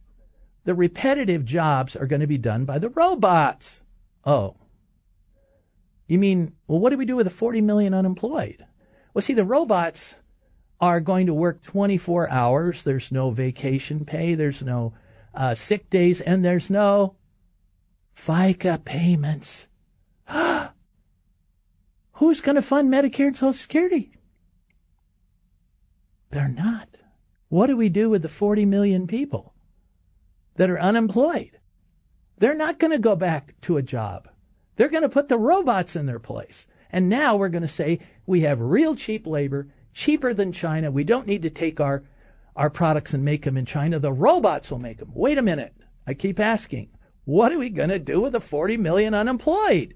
the 0.63 0.75
repetitive 0.75 1.43
jobs 1.43 1.95
are 1.95 2.05
going 2.05 2.21
to 2.21 2.27
be 2.27 2.37
done 2.37 2.65
by 2.65 2.77
the 2.77 2.89
robots. 2.89 3.81
Oh, 4.23 4.55
you 6.07 6.19
mean, 6.19 6.53
well, 6.67 6.79
what 6.79 6.91
do 6.91 6.97
we 6.97 7.05
do 7.05 7.15
with 7.15 7.25
the 7.25 7.31
40 7.31 7.61
million 7.61 7.93
unemployed? 7.93 8.65
Well, 9.13 9.21
see, 9.21 9.33
the 9.33 9.45
robots 9.45 10.15
are 10.79 10.99
going 10.99 11.25
to 11.25 11.33
work 11.33 11.63
24 11.63 12.29
hours. 12.29 12.83
There's 12.83 13.11
no 13.11 13.31
vacation 13.31 14.05
pay. 14.05 14.35
There's 14.35 14.61
no 14.61 14.93
uh, 15.33 15.55
sick 15.55 15.89
days, 15.89 16.21
and 16.21 16.43
there's 16.43 16.69
no 16.69 17.15
FICA 18.15 18.83
payments. 18.83 19.67
Who's 22.13 22.41
going 22.41 22.55
to 22.55 22.61
fund 22.61 22.91
Medicare 22.91 23.27
and 23.27 23.35
Social 23.35 23.53
Security? 23.53 24.11
They're 26.31 26.47
not. 26.47 26.89
What 27.49 27.67
do 27.67 27.77
we 27.77 27.89
do 27.89 28.09
with 28.09 28.21
the 28.21 28.29
40 28.29 28.65
million 28.65 29.07
people 29.07 29.53
that 30.55 30.69
are 30.69 30.79
unemployed? 30.79 31.59
They're 32.37 32.53
not 32.53 32.79
going 32.79 32.91
to 32.91 32.99
go 32.99 33.15
back 33.15 33.55
to 33.61 33.77
a 33.77 33.81
job. 33.81 34.27
They're 34.75 34.89
going 34.89 35.03
to 35.03 35.09
put 35.09 35.29
the 35.29 35.37
robots 35.37 35.95
in 35.95 36.05
their 36.05 36.19
place. 36.19 36.67
And 36.91 37.09
now 37.09 37.35
we're 37.35 37.49
going 37.49 37.61
to 37.61 37.67
say 37.67 37.99
we 38.25 38.41
have 38.41 38.59
real 38.61 38.95
cheap 38.95 39.27
labor, 39.27 39.67
cheaper 39.93 40.33
than 40.33 40.51
China. 40.51 40.91
We 40.91 41.03
don't 41.03 41.27
need 41.27 41.41
to 41.43 41.49
take 41.49 41.79
our, 41.79 42.03
our 42.55 42.69
products 42.69 43.13
and 43.13 43.23
make 43.23 43.43
them 43.43 43.57
in 43.57 43.65
China. 43.65 43.99
The 43.99 44.13
robots 44.13 44.71
will 44.71 44.79
make 44.79 44.99
them. 44.99 45.11
Wait 45.13 45.37
a 45.37 45.41
minute. 45.41 45.73
I 46.07 46.13
keep 46.13 46.39
asking, 46.39 46.89
what 47.25 47.51
are 47.51 47.57
we 47.57 47.69
going 47.69 47.89
to 47.89 47.99
do 47.99 48.21
with 48.21 48.33
the 48.33 48.39
40 48.39 48.77
million 48.77 49.13
unemployed? 49.13 49.95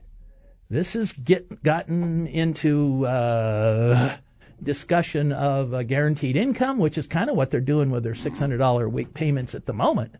This 0.69 0.93
has 0.93 1.13
get, 1.13 1.63
gotten 1.63 2.27
into 2.27 3.05
uh, 3.05 4.17
discussion 4.61 5.31
of 5.31 5.73
a 5.73 5.83
guaranteed 5.83 6.35
income, 6.35 6.79
which 6.79 6.97
is 6.97 7.07
kind 7.07 7.29
of 7.29 7.35
what 7.35 7.49
they're 7.49 7.61
doing 7.61 7.91
with 7.91 8.03
their 8.03 8.13
$600 8.13 8.83
a 8.83 8.89
week 8.89 9.13
payments 9.13 9.55
at 9.55 9.65
the 9.65 9.73
moment. 9.73 10.15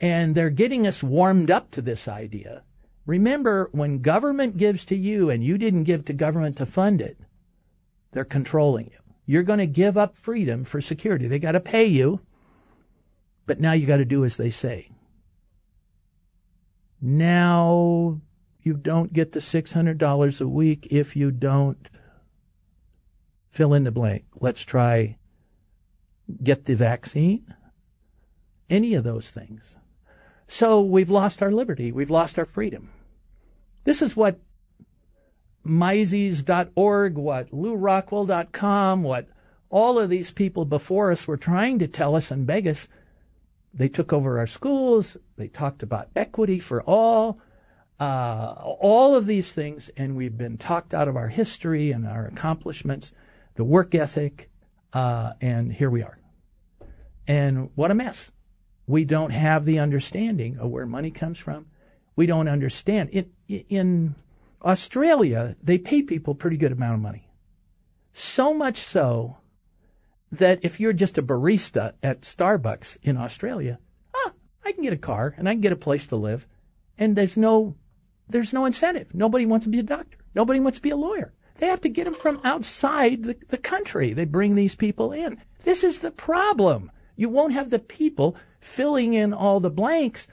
And 0.00 0.34
they're 0.34 0.50
getting 0.50 0.86
us 0.86 1.02
warmed 1.02 1.50
up 1.50 1.70
to 1.72 1.82
this 1.82 2.08
idea 2.08 2.62
Remember, 3.06 3.68
when 3.72 4.00
government 4.00 4.56
gives 4.56 4.84
to 4.86 4.96
you 4.96 5.28
and 5.28 5.44
you 5.44 5.58
didn't 5.58 5.84
give 5.84 6.04
to 6.06 6.12
government 6.12 6.56
to 6.56 6.66
fund 6.66 7.00
it, 7.00 7.18
they're 8.12 8.24
controlling 8.24 8.86
you. 8.86 8.98
You're 9.26 9.42
going 9.42 9.58
to 9.58 9.66
give 9.66 9.96
up 9.96 10.16
freedom 10.16 10.64
for 10.64 10.80
security. 10.80 11.26
They 11.26 11.38
got 11.38 11.52
to 11.52 11.60
pay 11.60 11.84
you, 11.84 12.20
but 13.46 13.60
now 13.60 13.72
you 13.72 13.86
got 13.86 13.98
to 13.98 14.04
do 14.04 14.24
as 14.24 14.36
they 14.36 14.50
say. 14.50 14.90
Now 17.00 18.20
you 18.62 18.74
don't 18.74 19.12
get 19.12 19.32
the 19.32 19.40
$600 19.40 20.40
a 20.40 20.48
week 20.48 20.88
if 20.90 21.14
you 21.14 21.30
don't 21.30 21.88
fill 23.50 23.74
in 23.74 23.84
the 23.84 23.90
blank. 23.90 24.24
Let's 24.40 24.62
try 24.62 25.18
get 26.42 26.64
the 26.64 26.74
vaccine. 26.74 27.54
Any 28.70 28.94
of 28.94 29.04
those 29.04 29.28
things. 29.30 29.76
So 30.48 30.80
we've 30.80 31.10
lost 31.10 31.42
our 31.42 31.52
liberty. 31.52 31.92
We've 31.92 32.10
lost 32.10 32.38
our 32.38 32.46
freedom. 32.46 32.90
This 33.84 34.02
is 34.02 34.16
what 34.16 34.40
Mises.org, 35.62 37.16
what 37.16 37.50
LewRockwell.com, 37.50 39.02
what 39.02 39.28
all 39.70 39.98
of 39.98 40.10
these 40.10 40.30
people 40.30 40.64
before 40.64 41.10
us 41.10 41.26
were 41.26 41.36
trying 41.36 41.78
to 41.78 41.88
tell 41.88 42.14
us 42.14 42.30
and 42.30 42.46
beg 42.46 42.66
us. 42.68 42.88
They 43.72 43.88
took 43.88 44.12
over 44.12 44.38
our 44.38 44.46
schools. 44.46 45.16
They 45.36 45.48
talked 45.48 45.82
about 45.82 46.10
equity 46.14 46.58
for 46.58 46.82
all, 46.82 47.40
uh, 47.98 48.54
all 48.58 49.14
of 49.14 49.26
these 49.26 49.52
things, 49.52 49.90
and 49.96 50.16
we've 50.16 50.36
been 50.36 50.58
talked 50.58 50.94
out 50.94 51.08
of 51.08 51.16
our 51.16 51.28
history 51.28 51.90
and 51.90 52.06
our 52.06 52.26
accomplishments, 52.26 53.12
the 53.54 53.64
work 53.64 53.94
ethic, 53.94 54.50
uh, 54.92 55.32
and 55.40 55.72
here 55.72 55.90
we 55.90 56.02
are. 56.02 56.18
And 57.26 57.70
what 57.74 57.90
a 57.90 57.94
mess. 57.94 58.30
We 58.86 59.04
don't 59.04 59.32
have 59.32 59.64
the 59.64 59.78
understanding 59.78 60.58
of 60.58 60.70
where 60.70 60.86
money 60.86 61.10
comes 61.10 61.38
from. 61.38 61.66
We 62.16 62.26
don't 62.26 62.48
understand. 62.48 63.10
In, 63.10 63.30
in 63.48 64.14
Australia, 64.62 65.56
they 65.62 65.78
pay 65.78 66.02
people 66.02 66.34
pretty 66.34 66.56
good 66.56 66.72
amount 66.72 66.94
of 66.94 67.00
money. 67.00 67.28
So 68.12 68.54
much 68.54 68.78
so 68.78 69.38
that 70.30 70.60
if 70.62 70.80
you're 70.80 70.92
just 70.92 71.18
a 71.18 71.22
barista 71.22 71.92
at 72.02 72.22
Starbucks 72.22 72.98
in 73.02 73.16
Australia, 73.16 73.78
ah, 74.14 74.32
I 74.64 74.72
can 74.72 74.84
get 74.84 74.92
a 74.92 74.98
car 74.98 75.34
and 75.36 75.48
I 75.48 75.52
can 75.52 75.60
get 75.60 75.72
a 75.72 75.76
place 75.76 76.06
to 76.06 76.16
live, 76.16 76.46
and 76.96 77.16
there's 77.16 77.36
no 77.36 77.76
there's 78.28 78.52
no 78.52 78.64
incentive. 78.64 79.14
Nobody 79.14 79.44
wants 79.44 79.64
to 79.64 79.70
be 79.70 79.80
a 79.80 79.82
doctor. 79.82 80.18
Nobody 80.34 80.60
wants 80.60 80.78
to 80.78 80.82
be 80.82 80.90
a 80.90 80.96
lawyer. 80.96 81.34
They 81.56 81.66
have 81.66 81.82
to 81.82 81.88
get 81.88 82.04
them 82.04 82.14
from 82.14 82.40
outside 82.42 83.24
the, 83.24 83.36
the 83.48 83.58
country. 83.58 84.12
They 84.12 84.24
bring 84.24 84.54
these 84.54 84.74
people 84.74 85.12
in. 85.12 85.40
This 85.62 85.84
is 85.84 85.98
the 85.98 86.10
problem. 86.10 86.90
You 87.16 87.28
won't 87.28 87.52
have 87.52 87.70
the 87.70 87.78
people 87.78 88.36
filling 88.60 89.14
in 89.14 89.32
all 89.32 89.60
the 89.60 89.70
blanks 89.70 90.26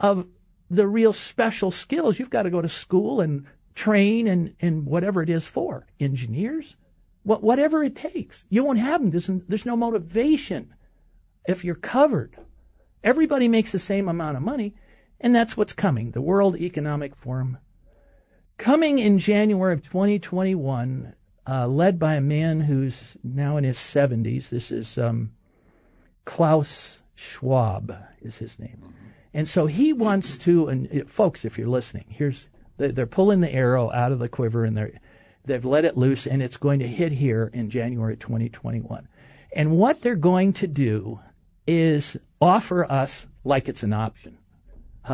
of 0.00 0.26
the 0.70 0.86
real 0.86 1.12
special 1.12 1.70
skills. 1.70 2.18
You've 2.18 2.30
got 2.30 2.42
to 2.42 2.50
go 2.50 2.60
to 2.60 2.68
school 2.68 3.20
and 3.20 3.46
train 3.74 4.26
and, 4.26 4.54
and 4.60 4.86
whatever 4.86 5.22
it 5.22 5.28
is 5.28 5.46
for 5.46 5.86
engineers, 5.98 6.76
what, 7.22 7.42
whatever 7.42 7.82
it 7.82 7.96
takes. 7.96 8.44
You 8.48 8.64
won't 8.64 8.78
have 8.78 9.00
them. 9.00 9.10
There's, 9.10 9.26
there's 9.48 9.66
no 9.66 9.76
motivation 9.76 10.74
if 11.46 11.64
you're 11.64 11.74
covered. 11.74 12.36
Everybody 13.02 13.48
makes 13.48 13.72
the 13.72 13.78
same 13.78 14.08
amount 14.08 14.36
of 14.36 14.42
money, 14.42 14.74
and 15.20 15.34
that's 15.34 15.56
what's 15.56 15.72
coming. 15.72 16.12
The 16.12 16.22
World 16.22 16.56
Economic 16.56 17.14
Forum 17.16 17.58
coming 18.58 18.98
in 18.98 19.18
January 19.18 19.74
of 19.74 19.82
2021, 19.82 21.14
uh, 21.46 21.66
led 21.66 21.98
by 21.98 22.14
a 22.14 22.20
man 22.20 22.60
who's 22.60 23.16
now 23.22 23.56
in 23.56 23.64
his 23.64 23.78
70s. 23.78 24.48
This 24.48 24.70
is 24.70 24.96
um, 24.96 25.32
Klaus 26.24 27.02
Schwab, 27.14 27.94
is 28.22 28.38
his 28.38 28.58
name. 28.58 28.94
And 29.34 29.48
so 29.48 29.66
he 29.66 29.92
wants 29.92 30.38
to, 30.38 30.68
and 30.68 31.02
uh, 31.02 31.04
folks, 31.06 31.44
if 31.44 31.58
you're 31.58 31.68
listening, 31.68 32.06
here's 32.08 32.46
they're 32.76 33.06
pulling 33.06 33.40
the 33.40 33.52
arrow 33.52 33.92
out 33.92 34.10
of 34.10 34.18
the 34.18 34.28
quiver 34.28 34.64
and 34.64 34.76
they're 34.76 34.98
they've 35.44 35.64
let 35.64 35.84
it 35.84 35.96
loose, 35.96 36.26
and 36.26 36.42
it's 36.42 36.56
going 36.56 36.78
to 36.78 36.88
hit 36.88 37.12
here 37.12 37.50
in 37.52 37.68
January 37.68 38.16
2021. 38.16 39.08
And 39.52 39.72
what 39.72 40.00
they're 40.00 40.16
going 40.16 40.52
to 40.54 40.66
do 40.66 41.20
is 41.66 42.16
offer 42.40 42.90
us 42.90 43.26
like 43.44 43.68
it's 43.68 43.82
an 43.82 43.92
option. 43.92 44.38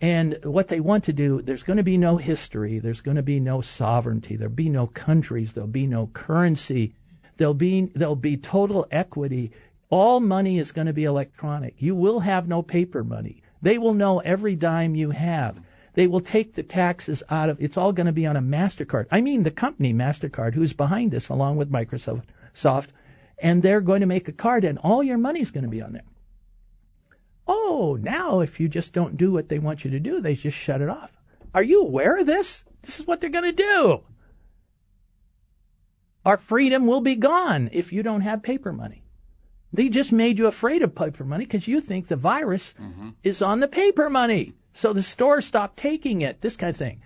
and 0.00 0.38
what 0.42 0.68
they 0.68 0.80
want 0.80 1.04
to 1.04 1.12
do, 1.12 1.42
there's 1.42 1.62
going 1.62 1.76
to 1.76 1.82
be 1.82 1.98
no 1.98 2.16
history, 2.16 2.78
there's 2.78 3.00
going 3.00 3.16
to 3.16 3.22
be 3.22 3.40
no 3.40 3.60
sovereignty, 3.60 4.36
there'll 4.36 4.54
be 4.54 4.68
no 4.68 4.86
countries, 4.86 5.52
there'll 5.52 5.68
be 5.68 5.86
no 5.86 6.08
currency, 6.08 6.94
there'll 7.36 7.54
be 7.54 7.90
there'll 7.94 8.16
be 8.16 8.36
total 8.36 8.86
equity. 8.90 9.52
All 9.92 10.20
money 10.20 10.58
is 10.58 10.72
going 10.72 10.86
to 10.86 10.94
be 10.94 11.04
electronic. 11.04 11.74
You 11.76 11.94
will 11.94 12.20
have 12.20 12.48
no 12.48 12.62
paper 12.62 13.04
money. 13.04 13.42
They 13.60 13.76
will 13.76 13.92
know 13.92 14.20
every 14.20 14.56
dime 14.56 14.94
you 14.94 15.10
have. 15.10 15.60
They 15.92 16.06
will 16.06 16.22
take 16.22 16.54
the 16.54 16.62
taxes 16.62 17.22
out 17.28 17.50
of 17.50 17.60
it's 17.60 17.76
all 17.76 17.92
going 17.92 18.06
to 18.06 18.12
be 18.12 18.24
on 18.24 18.34
a 18.34 18.40
MasterCard. 18.40 19.04
I 19.10 19.20
mean 19.20 19.42
the 19.42 19.50
company 19.50 19.92
MasterCard 19.92 20.54
who's 20.54 20.72
behind 20.72 21.10
this 21.10 21.28
along 21.28 21.58
with 21.58 21.70
Microsoft 21.70 22.24
Soft, 22.54 22.94
and 23.36 23.62
they're 23.62 23.82
going 23.82 24.00
to 24.00 24.06
make 24.06 24.28
a 24.28 24.32
card 24.32 24.64
and 24.64 24.78
all 24.78 25.02
your 25.02 25.18
money 25.18 25.42
is 25.42 25.50
going 25.50 25.64
to 25.64 25.70
be 25.70 25.82
on 25.82 25.92
there. 25.92 26.04
Oh, 27.46 27.98
now 28.00 28.40
if 28.40 28.58
you 28.58 28.70
just 28.70 28.94
don't 28.94 29.18
do 29.18 29.30
what 29.30 29.50
they 29.50 29.58
want 29.58 29.84
you 29.84 29.90
to 29.90 30.00
do, 30.00 30.22
they 30.22 30.36
just 30.36 30.56
shut 30.56 30.80
it 30.80 30.88
off. 30.88 31.10
Are 31.52 31.62
you 31.62 31.82
aware 31.82 32.16
of 32.16 32.24
this? 32.24 32.64
This 32.80 32.98
is 32.98 33.06
what 33.06 33.20
they're 33.20 33.28
going 33.28 33.54
to 33.54 33.62
do. 33.62 34.04
Our 36.24 36.38
freedom 36.38 36.86
will 36.86 37.02
be 37.02 37.14
gone 37.14 37.68
if 37.74 37.92
you 37.92 38.02
don't 38.02 38.22
have 38.22 38.42
paper 38.42 38.72
money. 38.72 39.01
They 39.72 39.88
just 39.88 40.12
made 40.12 40.38
you 40.38 40.46
afraid 40.46 40.82
of 40.82 40.94
paper 40.94 41.24
money 41.24 41.44
because 41.44 41.66
you 41.66 41.80
think 41.80 42.08
the 42.08 42.16
virus 42.16 42.74
mm-hmm. 42.80 43.10
is 43.22 43.40
on 43.40 43.60
the 43.60 43.68
paper 43.68 44.10
money. 44.10 44.52
So 44.74 44.92
the 44.92 45.02
stores 45.02 45.46
stopped 45.46 45.78
taking 45.78 46.22
it, 46.22 46.40
this 46.40 46.56
kind 46.56 46.70
of 46.70 46.76
thing. 46.76 47.02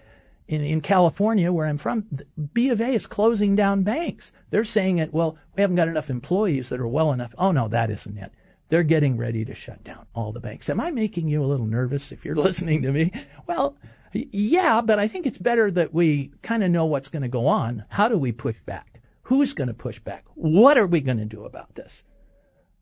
In, 0.48 0.62
in 0.62 0.80
California, 0.80 1.52
where 1.52 1.66
I'm 1.66 1.78
from, 1.78 2.06
B 2.52 2.68
of 2.68 2.80
A 2.80 2.94
is 2.94 3.06
closing 3.06 3.56
down 3.56 3.82
banks. 3.82 4.30
They're 4.50 4.64
saying 4.64 4.98
it, 4.98 5.12
well, 5.12 5.36
we 5.56 5.60
haven't 5.60 5.76
got 5.76 5.88
enough 5.88 6.08
employees 6.08 6.68
that 6.68 6.80
are 6.80 6.86
well 6.86 7.12
enough. 7.12 7.34
Oh, 7.36 7.50
no, 7.50 7.66
that 7.68 7.90
isn't 7.90 8.16
it. 8.16 8.30
They're 8.68 8.84
getting 8.84 9.16
ready 9.16 9.44
to 9.44 9.54
shut 9.54 9.82
down 9.82 10.06
all 10.14 10.32
the 10.32 10.40
banks. 10.40 10.68
Am 10.70 10.80
I 10.80 10.90
making 10.90 11.28
you 11.28 11.44
a 11.44 11.46
little 11.46 11.66
nervous 11.66 12.12
if 12.12 12.24
you're 12.24 12.36
listening 12.36 12.82
to 12.82 12.92
me? 12.92 13.12
Well, 13.48 13.76
yeah, 14.12 14.80
but 14.80 14.98
I 14.98 15.08
think 15.08 15.26
it's 15.26 15.38
better 15.38 15.70
that 15.72 15.92
we 15.92 16.32
kind 16.42 16.64
of 16.64 16.70
know 16.70 16.86
what's 16.86 17.08
going 17.08 17.22
to 17.22 17.28
go 17.28 17.46
on. 17.46 17.84
How 17.88 18.08
do 18.08 18.16
we 18.16 18.32
push 18.32 18.56
back? 18.64 19.00
Who's 19.22 19.52
going 19.52 19.68
to 19.68 19.74
push 19.74 19.98
back? 19.98 20.24
What 20.34 20.78
are 20.78 20.86
we 20.86 21.00
going 21.00 21.18
to 21.18 21.24
do 21.24 21.44
about 21.44 21.74
this? 21.74 22.04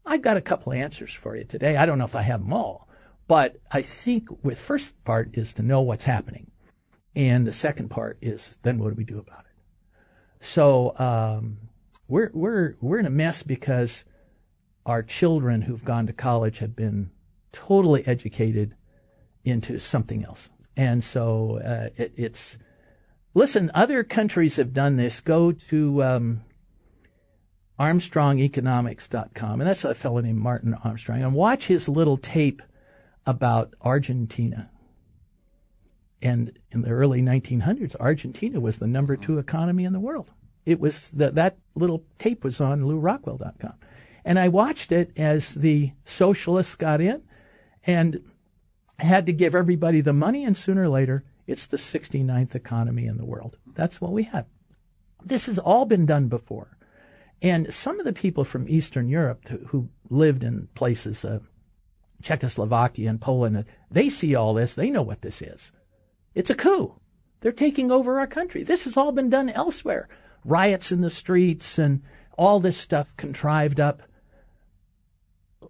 I've 0.07 0.23
got 0.23 0.37
a 0.37 0.43
couple 0.43 0.73
of 0.73 0.79
answers 0.79 1.13
for 1.13 1.37
you 1.37 1.45
today. 1.45 1.77
I 1.77 1.87
don't 1.87 1.99
know 1.99 2.05
if 2.05 2.17
I 2.17 2.23
have 2.23 2.41
them 2.41 2.53
all, 2.53 2.89
but 3.27 3.57
I 3.71 3.83
think 3.83 4.29
the 4.43 4.55
first 4.55 5.03
part 5.05 5.31
is 5.37 5.53
to 5.55 5.63
know 5.63 5.81
what's 5.81 6.05
happening. 6.05 6.51
And 7.17 7.47
the 7.47 7.53
second 7.53 7.91
part 7.91 8.19
is 8.21 8.57
then 8.63 8.79
what 8.79 8.91
do 8.91 8.97
we 8.97 9.05
do 9.05 9.19
about 9.19 9.45
it? 9.47 10.45
So 10.45 10.95
um, 10.99 11.59
we're 12.09 12.31
we're 12.35 12.75
we're 12.81 12.99
in 12.99 13.07
a 13.07 13.11
mess 13.11 13.43
because 13.43 14.05
our 14.85 15.03
children 15.03 15.63
who've 15.63 15.85
gone 15.85 16.07
to 16.07 16.13
college 16.13 16.59
have 16.59 16.77
been 16.77 17.11
totally 17.53 18.07
educated 18.07 18.75
into 19.45 19.79
something 19.79 20.25
else. 20.25 20.51
And 20.77 21.03
so 21.03 21.61
uh, 21.65 21.89
it, 21.97 22.13
it's, 22.17 22.59
listen, 23.33 23.71
other 23.75 24.03
countries 24.05 24.57
have 24.57 24.73
done 24.73 24.97
this. 24.97 25.21
Go 25.21 25.53
to 25.53 26.03
um, 26.03 26.43
ArmstrongEconomics.com, 27.79 29.61
and 29.61 29.68
that's 29.68 29.85
a 29.85 29.95
fellow 29.95 30.20
named 30.20 30.39
Martin 30.39 30.75
Armstrong, 30.75 31.22
and 31.22 31.35
watch 31.35 31.66
his 31.66 31.89
little 31.89 32.16
tape 32.16 32.62
about 33.27 33.75
Argentina. 33.81 34.70
And 36.22 36.59
in 36.70 36.83
the 36.83 36.91
early 36.91 37.20
1900s, 37.20 37.97
Argentina 37.97 38.61
was 38.61 38.79
the 38.79 38.87
number 38.87 39.16
two 39.16 39.39
economy 39.39 39.85
in 39.85 39.93
the 39.93 40.01
world. 40.01 40.31
It 40.64 40.81
was 40.81 41.11
that 41.11 41.35
that 41.35 41.59
little 41.75 42.05
tape 42.18 42.45
was 42.45 42.61
on 42.61 42.83
LewRockwell.com. 42.83 43.75
And 44.25 44.39
I 44.39 44.49
watched 44.49 44.91
it 44.91 45.11
as 45.18 45.55
the 45.55 45.93
socialists 46.07 46.75
got 46.77 47.01
in 47.01 47.22
and 47.87 48.22
had 48.99 49.27
to 49.27 49.33
give 49.33 49.55
everybody 49.55 50.01
the 50.01 50.12
money, 50.12 50.45
and 50.45 50.57
sooner 50.57 50.85
or 50.85 50.89
later, 50.89 51.25
it's 51.47 51.66
the 51.66 51.77
69th 51.77 52.55
economy 52.55 53.07
in 53.07 53.18
the 53.18 53.27
world. 53.27 53.59
That's 53.75 54.01
what 54.01 54.12
we 54.12 54.22
have. 54.25 54.47
This 55.22 55.47
has 55.47 55.59
all 55.59 55.85
been 55.85 56.07
done 56.07 56.29
before. 56.29 56.79
And 57.45 57.74
some 57.74 58.01
of 58.01 58.07
the 58.07 58.14
people 58.14 58.42
from 58.42 58.66
Eastern 58.70 59.07
Europe 59.07 59.47
who 59.66 59.90
lived 60.09 60.42
in 60.42 60.66
places, 60.74 61.26
uh, 61.26 61.40
Czechoslovakia 62.22 63.11
and 63.11 63.20
Poland, 63.20 63.66
they 63.90 64.09
see 64.09 64.34
all 64.34 64.55
this. 64.55 64.72
They 64.72 64.88
know 64.88 65.03
what 65.03 65.20
this 65.20 65.42
is. 65.42 65.70
It's 66.34 66.49
a 66.49 66.55
coup. 66.55 66.99
They're 67.42 67.53
taking 67.53 67.90
over 67.90 68.18
our 68.18 68.26
country. 68.26 68.62
This 68.62 68.84
has 68.84 68.97
all 68.97 69.12
been 69.12 69.28
done 69.28 69.51
elsewhere. 69.51 70.09
Riots 70.42 70.90
in 70.90 71.03
the 71.03 71.11
streets 71.11 71.78
and 71.78 72.03
all 72.38 72.61
this 72.61 72.78
stuff 72.78 73.14
contrived 73.18 73.78
up 73.78 74.03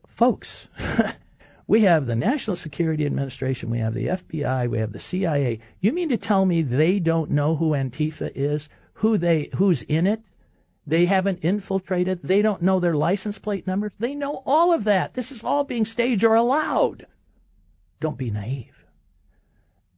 folks, 0.06 0.68
we 1.66 1.80
have 1.80 2.06
the 2.06 2.14
National 2.14 2.54
Security 2.54 3.04
Administration, 3.04 3.68
we 3.68 3.78
have 3.78 3.94
the 3.94 4.06
FBI, 4.06 4.70
we 4.70 4.78
have 4.78 4.92
the 4.92 5.00
CIA. 5.00 5.58
You 5.80 5.92
mean 5.92 6.08
to 6.10 6.16
tell 6.16 6.46
me 6.46 6.62
they 6.62 7.00
don't 7.00 7.32
know 7.32 7.56
who 7.56 7.70
Antifa 7.70 8.30
is, 8.32 8.68
who 8.94 9.18
they 9.18 9.50
who's 9.56 9.82
in 9.82 10.06
it? 10.06 10.22
They 10.86 11.06
haven't 11.06 11.44
infiltrated. 11.44 12.22
They 12.22 12.42
don't 12.42 12.62
know 12.62 12.78
their 12.78 12.94
license 12.94 13.38
plate 13.38 13.66
numbers. 13.66 13.92
They 13.98 14.14
know 14.14 14.42
all 14.44 14.72
of 14.72 14.84
that. 14.84 15.14
This 15.14 15.32
is 15.32 15.42
all 15.42 15.64
being 15.64 15.86
staged 15.86 16.24
or 16.24 16.34
allowed. 16.34 17.06
Don't 18.00 18.18
be 18.18 18.30
naive. 18.30 18.84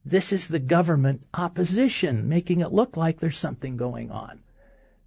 This 0.04 0.32
is 0.32 0.46
the 0.46 0.60
government 0.60 1.26
opposition 1.34 2.28
making 2.28 2.60
it 2.60 2.72
look 2.72 2.96
like 2.96 3.18
there's 3.18 3.36
something 3.36 3.76
going 3.76 4.12
on 4.12 4.40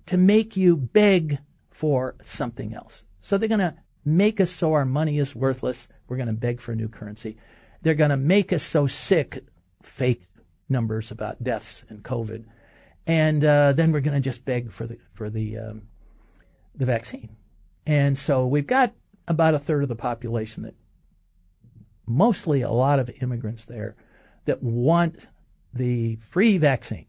to 0.08 0.18
make 0.18 0.58
you 0.58 0.76
beg 0.76 1.40
for 1.70 2.16
something 2.22 2.74
else. 2.74 3.06
So 3.22 3.38
they're 3.38 3.48
going 3.48 3.60
to 3.60 3.76
make 4.04 4.42
us 4.42 4.52
so 4.52 4.74
our 4.74 4.84
money 4.84 5.18
is 5.18 5.34
worthless. 5.34 5.88
We're 6.08 6.18
going 6.18 6.28
to 6.28 6.34
beg 6.34 6.60
for 6.60 6.74
a 6.74 6.76
new 6.76 6.90
currency. 6.90 7.38
They're 7.82 7.94
going 7.94 8.10
to 8.10 8.18
make 8.18 8.52
us 8.52 8.64
so 8.64 8.88
sick, 8.88 9.46
fake 9.82 10.24
numbers 10.68 11.12
about 11.12 11.44
deaths 11.44 11.86
and 11.88 12.04
COVID, 12.04 12.44
and 13.10 13.44
uh, 13.44 13.74
then 13.74 13.92
we're 13.92 14.02
going 14.02 14.22
to 14.22 14.30
just 14.30 14.46
beg 14.46 14.72
for 14.72 14.86
the 14.86 15.00
for 15.16 15.32
the 15.32 15.58
um, 15.58 15.82
the 16.76 16.86
vaccine. 16.86 17.36
And 17.88 18.18
so 18.20 18.46
we've 18.46 18.68
got 18.68 18.94
about 19.28 19.56
a 19.56 19.60
third 19.60 19.82
of 19.82 19.90
the 19.90 19.96
population 19.96 20.62
that, 20.62 20.76
mostly 22.06 22.62
a 22.62 22.70
lot 22.70 23.00
of 23.00 23.10
immigrants 23.20 23.66
there, 23.66 23.96
that 24.46 24.62
want 24.62 25.28
the 25.74 26.20
free 26.30 26.60
vaccine. 26.60 27.08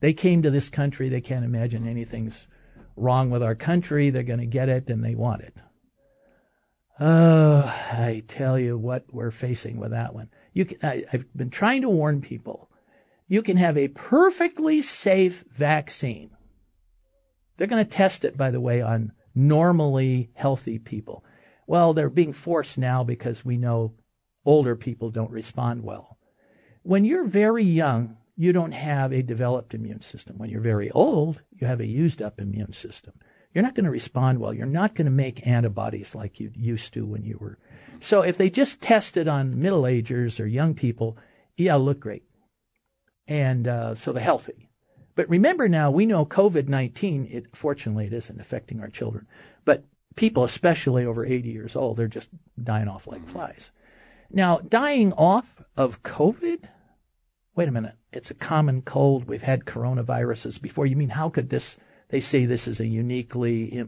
They 0.00 0.12
came 0.12 0.42
to 0.42 0.50
this 0.50 0.68
country. 0.68 1.08
They 1.08 1.22
can't 1.22 1.44
imagine 1.44 1.88
anything's 1.88 2.46
wrong 2.94 3.30
with 3.30 3.42
our 3.42 3.54
country. 3.54 4.10
They're 4.10 4.22
going 4.22 4.40
to 4.40 4.46
get 4.46 4.68
it 4.68 4.90
and 4.90 5.02
they 5.02 5.14
want 5.14 5.40
it. 5.40 5.54
Oh, 7.00 7.62
I 7.92 8.24
tell 8.28 8.58
you 8.58 8.76
what 8.76 9.06
we're 9.10 9.30
facing 9.30 9.78
with 9.78 9.92
that 9.92 10.14
one. 10.14 10.28
You 10.52 10.66
can, 10.66 10.78
I, 10.82 11.04
I've 11.10 11.24
been 11.34 11.50
trying 11.50 11.80
to 11.80 11.88
warn 11.88 12.20
people. 12.20 12.68
You 13.28 13.42
can 13.42 13.56
have 13.56 13.78
a 13.78 13.88
perfectly 13.88 14.82
safe 14.82 15.44
vaccine. 15.50 16.30
They're 17.56 17.66
going 17.66 17.84
to 17.84 17.90
test 17.90 18.24
it, 18.24 18.36
by 18.36 18.50
the 18.50 18.60
way, 18.60 18.82
on 18.82 19.12
normally 19.34 20.30
healthy 20.34 20.78
people. 20.78 21.24
Well, 21.66 21.94
they're 21.94 22.10
being 22.10 22.32
forced 22.32 22.76
now 22.76 23.04
because 23.04 23.44
we 23.44 23.56
know 23.56 23.94
older 24.44 24.76
people 24.76 25.10
don't 25.10 25.30
respond 25.30 25.82
well. 25.82 26.18
When 26.82 27.04
you're 27.04 27.24
very 27.24 27.64
young, 27.64 28.16
you 28.36 28.52
don't 28.52 28.72
have 28.72 29.12
a 29.12 29.22
developed 29.22 29.72
immune 29.72 30.02
system. 30.02 30.38
When 30.38 30.50
you're 30.50 30.60
very 30.60 30.90
old, 30.90 31.42
you 31.52 31.66
have 31.66 31.80
a 31.80 31.86
used 31.86 32.20
up 32.20 32.40
immune 32.40 32.72
system 32.72 33.14
you're 33.54 33.64
not 33.64 33.74
going 33.74 33.84
to 33.84 33.90
respond 33.90 34.38
well. 34.38 34.54
You're 34.54 34.66
not 34.66 34.94
going 34.94 35.06
to 35.06 35.10
make 35.10 35.46
antibodies 35.46 36.14
like 36.14 36.40
you 36.40 36.50
used 36.54 36.94
to 36.94 37.04
when 37.04 37.24
you 37.24 37.36
were. 37.38 37.58
So 38.00 38.22
if 38.22 38.36
they 38.36 38.50
just 38.50 38.80
tested 38.80 39.28
on 39.28 39.60
middle 39.60 39.86
agers 39.86 40.40
or 40.40 40.46
young 40.46 40.74
people, 40.74 41.18
yeah, 41.56 41.76
look 41.76 42.00
great. 42.00 42.24
And 43.26 43.68
uh, 43.68 43.94
so 43.94 44.12
the 44.12 44.20
healthy. 44.20 44.68
But 45.14 45.28
remember 45.28 45.68
now, 45.68 45.90
we 45.90 46.06
know 46.06 46.24
COVID 46.24 46.68
19, 46.68 47.28
it, 47.30 47.56
fortunately, 47.56 48.06
it 48.06 48.12
isn't 48.12 48.40
affecting 48.40 48.80
our 48.80 48.88
children. 48.88 49.26
But 49.64 49.84
people, 50.16 50.44
especially 50.44 51.04
over 51.04 51.24
80 51.24 51.48
years 51.48 51.76
old, 51.76 51.96
they're 51.96 52.08
just 52.08 52.30
dying 52.62 52.88
off 52.88 53.06
like 53.06 53.26
flies. 53.26 53.72
Now, 54.30 54.58
dying 54.58 55.12
off 55.12 55.62
of 55.76 56.02
COVID? 56.02 56.64
Wait 57.54 57.68
a 57.68 57.72
minute. 57.72 57.96
It's 58.12 58.30
a 58.30 58.34
common 58.34 58.82
cold. 58.82 59.24
We've 59.24 59.42
had 59.42 59.66
coronaviruses 59.66 60.60
before. 60.60 60.86
You 60.86 60.96
mean 60.96 61.10
how 61.10 61.28
could 61.28 61.50
this? 61.50 61.76
They 62.08 62.20
say 62.20 62.44
this 62.44 62.66
is 62.66 62.80
a 62.80 62.86
uniquely 62.86 63.84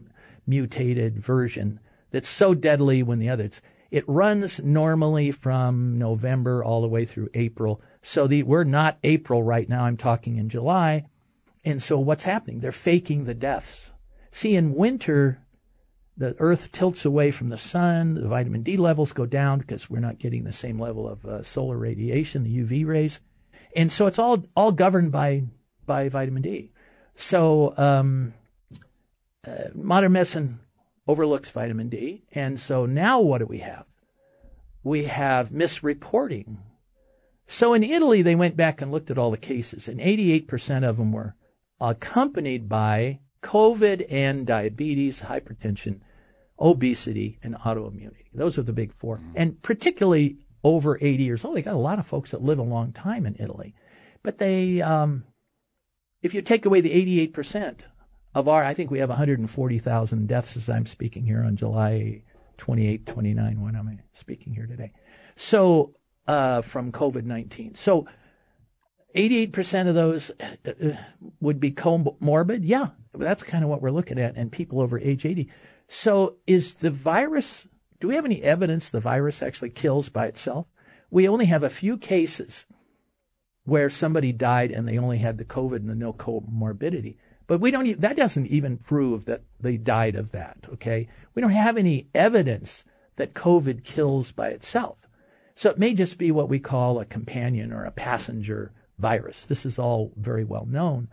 mutated 0.47 1.19
version 1.19 1.79
that's 2.11 2.29
so 2.29 2.53
deadly 2.53 3.03
when 3.03 3.19
the 3.19 3.29
others. 3.29 3.61
It 3.91 4.03
runs 4.07 4.59
normally 4.61 5.31
from 5.31 5.97
November 5.97 6.63
all 6.63 6.81
the 6.81 6.87
way 6.87 7.05
through 7.05 7.29
April. 7.33 7.81
So 8.01 8.27
the, 8.27 8.43
we're 8.43 8.63
not 8.63 8.97
April 9.03 9.43
right 9.43 9.67
now. 9.67 9.85
I'm 9.85 9.97
talking 9.97 10.37
in 10.37 10.49
July. 10.49 11.05
And 11.63 11.81
so 11.81 11.97
what's 11.97 12.23
happening? 12.23 12.59
They're 12.59 12.71
faking 12.71 13.25
the 13.25 13.33
deaths. 13.33 13.91
See, 14.31 14.55
in 14.55 14.75
winter, 14.75 15.45
the 16.17 16.35
Earth 16.39 16.71
tilts 16.71 17.05
away 17.05 17.31
from 17.31 17.49
the 17.49 17.57
sun. 17.57 18.15
The 18.15 18.27
vitamin 18.27 18.63
D 18.63 18.77
levels 18.77 19.11
go 19.11 19.25
down 19.25 19.59
because 19.59 19.89
we're 19.89 19.99
not 19.99 20.19
getting 20.19 20.43
the 20.43 20.53
same 20.53 20.79
level 20.79 21.07
of 21.07 21.25
uh, 21.25 21.43
solar 21.43 21.77
radiation, 21.77 22.43
the 22.43 22.57
UV 22.57 22.85
rays, 22.85 23.19
and 23.75 23.91
so 23.91 24.07
it's 24.07 24.19
all 24.19 24.45
all 24.55 24.71
governed 24.71 25.11
by 25.11 25.43
by 25.85 26.07
vitamin 26.09 26.41
D. 26.41 26.71
So 27.15 27.73
um, 27.77 28.33
uh, 29.45 29.69
modern 29.73 30.13
medicine 30.13 30.59
overlooks 31.07 31.49
vitamin 31.49 31.89
D. 31.89 32.23
And 32.31 32.59
so 32.59 32.85
now 32.85 33.19
what 33.19 33.39
do 33.39 33.45
we 33.45 33.59
have? 33.59 33.85
We 34.83 35.05
have 35.05 35.49
misreporting. 35.49 36.57
So 37.47 37.73
in 37.73 37.83
Italy, 37.83 38.21
they 38.21 38.35
went 38.35 38.57
back 38.57 38.81
and 38.81 38.91
looked 38.91 39.11
at 39.11 39.17
all 39.17 39.31
the 39.31 39.37
cases, 39.37 39.87
and 39.87 39.99
88% 39.99 40.87
of 40.87 40.97
them 40.97 41.11
were 41.11 41.35
accompanied 41.79 42.67
by 42.67 43.19
COVID 43.43 44.05
and 44.09 44.47
diabetes, 44.47 45.21
hypertension, 45.21 45.99
obesity, 46.59 47.37
and 47.43 47.55
autoimmunity. 47.55 48.25
Those 48.33 48.57
are 48.57 48.63
the 48.63 48.73
big 48.73 48.93
4 48.93 49.17
mm-hmm. 49.17 49.31
And 49.35 49.61
particularly 49.61 50.37
over 50.63 50.97
80 50.99 51.23
years 51.23 51.45
old, 51.45 51.55
they 51.55 51.61
got 51.61 51.75
a 51.75 51.77
lot 51.77 51.99
of 51.99 52.07
folks 52.07 52.31
that 52.31 52.41
live 52.41 52.57
a 52.57 52.63
long 52.63 52.91
time 52.91 53.25
in 53.25 53.35
Italy. 53.39 53.75
But 54.23 54.39
they, 54.39 54.81
um, 54.81 55.25
if 56.23 56.33
you 56.33 56.41
take 56.41 56.65
away 56.65 56.81
the 56.81 57.29
88%, 57.31 57.81
of 58.35 58.49
our, 58.49 58.63
I 58.63 58.73
think 58.73 58.91
we 58.91 58.99
have 58.99 59.09
140,000 59.09 60.27
deaths 60.27 60.57
as 60.57 60.69
I'm 60.69 60.85
speaking 60.85 61.25
here 61.25 61.41
on 61.41 61.55
July 61.55 62.21
28, 62.57 63.05
29, 63.05 63.61
when 63.61 63.75
I'm 63.75 64.01
speaking 64.13 64.53
here 64.53 64.67
today. 64.67 64.91
So, 65.37 65.95
uh, 66.27 66.61
from 66.61 66.91
COVID 66.91 67.23
19. 67.23 67.75
So, 67.75 68.05
88% 69.15 69.87
of 69.87 69.95
those 69.95 70.31
uh, 70.41 70.69
uh, 70.69 70.97
would 71.39 71.61
be 71.61 71.71
comorbid. 71.71 72.61
Yeah, 72.63 72.89
that's 73.13 73.43
kind 73.43 73.63
of 73.63 73.69
what 73.69 73.81
we're 73.81 73.89
looking 73.91 74.19
at, 74.19 74.35
and 74.35 74.51
people 74.51 74.81
over 74.81 74.99
age 74.99 75.25
80. 75.25 75.49
So, 75.87 76.35
is 76.45 76.73
the 76.75 76.91
virus, 76.91 77.67
do 78.01 78.09
we 78.09 78.15
have 78.15 78.25
any 78.25 78.43
evidence 78.43 78.89
the 78.89 78.99
virus 78.99 79.41
actually 79.41 79.69
kills 79.69 80.09
by 80.09 80.27
itself? 80.27 80.67
We 81.09 81.29
only 81.29 81.45
have 81.45 81.63
a 81.63 81.69
few 81.69 81.97
cases 81.97 82.65
where 83.63 83.89
somebody 83.89 84.33
died 84.33 84.71
and 84.71 84.87
they 84.87 84.97
only 84.97 85.19
had 85.19 85.37
the 85.37 85.45
COVID 85.45 85.77
and 85.77 85.89
the 85.89 85.95
no 85.95 86.11
comorbidity. 86.11 87.15
But 87.47 87.59
we 87.59 87.71
don't. 87.71 87.99
That 87.99 88.17
doesn't 88.17 88.47
even 88.47 88.77
prove 88.77 89.25
that 89.25 89.43
they 89.59 89.77
died 89.77 90.15
of 90.15 90.31
that. 90.31 90.57
Okay, 90.73 91.07
we 91.33 91.41
don't 91.41 91.51
have 91.51 91.77
any 91.77 92.07
evidence 92.15 92.83
that 93.17 93.33
COVID 93.33 93.83
kills 93.83 94.31
by 94.31 94.49
itself. 94.49 94.97
So 95.55 95.69
it 95.69 95.77
may 95.77 95.93
just 95.93 96.17
be 96.17 96.31
what 96.31 96.49
we 96.49 96.59
call 96.59 96.99
a 96.99 97.05
companion 97.05 97.71
or 97.71 97.85
a 97.85 97.91
passenger 97.91 98.73
virus. 98.97 99.45
This 99.45 99.65
is 99.65 99.79
all 99.79 100.11
very 100.17 100.43
well 100.43 100.65
known, 100.65 101.07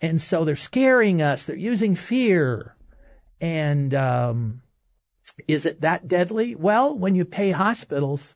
and 0.00 0.20
so 0.20 0.44
they're 0.44 0.56
scaring 0.56 1.22
us. 1.22 1.44
They're 1.44 1.56
using 1.56 1.94
fear, 1.94 2.76
and 3.40 3.94
um, 3.94 4.62
is 5.48 5.64
it 5.64 5.80
that 5.80 6.06
deadly? 6.06 6.54
Well, 6.54 6.96
when 6.96 7.14
you 7.14 7.24
pay 7.24 7.52
hospitals 7.52 8.34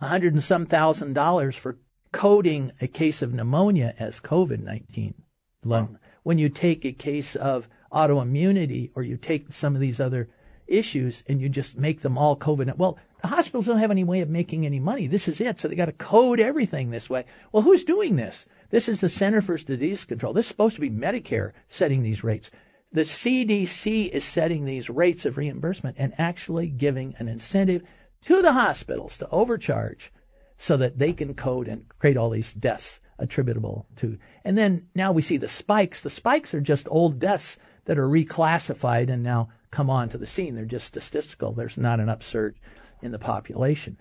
a 0.00 0.08
hundred 0.08 0.32
and 0.32 0.42
some 0.42 0.64
thousand 0.64 1.12
dollars 1.12 1.56
for 1.56 1.78
coding 2.10 2.72
a 2.80 2.88
case 2.88 3.20
of 3.20 3.34
pneumonia 3.34 3.94
as 3.98 4.18
COVID 4.18 4.62
nineteen 4.62 5.14
lung 5.62 5.98
when 6.22 6.38
you 6.38 6.48
take 6.48 6.84
a 6.84 6.92
case 6.92 7.36
of 7.36 7.68
autoimmunity 7.92 8.90
or 8.94 9.02
you 9.02 9.16
take 9.16 9.52
some 9.52 9.74
of 9.74 9.80
these 9.80 10.00
other 10.00 10.28
issues 10.66 11.22
and 11.26 11.40
you 11.40 11.48
just 11.48 11.76
make 11.76 12.00
them 12.00 12.16
all 12.16 12.36
COVID. 12.36 12.76
Well, 12.76 12.98
the 13.20 13.28
hospitals 13.28 13.66
don't 13.66 13.78
have 13.78 13.90
any 13.90 14.04
way 14.04 14.20
of 14.20 14.28
making 14.28 14.66
any 14.66 14.80
money. 14.80 15.06
This 15.06 15.28
is 15.28 15.40
it. 15.40 15.60
So 15.60 15.68
they 15.68 15.76
got 15.76 15.86
to 15.86 15.92
code 15.92 16.40
everything 16.40 16.90
this 16.90 17.08
way. 17.08 17.24
Well, 17.52 17.62
who's 17.62 17.84
doing 17.84 18.16
this? 18.16 18.46
This 18.70 18.88
is 18.88 19.00
the 19.00 19.08
Center 19.08 19.40
for 19.40 19.56
Disease 19.56 20.04
Control. 20.04 20.32
This 20.32 20.46
is 20.46 20.48
supposed 20.48 20.74
to 20.74 20.80
be 20.80 20.90
Medicare 20.90 21.52
setting 21.68 22.02
these 22.02 22.24
rates. 22.24 22.50
The 22.90 23.02
CDC 23.02 24.10
is 24.10 24.24
setting 24.24 24.64
these 24.64 24.90
rates 24.90 25.24
of 25.24 25.36
reimbursement 25.36 25.96
and 25.98 26.14
actually 26.18 26.68
giving 26.68 27.14
an 27.18 27.28
incentive 27.28 27.82
to 28.24 28.42
the 28.42 28.52
hospitals 28.52 29.18
to 29.18 29.28
overcharge 29.30 30.12
so 30.56 30.76
that 30.76 30.98
they 30.98 31.12
can 31.12 31.34
code 31.34 31.68
and 31.68 31.86
create 31.98 32.16
all 32.16 32.30
these 32.30 32.54
deaths 32.54 33.00
attributable 33.22 33.86
to. 33.96 34.18
And 34.44 34.58
then 34.58 34.88
now 34.94 35.12
we 35.12 35.22
see 35.22 35.36
the 35.36 35.48
spikes. 35.48 36.00
The 36.00 36.10
spikes 36.10 36.52
are 36.52 36.60
just 36.60 36.86
old 36.90 37.18
deaths 37.18 37.56
that 37.84 37.98
are 37.98 38.08
reclassified 38.08 39.08
and 39.08 39.22
now 39.22 39.48
come 39.70 39.88
onto 39.88 40.18
the 40.18 40.26
scene. 40.26 40.54
They're 40.54 40.64
just 40.64 40.86
statistical. 40.86 41.52
There's 41.52 41.78
not 41.78 42.00
an 42.00 42.08
upsurge 42.08 42.56
in 43.00 43.12
the 43.12 43.18
population. 43.18 43.96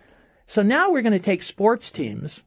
So 0.47 0.61
now 0.61 0.91
we're 0.91 1.03
going 1.03 1.13
to 1.13 1.19
take 1.19 1.43
sports 1.43 1.91
teams. 1.91 2.43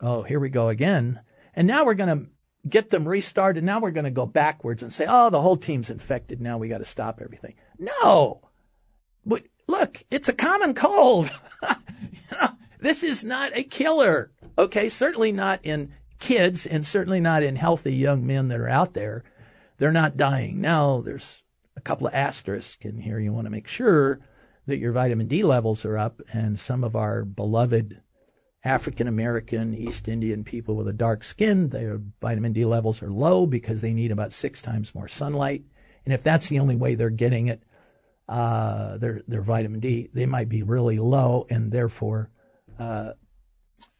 Oh, 0.00 0.22
here 0.22 0.38
we 0.38 0.50
go 0.50 0.68
again. 0.68 1.20
And 1.54 1.66
now 1.66 1.84
we're 1.84 1.94
going 1.94 2.18
to 2.18 2.26
get 2.68 2.90
them 2.90 3.08
restarted. 3.08 3.64
Now 3.64 3.80
we're 3.80 3.90
going 3.90 4.04
to 4.04 4.10
go 4.10 4.26
backwards 4.26 4.82
and 4.82 4.92
say, 4.92 5.06
oh, 5.08 5.30
the 5.30 5.40
whole 5.40 5.56
team's 5.56 5.90
infected. 5.90 6.40
Now 6.40 6.58
we 6.58 6.68
got 6.68 6.78
to 6.78 6.84
stop 6.84 7.20
everything. 7.22 7.54
No. 7.78 8.42
But 9.24 9.44
look, 9.66 10.02
it's 10.10 10.28
a 10.28 10.34
common 10.34 10.74
cold. 10.74 11.30
this 12.80 13.02
is 13.02 13.24
not 13.24 13.56
a 13.56 13.62
killer. 13.62 14.30
Okay, 14.56 14.88
certainly 14.88 15.32
not 15.32 15.60
in 15.62 15.92
kids 16.20 16.66
and 16.66 16.86
certainly 16.86 17.20
not 17.20 17.42
in 17.42 17.56
healthy 17.56 17.94
young 17.94 18.26
men 18.26 18.48
that 18.48 18.60
are 18.60 18.68
out 18.68 18.94
there. 18.94 19.24
They're 19.78 19.92
not 19.92 20.16
dying. 20.16 20.60
Now, 20.60 21.00
there's 21.00 21.42
a 21.76 21.80
couple 21.80 22.06
of 22.06 22.14
asterisks 22.14 22.84
in 22.84 22.98
here. 22.98 23.18
You 23.18 23.32
want 23.32 23.46
to 23.46 23.50
make 23.50 23.66
sure 23.66 24.20
that 24.66 24.78
your 24.78 24.92
vitamin 24.92 25.26
D 25.26 25.42
levels 25.42 25.84
are 25.84 25.98
up, 25.98 26.22
and 26.32 26.58
some 26.58 26.84
of 26.84 26.96
our 26.96 27.24
beloved 27.24 28.00
African 28.64 29.08
American, 29.08 29.74
East 29.74 30.08
Indian 30.08 30.42
people 30.44 30.74
with 30.74 30.88
a 30.88 30.92
dark 30.92 31.22
skin, 31.22 31.68
their 31.68 32.00
vitamin 32.20 32.52
D 32.52 32.64
levels 32.64 33.02
are 33.02 33.12
low 33.12 33.44
because 33.44 33.82
they 33.82 33.92
need 33.92 34.10
about 34.10 34.32
six 34.32 34.62
times 34.62 34.94
more 34.94 35.08
sunlight. 35.08 35.64
And 36.04 36.14
if 36.14 36.22
that's 36.22 36.48
the 36.48 36.60
only 36.60 36.76
way 36.76 36.94
they're 36.94 37.10
getting 37.10 37.48
it, 37.48 37.62
uh, 38.28 38.96
their 38.96 39.20
their 39.28 39.42
vitamin 39.42 39.80
D, 39.80 40.08
they 40.14 40.24
might 40.26 40.48
be 40.48 40.62
really 40.62 40.98
low, 40.98 41.46
and 41.50 41.70
therefore 41.70 42.30
uh, 42.78 43.12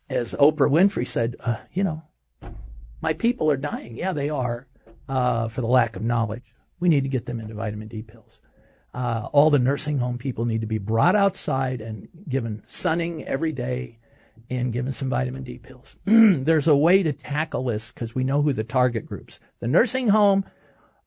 as 0.08 0.32
Oprah 0.34 0.70
Winfrey 0.70 1.06
said, 1.06 1.36
uh, 1.40 1.56
you 1.72 1.84
know, 1.84 2.02
my 3.00 3.12
people 3.12 3.50
are 3.50 3.56
dying. 3.56 3.96
Yeah, 3.96 4.12
they 4.12 4.30
are 4.30 4.66
uh, 5.08 5.48
for 5.48 5.60
the 5.60 5.66
lack 5.66 5.96
of 5.96 6.02
knowledge. 6.02 6.54
We 6.80 6.88
need 6.88 7.04
to 7.04 7.08
get 7.08 7.26
them 7.26 7.40
into 7.40 7.54
vitamin 7.54 7.88
D 7.88 8.02
pills. 8.02 8.40
Uh, 8.92 9.28
all 9.32 9.50
the 9.50 9.58
nursing 9.58 9.98
home 9.98 10.18
people 10.18 10.44
need 10.44 10.60
to 10.60 10.66
be 10.66 10.78
brought 10.78 11.16
outside 11.16 11.80
and 11.80 12.08
given 12.28 12.62
sunning 12.66 13.24
every 13.24 13.52
day 13.52 13.98
and 14.50 14.72
given 14.72 14.92
some 14.92 15.10
vitamin 15.10 15.42
D 15.42 15.58
pills. 15.58 15.96
There's 16.04 16.68
a 16.68 16.76
way 16.76 17.02
to 17.02 17.12
tackle 17.12 17.64
this 17.64 17.90
because 17.90 18.14
we 18.14 18.24
know 18.24 18.42
who 18.42 18.52
the 18.52 18.64
target 18.64 19.06
groups. 19.06 19.40
The 19.60 19.66
nursing 19.66 20.08
home, 20.08 20.44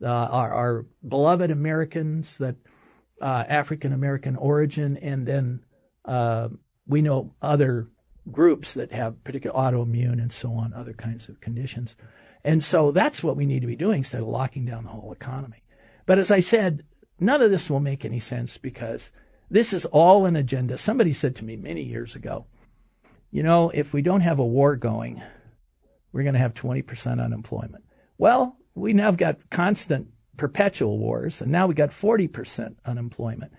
uh, 0.03 0.07
our, 0.07 0.53
our, 0.53 0.85
beloved 1.07 1.49
Americans 1.49 2.37
that 2.37 2.55
uh, 3.21 3.45
African 3.47 3.93
American 3.93 4.35
origin, 4.35 4.97
and 4.97 5.25
then 5.25 5.61
uh, 6.05 6.49
we 6.85 7.01
know 7.01 7.33
other 7.41 7.87
groups 8.31 8.73
that 8.73 8.91
have 8.91 9.23
particular 9.23 9.55
autoimmune 9.55 10.21
and 10.21 10.31
so 10.31 10.53
on, 10.53 10.73
other 10.73 10.93
kinds 10.93 11.29
of 11.29 11.41
conditions. 11.41 11.95
And 12.43 12.63
so 12.63 12.91
that's 12.91 13.23
what 13.23 13.35
we 13.35 13.45
need 13.45 13.61
to 13.61 13.67
be 13.67 13.75
doing 13.75 13.99
instead 13.99 14.21
of 14.21 14.27
locking 14.27 14.65
down 14.65 14.83
the 14.83 14.89
whole 14.89 15.11
economy. 15.11 15.63
But 16.05 16.19
as 16.19 16.31
I 16.31 16.39
said, 16.39 16.83
none 17.19 17.41
of 17.41 17.51
this 17.51 17.69
will 17.69 17.79
make 17.79 18.05
any 18.05 18.19
sense 18.19 18.57
because 18.57 19.11
this 19.49 19.73
is 19.73 19.85
all 19.85 20.25
an 20.25 20.35
agenda. 20.35 20.77
Somebody 20.77 21.13
said 21.13 21.35
to 21.37 21.45
me 21.45 21.55
many 21.55 21.83
years 21.83 22.15
ago, 22.15 22.45
you 23.31 23.43
know, 23.43 23.69
if 23.73 23.93
we 23.93 24.01
don't 24.01 24.21
have 24.21 24.39
a 24.39 24.45
war 24.45 24.75
going, 24.75 25.21
we're 26.11 26.23
going 26.23 26.33
to 26.33 26.39
have 26.39 26.53
20% 26.53 27.23
unemployment. 27.23 27.83
Well, 28.17 28.57
we 28.73 28.93
now 28.93 29.05
have 29.05 29.17
got 29.17 29.49
constant 29.49 30.07
perpetual 30.37 30.97
wars, 30.97 31.41
and 31.41 31.51
now 31.51 31.67
we've 31.67 31.75
got 31.75 31.89
40% 31.89 32.75
unemployment. 32.85 33.51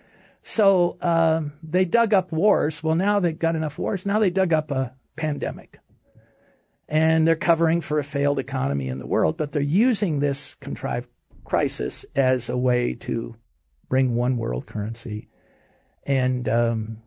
So 0.43 0.97
um, 1.03 1.53
they 1.62 1.84
dug 1.84 2.14
up 2.14 2.32
wars. 2.32 2.82
Well, 2.82 2.95
now 2.95 3.20
they've 3.20 3.39
got 3.39 3.57
enough 3.57 3.78
wars. 3.78 4.07
Now 4.07 4.18
they 4.18 4.30
dug 4.30 4.53
up 4.53 4.70
a 4.70 4.95
pandemic. 5.16 5.78
And 6.89 7.26
they're 7.26 7.36
covering 7.36 7.82
for 7.82 7.99
a 7.99 8.05
failed 8.05 8.39
economy 8.39 8.89
in 8.89 8.99
the 8.99 9.07
world, 9.07 9.36
but 9.36 9.53
they're 9.53 9.61
using 9.61 10.20
this 10.20 10.55
contrived 10.55 11.09
crisis 11.45 12.07
as 12.16 12.49
a 12.49 12.57
way 12.57 12.95
to 12.95 13.36
bring 13.91 14.16
one 14.16 14.39
world 14.39 14.66
currency. 14.66 15.28
And 16.05 16.49
um, 16.49 17.03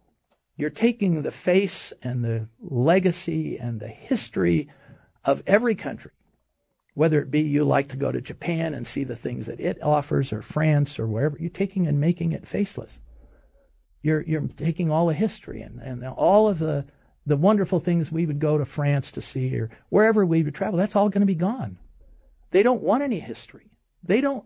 you're 0.56 0.70
taking 0.70 1.24
the 1.24 1.32
face 1.32 1.94
and 2.04 2.24
the 2.24 2.48
legacy 2.60 3.58
and 3.58 3.80
the 3.80 3.88
history 3.88 4.70
of 5.26 5.42
every 5.48 5.74
country 5.76 6.12
Whether 6.94 7.22
it 7.22 7.32
be 7.32 7.42
you 7.42 7.64
like 7.64 7.88
to 7.90 7.98
go 7.98 8.12
to 8.12 8.20
Japan 8.22 8.74
and 8.74 8.86
see 8.86 9.04
the 9.04 9.16
things 9.16 9.46
that 9.48 9.60
it 9.60 9.82
offers, 9.82 10.34
or 10.34 10.42
France, 10.42 11.00
or 11.00 11.08
wherever, 11.08 11.38
you're 11.40 11.50
taking 11.50 11.88
and 11.88 12.00
making 12.00 12.34
it 12.34 12.48
faceless. 12.48 13.00
You're 14.02 14.22
you're 14.22 14.48
taking 14.58 14.92
all 14.92 15.08
the 15.08 15.14
history 15.14 15.62
and, 15.62 15.80
and 15.80 16.06
all 16.06 16.48
of 16.48 16.60
the 16.60 16.86
the 17.26 17.38
wonderful 17.38 17.80
things 17.80 18.12
we 18.12 18.26
would 18.26 18.40
go 18.40 18.58
to 18.58 18.66
France 18.66 19.12
to 19.12 19.22
see 19.22 19.56
or 19.58 19.70
wherever 19.90 20.26
we 20.26 20.42
would 20.42 20.56
travel. 20.56 20.78
That's 20.78 20.96
all 20.96 21.10
going 21.10 21.22
to 21.22 21.28
be 21.28 21.36
gone. 21.36 21.78
They 22.50 22.64
don't 22.64 22.82
want 22.82 23.04
any 23.04 23.20
history. 23.20 23.72
They 24.04 24.22
don't. 24.22 24.44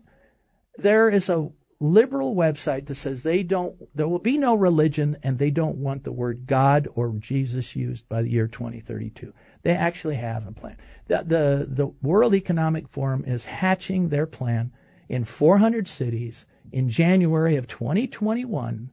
There 0.76 1.08
is 1.08 1.28
a 1.30 1.50
liberal 1.80 2.34
website 2.34 2.86
that 2.86 2.94
says 2.94 3.22
they 3.22 3.42
don't, 3.42 3.76
there 3.94 4.08
will 4.08 4.18
be 4.18 4.38
no 4.38 4.54
religion 4.54 5.16
and 5.22 5.38
they 5.38 5.50
don't 5.50 5.76
want 5.76 6.04
the 6.04 6.12
word 6.12 6.46
God 6.46 6.88
or 6.94 7.12
Jesus 7.18 7.76
used 7.76 8.08
by 8.08 8.22
the 8.22 8.30
year 8.30 8.48
2032. 8.48 9.32
They 9.62 9.72
actually 9.72 10.16
have 10.16 10.46
a 10.46 10.52
plan. 10.52 10.76
The, 11.06 11.24
the, 11.26 11.66
the 11.68 11.86
World 12.02 12.34
Economic 12.34 12.88
Forum 12.88 13.24
is 13.26 13.44
hatching 13.44 14.08
their 14.08 14.26
plan 14.26 14.72
in 15.08 15.24
400 15.24 15.86
cities 15.86 16.46
in 16.72 16.88
January 16.88 17.56
of 17.56 17.68
2021, 17.68 18.90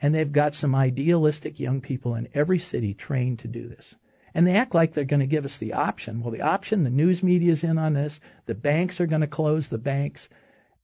and 0.00 0.14
they've 0.14 0.32
got 0.32 0.54
some 0.54 0.74
idealistic 0.74 1.60
young 1.60 1.80
people 1.80 2.14
in 2.14 2.28
every 2.34 2.58
city 2.58 2.94
trained 2.94 3.38
to 3.40 3.48
do 3.48 3.68
this. 3.68 3.96
And 4.34 4.46
they 4.46 4.54
act 4.54 4.74
like 4.74 4.92
they're 4.94 5.04
going 5.04 5.20
to 5.20 5.26
give 5.26 5.44
us 5.44 5.58
the 5.58 5.72
option. 5.72 6.22
Well, 6.22 6.30
the 6.30 6.40
option, 6.40 6.84
the 6.84 6.90
news 6.90 7.22
media 7.22 7.52
is 7.52 7.64
in 7.64 7.78
on 7.78 7.94
this. 7.94 8.20
The 8.46 8.54
banks 8.54 9.00
are 9.00 9.06
going 9.06 9.20
to 9.22 9.26
close 9.26 9.68
the 9.68 9.78
banks. 9.78 10.28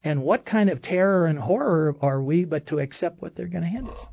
And 0.03 0.23
what 0.23 0.45
kind 0.45 0.69
of 0.69 0.83
terror 0.83 1.27
and 1.27 1.39
horror 1.39 1.97
are 2.01 2.21
we 2.23 2.45
but 2.45 2.67
to 2.67 2.79
accept 2.79 3.23
what 3.23 3.37
they're 3.37 3.47
going 3.47 3.62
to 3.62 3.69
hand 3.69 3.89
us? 3.89 4.07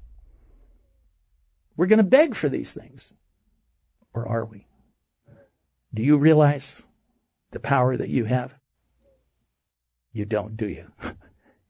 We're 1.76 1.88
going 1.88 1.98
to 1.98 2.04
beg 2.04 2.36
for 2.36 2.48
these 2.48 2.74
things. 2.74 3.12
Or 4.14 4.28
are 4.28 4.46
we? 4.46 4.68
Do 5.94 6.04
you 6.04 6.18
realize 6.18 6.84
the 7.52 7.60
power 7.60 7.98
that 7.98 8.10
you 8.10 8.26
have? 8.26 8.54
You 10.12 10.26
don't, 10.26 10.56
do 10.56 10.68
you? 10.68 10.92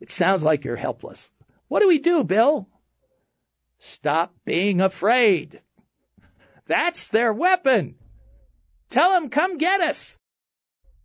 it 0.01 0.11
sounds 0.11 0.43
like 0.43 0.65
you're 0.65 0.75
helpless. 0.75 1.31
What 1.69 1.79
do 1.79 1.87
we 1.87 1.99
do, 1.99 2.25
Bill? 2.25 2.67
Stop 3.85 4.33
being 4.45 4.79
afraid. 4.79 5.59
That's 6.67 7.09
their 7.09 7.33
weapon. 7.33 7.95
Tell 8.89 9.11
them, 9.11 9.27
come 9.27 9.57
get 9.57 9.81
us. 9.81 10.17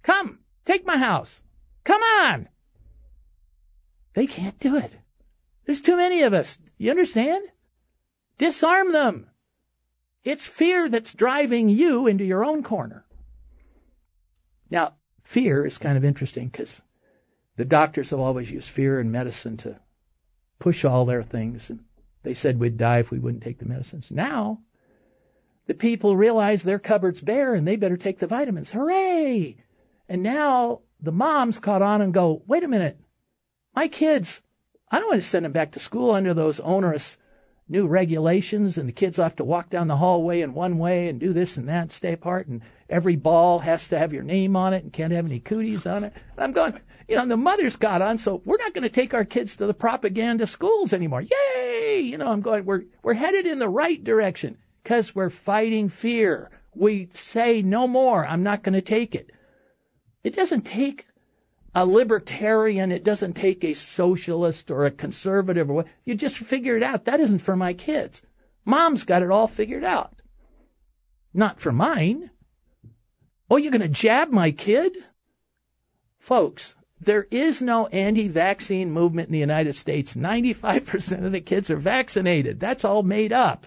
Come, 0.04 0.38
take 0.64 0.86
my 0.86 0.96
house. 0.96 1.42
Come 1.82 2.00
on. 2.00 2.48
They 4.14 4.28
can't 4.28 4.60
do 4.60 4.76
it. 4.76 4.92
There's 5.66 5.80
too 5.80 5.96
many 5.96 6.22
of 6.22 6.32
us. 6.32 6.56
You 6.76 6.92
understand? 6.92 7.48
Disarm 8.38 8.92
them. 8.92 9.26
It's 10.22 10.46
fear 10.46 10.88
that's 10.88 11.12
driving 11.12 11.68
you 11.68 12.06
into 12.06 12.24
your 12.24 12.44
own 12.44 12.62
corner. 12.62 13.04
Now, 14.70 14.94
fear 15.24 15.66
is 15.66 15.78
kind 15.78 15.98
of 15.98 16.04
interesting 16.04 16.46
because 16.46 16.82
the 17.56 17.64
doctors 17.64 18.10
have 18.10 18.20
always 18.20 18.52
used 18.52 18.70
fear 18.70 19.00
in 19.00 19.10
medicine 19.10 19.56
to 19.58 19.80
push 20.60 20.84
all 20.84 21.04
their 21.04 21.24
things. 21.24 21.70
And 21.70 21.80
they 22.28 22.34
said 22.34 22.60
we'd 22.60 22.76
die 22.76 22.98
if 22.98 23.10
we 23.10 23.18
wouldn't 23.18 23.42
take 23.42 23.58
the 23.58 23.64
medicines. 23.64 24.10
Now, 24.10 24.60
the 25.64 25.72
people 25.72 26.14
realize 26.14 26.62
their 26.62 26.78
cupboard's 26.78 27.22
bare 27.22 27.54
and 27.54 27.66
they 27.66 27.74
better 27.74 27.96
take 27.96 28.18
the 28.18 28.26
vitamins. 28.26 28.72
Hooray! 28.72 29.56
And 30.10 30.22
now 30.22 30.82
the 31.00 31.10
moms 31.10 31.58
caught 31.58 31.80
on 31.80 32.02
and 32.02 32.12
go, 32.12 32.42
wait 32.46 32.62
a 32.62 32.68
minute. 32.68 33.00
My 33.74 33.88
kids, 33.88 34.42
I 34.90 34.98
don't 34.98 35.08
want 35.08 35.22
to 35.22 35.26
send 35.26 35.46
them 35.46 35.52
back 35.52 35.72
to 35.72 35.78
school 35.78 36.10
under 36.10 36.34
those 36.34 36.60
onerous 36.60 37.16
new 37.66 37.86
regulations 37.86 38.76
and 38.76 38.86
the 38.86 38.92
kids 38.92 39.16
have 39.16 39.36
to 39.36 39.44
walk 39.44 39.70
down 39.70 39.88
the 39.88 39.96
hallway 39.96 40.42
in 40.42 40.52
one 40.52 40.76
way 40.76 41.08
and 41.08 41.18
do 41.18 41.32
this 41.32 41.56
and 41.56 41.66
that, 41.66 41.90
stay 41.90 42.12
apart, 42.12 42.46
and 42.46 42.60
every 42.90 43.16
ball 43.16 43.60
has 43.60 43.88
to 43.88 43.98
have 43.98 44.12
your 44.12 44.22
name 44.22 44.54
on 44.54 44.74
it 44.74 44.82
and 44.82 44.92
can't 44.92 45.14
have 45.14 45.24
any 45.24 45.40
cooties 45.40 45.86
on 45.86 46.04
it. 46.04 46.12
And 46.36 46.44
I'm 46.44 46.52
going, 46.52 46.78
you 47.08 47.16
know, 47.16 47.26
the 47.26 47.36
mothers 47.36 47.76
got 47.76 48.02
on, 48.02 48.18
so 48.18 48.42
we're 48.44 48.58
not 48.58 48.74
going 48.74 48.82
to 48.82 48.90
take 48.90 49.14
our 49.14 49.24
kids 49.24 49.56
to 49.56 49.66
the 49.66 49.74
propaganda 49.74 50.46
schools 50.46 50.92
anymore. 50.92 51.22
Yay! 51.22 52.00
You 52.00 52.18
know, 52.18 52.28
I'm 52.28 52.42
going, 52.42 52.66
we're, 52.66 52.84
we're 53.02 53.14
headed 53.14 53.46
in 53.46 53.58
the 53.58 53.68
right 53.68 54.02
direction 54.04 54.58
because 54.82 55.14
we're 55.14 55.30
fighting 55.30 55.88
fear. 55.88 56.50
We 56.74 57.08
say 57.14 57.62
no 57.62 57.88
more. 57.88 58.26
I'm 58.26 58.42
not 58.42 58.62
going 58.62 58.74
to 58.74 58.82
take 58.82 59.14
it. 59.14 59.30
It 60.22 60.36
doesn't 60.36 60.62
take 60.62 61.06
a 61.74 61.86
libertarian. 61.86 62.92
It 62.92 63.04
doesn't 63.04 63.34
take 63.34 63.64
a 63.64 63.72
socialist 63.72 64.70
or 64.70 64.84
a 64.84 64.90
conservative 64.90 65.70
or 65.70 65.74
what. 65.74 65.86
You 66.04 66.14
just 66.14 66.36
figure 66.36 66.76
it 66.76 66.82
out. 66.82 67.06
That 67.06 67.20
isn't 67.20 67.38
for 67.38 67.56
my 67.56 67.72
kids. 67.72 68.22
Mom's 68.66 69.04
got 69.04 69.22
it 69.22 69.30
all 69.30 69.46
figured 69.46 69.84
out. 69.84 70.20
Not 71.32 71.58
for 71.58 71.72
mine. 71.72 72.30
Oh, 73.50 73.56
you're 73.56 73.72
going 73.72 73.80
to 73.80 73.88
jab 73.88 74.30
my 74.30 74.50
kid? 74.50 74.94
Folks, 76.18 76.74
there 77.00 77.26
is 77.30 77.62
no 77.62 77.86
anti 77.88 78.28
vaccine 78.28 78.90
movement 78.90 79.28
in 79.28 79.32
the 79.32 79.38
United 79.38 79.74
States. 79.74 80.14
95% 80.14 81.24
of 81.24 81.32
the 81.32 81.40
kids 81.40 81.70
are 81.70 81.76
vaccinated. 81.76 82.58
That's 82.58 82.84
all 82.84 83.02
made 83.02 83.32
up. 83.32 83.66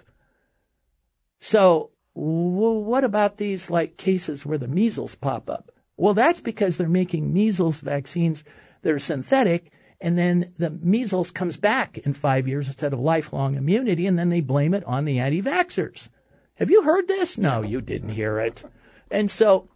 So, 1.39 1.91
what 2.13 3.03
about 3.03 3.37
these 3.37 3.69
like 3.69 3.97
cases 3.97 4.45
where 4.45 4.57
the 4.57 4.67
measles 4.67 5.15
pop 5.15 5.49
up? 5.49 5.71
Well, 5.97 6.13
that's 6.13 6.41
because 6.41 6.77
they're 6.77 6.89
making 6.89 7.33
measles 7.33 7.79
vaccines 7.79 8.43
that 8.81 8.91
are 8.91 8.99
synthetic, 8.99 9.71
and 9.99 10.17
then 10.17 10.53
the 10.57 10.69
measles 10.69 11.31
comes 11.31 11.57
back 11.57 11.97
in 11.99 12.13
five 12.13 12.47
years 12.47 12.67
instead 12.67 12.91
of 12.91 12.99
lifelong 12.99 13.55
immunity, 13.55 14.07
and 14.07 14.19
then 14.19 14.29
they 14.29 14.41
blame 14.41 14.73
it 14.73 14.83
on 14.85 15.05
the 15.05 15.19
anti 15.19 15.41
vaxxers. 15.41 16.09
Have 16.55 16.69
you 16.69 16.83
heard 16.83 17.07
this? 17.07 17.37
No, 17.37 17.61
you 17.61 17.81
didn't 17.81 18.09
hear 18.09 18.39
it. 18.39 18.63
And 19.09 19.31
so 19.31 19.69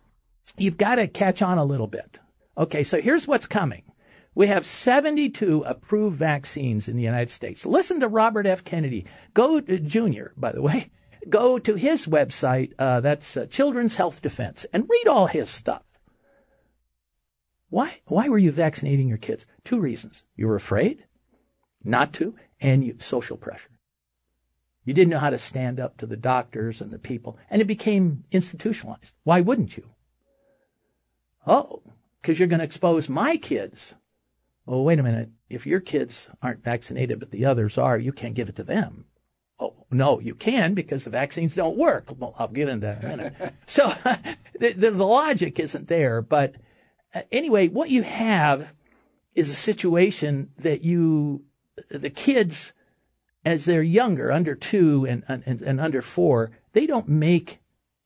you've 0.58 0.78
got 0.78 0.96
to 0.96 1.08
catch 1.08 1.42
on 1.42 1.58
a 1.58 1.66
little 1.66 1.88
bit. 1.88 2.20
Okay, 2.58 2.84
so 2.84 3.02
here's 3.02 3.28
what's 3.28 3.46
coming. 3.46 3.84
We 4.34 4.48
have 4.48 4.66
72 4.66 5.64
approved 5.66 6.18
vaccines 6.18 6.88
in 6.88 6.98
the 6.98 7.04
United 7.04 7.30
States. 7.30 7.66
Listen 7.66 8.00
to 8.02 8.08
Robert 8.08 8.46
F. 8.46 8.64
Kennedy. 8.64 9.06
Go 9.34 9.62
to 9.62 9.80
Jr., 9.80 10.28
by 10.36 10.52
the 10.52 10.62
way. 10.62 10.92
Go 11.30 11.58
to 11.58 11.76
his 11.76 12.06
website, 12.06 12.74
uh, 12.78 13.00
that's 13.00 13.36
uh, 13.36 13.48
Children's 13.48 13.96
Health 13.96 14.22
Defense, 14.22 14.66
and 14.72 14.88
read 14.88 15.08
all 15.08 15.28
his 15.28 15.50
stuff. 15.50 15.82
Why, 17.70 18.02
why 18.06 18.30
were 18.30 18.38
you 18.38 18.52
vaccinating 18.52 19.08
your 19.08 19.18
kids? 19.18 19.46
Two 19.64 19.80
reasons. 19.80 20.24
You 20.36 20.48
were 20.48 20.56
afraid 20.56 21.06
not 21.86 22.14
to, 22.14 22.36
and 22.60 22.84
you, 22.84 22.98
social 23.00 23.38
pressure. 23.38 23.70
You 24.84 24.94
didn't 24.94 25.12
know 25.12 25.20
how 25.20 25.30
to 25.30 25.38
stand 25.38 25.80
up 25.80 25.98
to 25.98 26.06
the 26.06 26.18
doctors 26.18 26.82
and 26.82 26.92
the 26.92 27.00
people, 27.00 27.38
and 27.50 27.62
it 27.62 27.66
became 27.66 28.24
institutionalized. 28.32 29.16
Why 29.24 29.42
wouldn't 29.42 29.78
you? 29.78 29.90
Oh, 31.48 31.82
because 32.26 32.40
you're 32.40 32.48
going 32.48 32.60
to 32.60 32.66
expose 32.66 33.08
my 33.08 33.38
kids. 33.38 33.94
Oh, 34.68 34.82
wait 34.82 34.98
a 34.98 35.04
minute. 35.04 35.30
If 35.48 35.68
your 35.68 35.80
kids 35.80 36.28
aren't 36.42 36.64
vaccinated, 36.64 37.20
but 37.20 37.30
the 37.30 37.46
others 37.46 37.78
are, 37.78 38.00
you 38.00 38.12
can't 38.12 38.34
give 38.34 38.50
it 38.50 38.56
to 38.56 38.64
them. 38.64 39.06
Oh, 39.60 39.86
no, 39.92 40.20
you 40.20 40.34
can 40.34 40.74
because 40.74 41.04
the 41.04 41.12
vaccines 41.12 41.54
don't 41.54 41.78
work. 41.78 42.10
Well, 42.18 42.34
I'll 42.40 42.48
get 42.48 42.68
into 42.68 42.88
that 42.88 43.04
in 43.04 43.12
a 43.12 43.18
minute. 43.18 43.54
so 43.68 43.90
the, 44.60 44.74
the, 44.74 44.90
the 44.90 45.06
logic 45.06 45.60
isn't 45.60 45.88
there, 45.88 46.24
but 46.24 46.56
uh, 47.14 47.22
anyway, 47.32 47.68
what 47.68 47.92
you 47.92 48.02
have 48.02 48.74
is 49.36 49.52
a 49.52 49.56
situation 49.56 50.50
that 50.58 50.84
you, 50.84 51.44
the 51.92 52.10
kids, 52.10 52.74
as 53.46 53.66
they're 53.66 53.84
younger, 53.84 54.32
under 54.32 54.56
two 54.56 55.06
and, 55.06 55.24
and, 55.28 55.62
and 55.62 55.80
under 55.80 56.02
four, 56.02 56.50
they 56.74 56.88
don't 56.88 57.08
make 57.08 57.60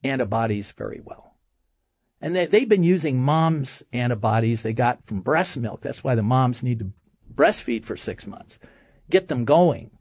antibodies 0.03 0.74
very 0.74 0.99
well. 1.01 1.28
And 2.22 2.36
they, 2.36 2.45
they've 2.45 2.67
been 2.67 2.84
using 2.84 3.20
mom's 3.20 3.84
antibodies 3.93 4.61
they 4.61 4.74
got 4.74 5.05
from 5.05 5.22
breast 5.22 5.57
milk. 5.57 5.82
That's 5.82 6.03
why 6.03 6.15
the 6.15 6.24
moms 6.24 6.61
need 6.63 6.80
to 6.80 6.91
breastfeed 7.34 7.86
for 7.86 7.95
six 7.95 8.28
months, 8.28 8.59
get 9.09 9.28
them 9.28 9.45
going. 9.45 9.91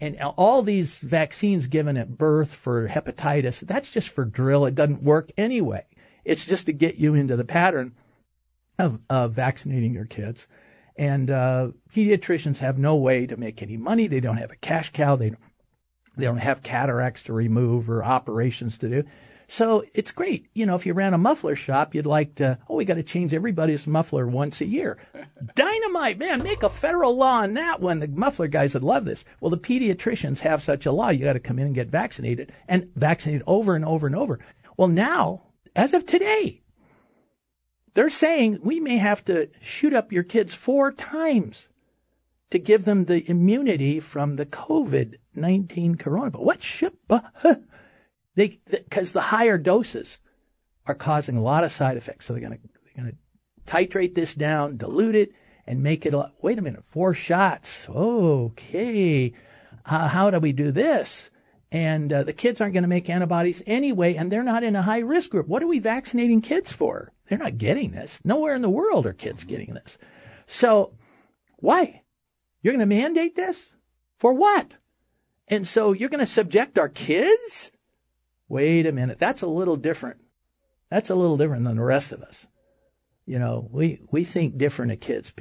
And 0.00 0.18
all 0.20 0.62
these 0.62 1.00
vaccines 1.00 1.66
given 1.66 1.96
at 1.96 2.18
birth 2.18 2.52
for 2.52 2.88
hepatitis, 2.88 3.60
that's 3.60 3.90
just 3.90 4.08
for 4.08 4.24
drill. 4.24 4.66
It 4.66 4.74
doesn't 4.74 5.02
work 5.02 5.30
anyway. 5.36 5.84
It's 6.24 6.44
just 6.44 6.66
to 6.66 6.72
get 6.72 6.96
you 6.96 7.14
into 7.14 7.36
the 7.36 7.44
pattern 7.44 7.94
of, 8.78 9.00
of 9.08 9.32
vaccinating 9.32 9.94
your 9.94 10.04
kids. 10.04 10.46
And 10.96 11.30
uh, 11.30 11.68
pediatricians 11.94 12.58
have 12.58 12.78
no 12.78 12.96
way 12.96 13.26
to 13.26 13.36
make 13.36 13.62
any 13.62 13.76
money. 13.76 14.06
They 14.06 14.20
don't 14.20 14.38
have 14.38 14.50
a 14.50 14.56
cash 14.56 14.92
cow. 14.92 15.16
They 15.16 15.30
don't, 15.30 15.40
they 16.16 16.24
don't 16.24 16.38
have 16.38 16.62
cataracts 16.62 17.22
to 17.24 17.32
remove 17.32 17.88
or 17.90 18.04
operations 18.04 18.78
to 18.78 18.88
do. 18.88 19.04
So 19.48 19.84
it's 19.94 20.10
great. 20.10 20.48
You 20.54 20.66
know, 20.66 20.74
if 20.74 20.86
you 20.86 20.92
ran 20.92 21.14
a 21.14 21.18
muffler 21.18 21.54
shop, 21.54 21.94
you'd 21.94 22.06
like 22.06 22.34
to, 22.36 22.58
oh, 22.68 22.76
we 22.76 22.84
got 22.84 22.94
to 22.94 23.02
change 23.02 23.32
everybody's 23.32 23.86
muffler 23.86 24.26
once 24.26 24.60
a 24.60 24.66
year. 24.66 24.98
Dynamite, 25.54 26.18
man, 26.18 26.42
make 26.42 26.62
a 26.62 26.68
federal 26.68 27.16
law 27.16 27.42
on 27.42 27.54
that 27.54 27.80
one. 27.80 28.00
The 28.00 28.08
muffler 28.08 28.48
guys 28.48 28.74
would 28.74 28.82
love 28.82 29.04
this. 29.04 29.24
Well, 29.40 29.50
the 29.50 29.58
pediatricians 29.58 30.40
have 30.40 30.62
such 30.62 30.84
a 30.84 30.92
law. 30.92 31.10
You 31.10 31.24
got 31.24 31.34
to 31.34 31.40
come 31.40 31.58
in 31.58 31.66
and 31.66 31.74
get 31.74 31.88
vaccinated 31.88 32.52
and 32.66 32.90
vaccinated 32.96 33.44
over 33.46 33.76
and 33.76 33.84
over 33.84 34.06
and 34.06 34.16
over. 34.16 34.40
Well, 34.76 34.88
now, 34.88 35.42
as 35.76 35.94
of 35.94 36.06
today, 36.06 36.62
they're 37.94 38.10
saying 38.10 38.58
we 38.62 38.80
may 38.80 38.98
have 38.98 39.24
to 39.26 39.48
shoot 39.60 39.94
up 39.94 40.12
your 40.12 40.24
kids 40.24 40.54
four 40.54 40.90
times 40.90 41.68
to 42.50 42.58
give 42.58 42.84
them 42.84 43.04
the 43.04 43.28
immunity 43.30 44.00
from 44.00 44.36
the 44.36 44.46
COVID 44.46 45.16
19 45.34 45.96
coronavirus. 45.96 46.40
What 46.40 46.62
should, 46.62 46.94
they, 48.36 48.60
because 48.70 49.12
the 49.12 49.20
higher 49.20 49.58
doses 49.58 50.18
are 50.86 50.94
causing 50.94 51.36
a 51.36 51.42
lot 51.42 51.64
of 51.64 51.72
side 51.72 51.96
effects. 51.96 52.26
So 52.26 52.32
they're 52.32 52.42
going 52.42 52.58
to, 52.58 52.68
they're 52.94 53.10
to 53.10 53.16
titrate 53.66 54.14
this 54.14 54.34
down, 54.34 54.76
dilute 54.76 55.16
it, 55.16 55.32
and 55.66 55.82
make 55.82 56.06
it. 56.06 56.14
Wait 56.40 56.58
a 56.58 56.62
minute, 56.62 56.84
four 56.88 57.12
shots. 57.12 57.88
Okay, 57.88 59.32
uh, 59.84 60.08
how 60.08 60.30
do 60.30 60.38
we 60.38 60.52
do 60.52 60.70
this? 60.70 61.30
And 61.72 62.12
uh, 62.12 62.22
the 62.22 62.32
kids 62.32 62.60
aren't 62.60 62.74
going 62.74 62.84
to 62.84 62.88
make 62.88 63.10
antibodies 63.10 63.62
anyway, 63.66 64.14
and 64.14 64.30
they're 64.30 64.44
not 64.44 64.62
in 64.62 64.76
a 64.76 64.82
high 64.82 65.00
risk 65.00 65.30
group. 65.30 65.48
What 65.48 65.62
are 65.62 65.66
we 65.66 65.80
vaccinating 65.80 66.40
kids 66.40 66.72
for? 66.72 67.12
They're 67.28 67.38
not 67.38 67.58
getting 67.58 67.90
this. 67.90 68.20
Nowhere 68.22 68.54
in 68.54 68.62
the 68.62 68.70
world 68.70 69.04
are 69.04 69.12
kids 69.12 69.42
getting 69.42 69.74
this. 69.74 69.98
So, 70.46 70.92
why? 71.56 72.02
You're 72.62 72.72
going 72.72 72.88
to 72.88 72.94
mandate 72.94 73.34
this? 73.34 73.74
For 74.18 74.32
what? 74.32 74.76
And 75.48 75.66
so 75.66 75.92
you're 75.92 76.08
going 76.08 76.20
to 76.20 76.26
subject 76.26 76.78
our 76.78 76.88
kids? 76.88 77.72
Wait 78.48 78.86
a 78.86 78.92
minute. 78.92 79.18
That's 79.18 79.42
a 79.42 79.46
little 79.46 79.76
different. 79.76 80.18
That's 80.90 81.10
a 81.10 81.14
little 81.14 81.36
different 81.36 81.64
than 81.64 81.76
the 81.76 81.82
rest 81.82 82.12
of 82.12 82.22
us. 82.22 82.46
You 83.26 83.38
know, 83.40 83.68
we, 83.72 84.00
we 84.12 84.24
think 84.24 84.56
different 84.56 84.92
of 84.92 85.00
kids. 85.00 85.32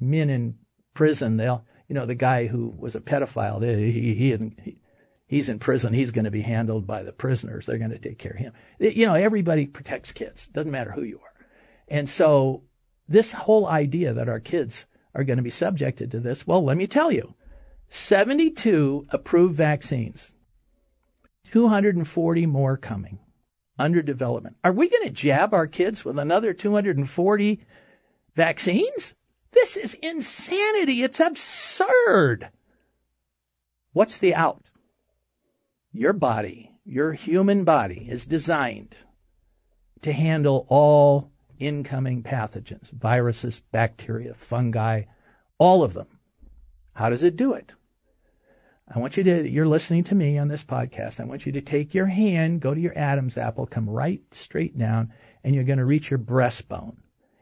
Men 0.00 0.28
in 0.28 0.56
prison, 0.92 1.38
they'll, 1.38 1.64
you 1.88 1.94
know, 1.94 2.04
the 2.04 2.14
guy 2.14 2.46
who 2.46 2.74
was 2.76 2.94
a 2.94 3.00
pedophile, 3.00 3.62
he, 3.62 4.14
he 4.14 4.32
isn't, 4.32 4.60
he, 4.60 4.78
he's 5.26 5.48
in 5.48 5.58
prison. 5.58 5.94
He's 5.94 6.10
going 6.10 6.26
to 6.26 6.30
be 6.30 6.42
handled 6.42 6.86
by 6.86 7.02
the 7.02 7.12
prisoners. 7.12 7.64
They're 7.64 7.78
going 7.78 7.90
to 7.90 7.98
take 7.98 8.18
care 8.18 8.32
of 8.32 8.38
him. 8.38 8.52
You 8.78 9.06
know, 9.06 9.14
everybody 9.14 9.66
protects 9.66 10.12
kids. 10.12 10.46
Doesn't 10.48 10.70
matter 10.70 10.92
who 10.92 11.04
you 11.04 11.20
are. 11.20 11.46
And 11.88 12.08
so 12.08 12.64
this 13.08 13.32
whole 13.32 13.66
idea 13.66 14.12
that 14.12 14.28
our 14.28 14.40
kids 14.40 14.86
are 15.14 15.24
going 15.24 15.38
to 15.38 15.42
be 15.42 15.50
subjected 15.50 16.10
to 16.10 16.20
this, 16.20 16.46
well, 16.46 16.64
let 16.64 16.76
me 16.76 16.86
tell 16.86 17.10
you, 17.10 17.34
72 17.88 19.06
approved 19.10 19.54
vaccines, 19.54 20.34
240 21.52 22.46
more 22.46 22.78
coming 22.78 23.18
under 23.78 24.00
development. 24.02 24.56
Are 24.64 24.72
we 24.72 24.88
going 24.88 25.04
to 25.04 25.10
jab 25.10 25.52
our 25.52 25.66
kids 25.66 26.04
with 26.04 26.18
another 26.18 26.54
240 26.54 27.60
vaccines? 28.34 29.14
This 29.52 29.76
is 29.76 29.94
insanity. 30.02 31.02
It's 31.02 31.20
absurd. 31.20 32.48
What's 33.92 34.16
the 34.16 34.34
out? 34.34 34.64
Your 35.92 36.14
body, 36.14 36.72
your 36.86 37.12
human 37.12 37.64
body, 37.64 38.08
is 38.10 38.24
designed 38.24 38.96
to 40.00 40.12
handle 40.12 40.64
all 40.68 41.30
incoming 41.58 42.22
pathogens 42.22 42.90
viruses, 42.90 43.60
bacteria, 43.70 44.32
fungi, 44.32 45.02
all 45.58 45.82
of 45.82 45.92
them. 45.92 46.18
How 46.94 47.10
does 47.10 47.22
it 47.22 47.36
do 47.36 47.52
it? 47.52 47.74
I 48.94 48.98
want 48.98 49.16
you 49.16 49.24
to, 49.24 49.48
you're 49.48 49.66
listening 49.66 50.04
to 50.04 50.14
me 50.14 50.36
on 50.36 50.48
this 50.48 50.64
podcast. 50.64 51.18
I 51.18 51.24
want 51.24 51.46
you 51.46 51.52
to 51.52 51.62
take 51.62 51.94
your 51.94 52.06
hand, 52.06 52.60
go 52.60 52.74
to 52.74 52.80
your 52.80 52.96
Adam's 52.96 53.38
apple, 53.38 53.66
come 53.66 53.88
right 53.88 54.20
straight 54.32 54.76
down, 54.76 55.12
and 55.42 55.54
you're 55.54 55.64
going 55.64 55.78
to 55.78 55.84
reach 55.84 56.10
your 56.10 56.18
breastbone 56.18 56.96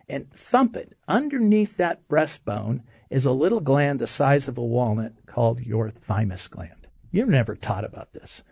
and 0.09 0.31
thump 0.33 0.77
it. 0.77 0.97
Underneath 1.09 1.77
that 1.77 2.07
breastbone 2.09 2.83
is 3.11 3.25
a 3.25 3.33
little 3.33 3.59
gland 3.59 3.99
the 3.99 4.07
size 4.07 4.47
of 4.47 4.59
a 4.59 4.65
walnut 4.65 5.27
called 5.27 5.61
your 5.61 5.91
thymus 5.91 6.47
gland. 6.47 6.87
You're 7.11 7.27
never 7.27 7.57
taught 7.57 7.85
about 7.85 8.13
this. 8.13 8.45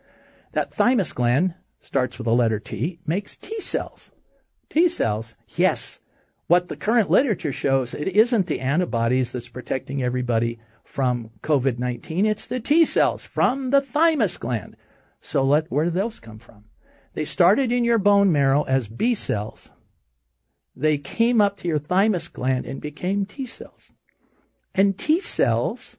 That 0.53 0.75
thymus 0.75 1.13
gland 1.13 1.55
starts 1.81 2.19
with 2.19 2.25
the 2.25 2.35
letter 2.35 2.59
T, 2.59 2.99
makes 3.07 3.37
T 3.37 3.61
cells. 3.61 4.11
T 4.71 4.89
cells, 4.89 5.37
yes. 5.49 6.01
What 6.49 6.67
the 6.67 6.77
current 6.77 7.11
literature 7.11 7.53
shows, 7.53 7.95
it 7.95 8.09
isn't 8.09 8.49
the 8.49 8.59
antibodies 8.59 9.31
that's 9.31 9.49
protecting 9.49 10.03
everybody 10.03 10.59
from 10.89 11.31
COVID 11.43 11.79
19. 11.79 12.25
It's 12.25 12.47
the 12.47 12.61
T 12.61 12.85
cells 12.87 13.23
from 13.23 13.71
the 13.71 13.83
thymus 13.83 14.39
gland. 14.39 14.75
So 15.21 15.45
let, 15.45 15.71
where 15.71 15.85
do 15.85 15.91
those 15.91 16.19
come 16.19 16.39
from? 16.39 16.65
They 17.13 17.27
started 17.27 17.71
in 17.71 17.85
your 17.85 17.99
bone 17.99 18.33
marrow 18.33 18.63
as 18.63 18.89
B 18.89 19.15
cells. 19.15 19.71
They 20.75 20.97
came 20.97 21.43
up 21.43 21.59
to 21.59 21.69
your 21.69 21.79
thymus 21.79 22.29
gland 22.29 22.65
and 22.65 22.81
became 22.81 23.27
T 23.27 23.45
cells. 23.45 23.93
And 24.75 24.97
T 24.97 25.21
cells 25.21 25.99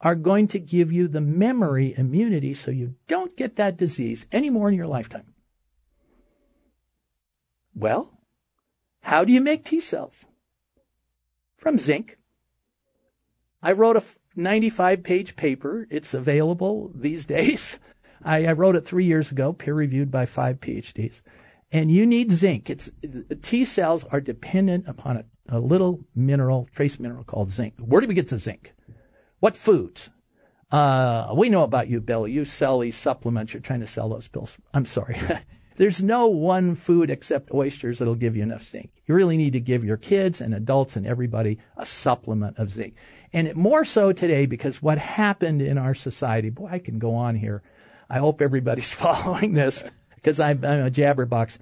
are 0.00 0.14
going 0.14 0.46
to 0.48 0.60
give 0.60 0.92
you 0.92 1.08
the 1.08 1.20
memory 1.20 1.92
immunity 1.98 2.54
so 2.54 2.70
you 2.70 2.94
don't 3.08 3.36
get 3.36 3.56
that 3.56 3.76
disease 3.76 4.26
anymore 4.30 4.68
in 4.68 4.74
your 4.74 4.86
lifetime. 4.86 5.34
Well, 7.74 8.12
how 9.02 9.24
do 9.24 9.32
you 9.32 9.40
make 9.40 9.64
T 9.64 9.80
cells? 9.80 10.24
From 11.56 11.78
zinc. 11.78 12.16
I 13.62 13.72
wrote 13.72 13.96
a 13.96 14.02
95 14.36 15.02
page 15.02 15.36
paper. 15.36 15.86
It's 15.90 16.14
available 16.14 16.90
these 16.94 17.24
days. 17.36 17.78
I, 18.22 18.46
I, 18.46 18.52
wrote 18.52 18.76
it 18.76 18.86
three 18.86 19.06
years 19.06 19.30
ago, 19.30 19.52
peer 19.52 19.74
reviewed 19.74 20.10
by 20.10 20.26
five 20.26 20.60
PhDs. 20.60 21.22
And 21.72 21.90
you 21.90 22.04
need 22.04 22.32
zinc. 22.32 22.68
It's, 22.68 22.90
T 23.42 23.64
cells 23.64 24.04
are 24.04 24.20
dependent 24.20 24.88
upon 24.88 25.16
a, 25.18 25.24
a 25.48 25.58
little 25.58 26.00
mineral, 26.14 26.68
trace 26.74 26.98
mineral 26.98 27.24
called 27.24 27.50
zinc. 27.50 27.74
Where 27.78 28.00
do 28.00 28.08
we 28.08 28.14
get 28.14 28.28
the 28.28 28.38
zinc? 28.38 28.74
What 29.38 29.56
foods? 29.56 30.10
Uh, 30.70 31.32
we 31.34 31.48
know 31.48 31.62
about 31.62 31.88
you, 31.88 32.00
Bill. 32.00 32.28
You 32.28 32.44
sell 32.44 32.78
these 32.80 32.96
supplements. 32.96 33.54
You're 33.54 33.62
trying 33.62 33.80
to 33.80 33.86
sell 33.86 34.08
those 34.08 34.28
pills. 34.28 34.58
I'm 34.74 34.84
sorry. 34.84 35.18
There's 35.76 36.02
no 36.02 36.26
one 36.26 36.74
food 36.74 37.08
except 37.08 37.54
oysters 37.54 37.98
that'll 37.98 38.14
give 38.14 38.36
you 38.36 38.42
enough 38.42 38.64
zinc. 38.64 38.90
You 39.06 39.14
really 39.14 39.38
need 39.38 39.54
to 39.54 39.60
give 39.60 39.82
your 39.82 39.96
kids 39.96 40.40
and 40.40 40.54
adults 40.54 40.94
and 40.94 41.06
everybody 41.06 41.58
a 41.76 41.86
supplement 41.86 42.58
of 42.58 42.70
zinc. 42.70 42.94
And 43.32 43.54
more 43.54 43.84
so 43.84 44.12
today 44.12 44.46
because 44.46 44.82
what 44.82 44.98
happened 44.98 45.62
in 45.62 45.78
our 45.78 45.94
society, 45.94 46.50
boy, 46.50 46.68
I 46.70 46.78
can 46.78 46.98
go 46.98 47.14
on 47.14 47.36
here. 47.36 47.62
I 48.08 48.18
hope 48.18 48.42
everybody's 48.42 48.92
following 48.92 49.52
this 49.52 49.84
because 50.14 50.40
I'm, 50.40 50.64
I'm, 50.64 50.86
a 50.86 50.90
jabberbox. 50.90 51.58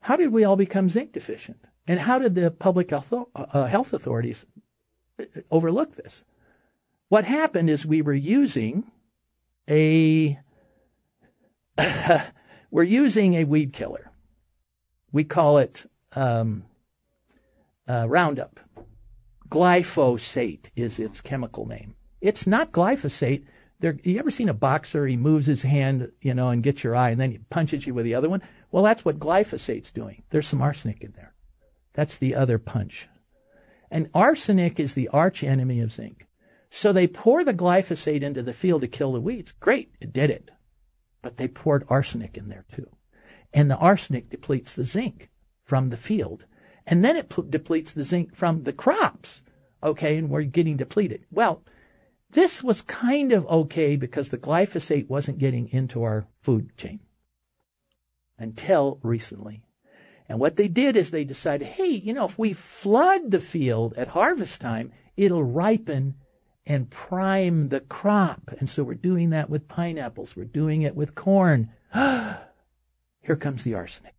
How 0.00 0.16
did 0.16 0.32
we 0.32 0.44
all 0.44 0.56
become 0.56 0.88
zinc 0.88 1.12
deficient? 1.12 1.58
And 1.86 2.00
how 2.00 2.18
did 2.18 2.34
the 2.34 2.50
public 2.50 2.90
health, 2.90 3.12
uh, 3.34 3.66
health 3.66 3.92
authorities 3.92 4.44
uh, 5.18 5.24
overlook 5.50 5.96
this? 5.96 6.24
What 7.08 7.24
happened 7.24 7.70
is 7.70 7.84
we 7.84 8.02
were 8.02 8.14
using 8.14 8.90
a 9.68 10.38
we're 12.70 12.82
using 12.82 13.34
a 13.34 13.44
weed 13.44 13.72
killer. 13.72 14.10
We 15.12 15.24
call 15.24 15.58
it 15.58 15.90
um, 16.14 16.64
uh, 17.88 18.06
Roundup. 18.08 18.60
Glyphosate 19.50 20.70
is 20.76 20.98
its 20.98 21.20
chemical 21.20 21.66
name. 21.66 21.96
It's 22.20 22.46
not 22.46 22.72
glyphosate. 22.72 23.44
There, 23.80 23.96
you 24.04 24.18
ever 24.18 24.30
seen 24.30 24.48
a 24.48 24.54
boxer? 24.54 25.06
He 25.06 25.16
moves 25.16 25.46
his 25.46 25.62
hand, 25.62 26.12
you 26.20 26.34
know, 26.34 26.50
and 26.50 26.62
gets 26.62 26.84
your 26.84 26.94
eye, 26.94 27.10
and 27.10 27.20
then 27.20 27.32
he 27.32 27.38
punches 27.38 27.86
you 27.86 27.94
with 27.94 28.04
the 28.04 28.14
other 28.14 28.28
one. 28.28 28.42
Well, 28.70 28.84
that's 28.84 29.04
what 29.04 29.18
glyphosate's 29.18 29.90
doing. 29.90 30.22
There's 30.30 30.46
some 30.46 30.62
arsenic 30.62 31.02
in 31.02 31.12
there. 31.16 31.34
That's 31.94 32.16
the 32.16 32.34
other 32.34 32.58
punch. 32.58 33.08
And 33.90 34.08
arsenic 34.14 34.78
is 34.78 34.94
the 34.94 35.08
arch 35.08 35.42
enemy 35.42 35.80
of 35.80 35.92
zinc. 35.92 36.28
So 36.70 36.92
they 36.92 37.08
pour 37.08 37.42
the 37.42 37.52
glyphosate 37.54 38.22
into 38.22 38.42
the 38.42 38.52
field 38.52 38.82
to 38.82 38.88
kill 38.88 39.12
the 39.12 39.20
weeds. 39.20 39.52
Great, 39.52 39.92
it 40.00 40.12
did 40.12 40.30
it. 40.30 40.50
But 41.22 41.36
they 41.36 41.48
poured 41.48 41.84
arsenic 41.88 42.36
in 42.36 42.48
there 42.48 42.64
too. 42.72 42.88
And 43.52 43.68
the 43.68 43.76
arsenic 43.76 44.30
depletes 44.30 44.74
the 44.74 44.84
zinc 44.84 45.30
from 45.64 45.90
the 45.90 45.96
field. 45.96 46.46
And 46.90 47.04
then 47.04 47.16
it 47.16 47.32
depletes 47.50 47.92
the 47.92 48.02
zinc 48.02 48.34
from 48.34 48.64
the 48.64 48.72
crops. 48.72 49.42
Okay, 49.82 50.16
and 50.16 50.28
we're 50.28 50.42
getting 50.42 50.76
depleted. 50.76 51.24
Well, 51.30 51.62
this 52.32 52.64
was 52.64 52.82
kind 52.82 53.32
of 53.32 53.46
okay 53.46 53.94
because 53.96 54.28
the 54.28 54.38
glyphosate 54.38 55.08
wasn't 55.08 55.38
getting 55.38 55.68
into 55.68 56.02
our 56.02 56.26
food 56.42 56.76
chain 56.76 57.00
until 58.38 58.98
recently. 59.02 59.62
And 60.28 60.38
what 60.40 60.56
they 60.56 60.68
did 60.68 60.96
is 60.96 61.10
they 61.10 61.24
decided, 61.24 61.66
hey, 61.66 61.88
you 61.88 62.12
know, 62.12 62.24
if 62.24 62.38
we 62.38 62.52
flood 62.52 63.30
the 63.30 63.40
field 63.40 63.94
at 63.96 64.08
harvest 64.08 64.60
time, 64.60 64.92
it'll 65.16 65.44
ripen 65.44 66.16
and 66.66 66.90
prime 66.90 67.68
the 67.68 67.80
crop. 67.80 68.50
And 68.58 68.68
so 68.68 68.82
we're 68.82 68.94
doing 68.94 69.30
that 69.30 69.48
with 69.48 69.68
pineapples. 69.68 70.36
We're 70.36 70.44
doing 70.44 70.82
it 70.82 70.94
with 70.94 71.14
corn. 71.14 71.70
Here 71.94 73.36
comes 73.38 73.64
the 73.64 73.74
arsenic. 73.74 74.14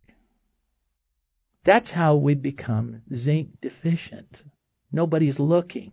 That's 1.64 1.92
how 1.92 2.16
we 2.16 2.34
become 2.34 3.02
zinc 3.14 3.60
deficient. 3.60 4.44
Nobody's 4.90 5.38
looking. 5.38 5.92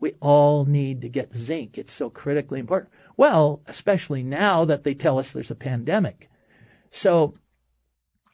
We 0.00 0.14
all 0.20 0.64
need 0.64 1.02
to 1.02 1.08
get 1.08 1.34
zinc. 1.34 1.76
It's 1.78 1.92
so 1.92 2.10
critically 2.10 2.58
important. 2.58 2.90
Well, 3.16 3.62
especially 3.66 4.22
now 4.22 4.64
that 4.64 4.82
they 4.82 4.94
tell 4.94 5.18
us 5.18 5.30
there's 5.30 5.50
a 5.50 5.56
pandemic. 5.56 6.30
So, 6.90 7.34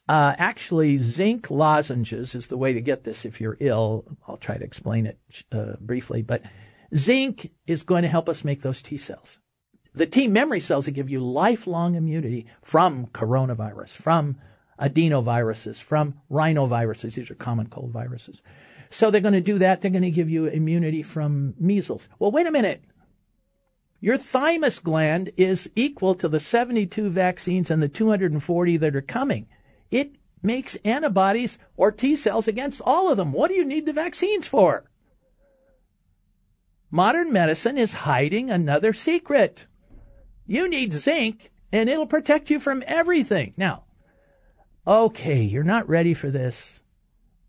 uh, 0.08 0.34
actually, 0.38 0.98
zinc 0.98 1.50
lozenges 1.50 2.34
is 2.34 2.46
the 2.46 2.56
way 2.56 2.72
to 2.72 2.80
get 2.80 3.04
this 3.04 3.24
if 3.24 3.40
you're 3.40 3.56
ill. 3.60 4.04
I'll 4.26 4.36
try 4.36 4.56
to 4.56 4.64
explain 4.64 5.06
it 5.06 5.18
uh, 5.50 5.74
briefly, 5.80 6.22
but 6.22 6.42
zinc 6.94 7.50
is 7.66 7.82
going 7.82 8.02
to 8.02 8.08
help 8.08 8.28
us 8.28 8.44
make 8.44 8.62
those 8.62 8.80
T 8.80 8.96
cells. 8.96 9.40
The 9.92 10.06
T 10.06 10.28
memory 10.28 10.60
cells 10.60 10.84
that 10.84 10.92
give 10.92 11.10
you 11.10 11.20
lifelong 11.20 11.96
immunity 11.96 12.46
from 12.62 13.06
coronavirus, 13.08 13.88
from 13.88 14.36
adenoviruses, 14.80 15.80
from 15.80 16.14
rhinoviruses. 16.30 17.14
These 17.14 17.30
are 17.30 17.34
common 17.34 17.68
cold 17.68 17.90
viruses. 17.90 18.42
So 18.90 19.10
they're 19.10 19.20
going 19.20 19.34
to 19.34 19.40
do 19.40 19.58
that. 19.58 19.80
They're 19.80 19.90
going 19.90 20.02
to 20.02 20.10
give 20.10 20.30
you 20.30 20.46
immunity 20.46 21.02
from 21.02 21.54
measles. 21.58 22.08
Well, 22.18 22.30
wait 22.30 22.46
a 22.46 22.52
minute. 22.52 22.84
Your 24.00 24.18
thymus 24.18 24.78
gland 24.78 25.32
is 25.36 25.70
equal 25.74 26.14
to 26.16 26.28
the 26.28 26.40
72 26.40 27.08
vaccines 27.10 27.70
and 27.70 27.82
the 27.82 27.88
240 27.88 28.76
that 28.76 28.94
are 28.94 29.02
coming. 29.02 29.48
It 29.90 30.16
makes 30.42 30.76
antibodies 30.84 31.58
or 31.76 31.90
T 31.90 32.14
cells 32.14 32.46
against 32.46 32.80
all 32.84 33.10
of 33.10 33.16
them. 33.16 33.32
What 33.32 33.48
do 33.48 33.54
you 33.54 33.64
need 33.64 33.86
the 33.86 33.92
vaccines 33.92 34.46
for? 34.46 34.84
Modern 36.90 37.32
medicine 37.32 37.78
is 37.78 37.92
hiding 37.92 38.50
another 38.50 38.92
secret. 38.92 39.66
You 40.46 40.68
need 40.68 40.92
zinc 40.92 41.50
and 41.72 41.88
it'll 41.88 42.06
protect 42.06 42.48
you 42.50 42.60
from 42.60 42.84
everything. 42.86 43.54
Now, 43.56 43.85
okay, 44.86 45.42
you're 45.42 45.64
not 45.64 45.88
ready 45.88 46.14
for 46.14 46.30
this. 46.30 46.80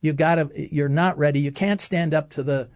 You 0.01 0.13
gotta, 0.13 0.49
you're 0.55 0.89
not 0.89 1.17
ready. 1.17 1.39
You 1.39 1.51
can't 1.51 1.81
stand 1.81 2.13
up 2.13 2.29
to 2.31 2.43
the 2.43 2.69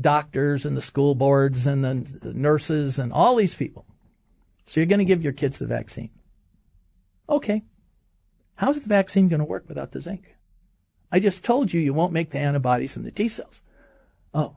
doctors 0.00 0.64
and 0.64 0.76
the 0.76 0.82
school 0.82 1.14
boards 1.14 1.66
and 1.66 1.84
the 1.84 2.32
nurses 2.32 2.98
and 2.98 3.12
all 3.12 3.36
these 3.36 3.54
people. 3.54 3.86
So 4.66 4.80
you're 4.80 4.86
going 4.86 4.98
to 4.98 5.04
give 5.04 5.22
your 5.22 5.32
kids 5.32 5.58
the 5.58 5.66
vaccine. 5.66 6.10
Okay. 7.28 7.62
How's 8.56 8.80
the 8.80 8.88
vaccine 8.88 9.28
going 9.28 9.40
to 9.40 9.44
work 9.44 9.64
without 9.68 9.92
the 9.92 10.00
zinc? 10.00 10.36
I 11.12 11.20
just 11.20 11.44
told 11.44 11.72
you 11.72 11.80
you 11.80 11.94
won't 11.94 12.12
make 12.12 12.30
the 12.30 12.38
antibodies 12.38 12.96
and 12.96 13.04
the 13.04 13.10
T 13.10 13.28
cells. 13.28 13.62
Oh. 14.32 14.56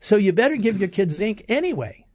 So 0.00 0.16
you 0.16 0.32
better 0.32 0.56
give 0.56 0.78
your 0.78 0.88
kids 0.88 1.16
zinc 1.16 1.44
anyway. 1.48 2.06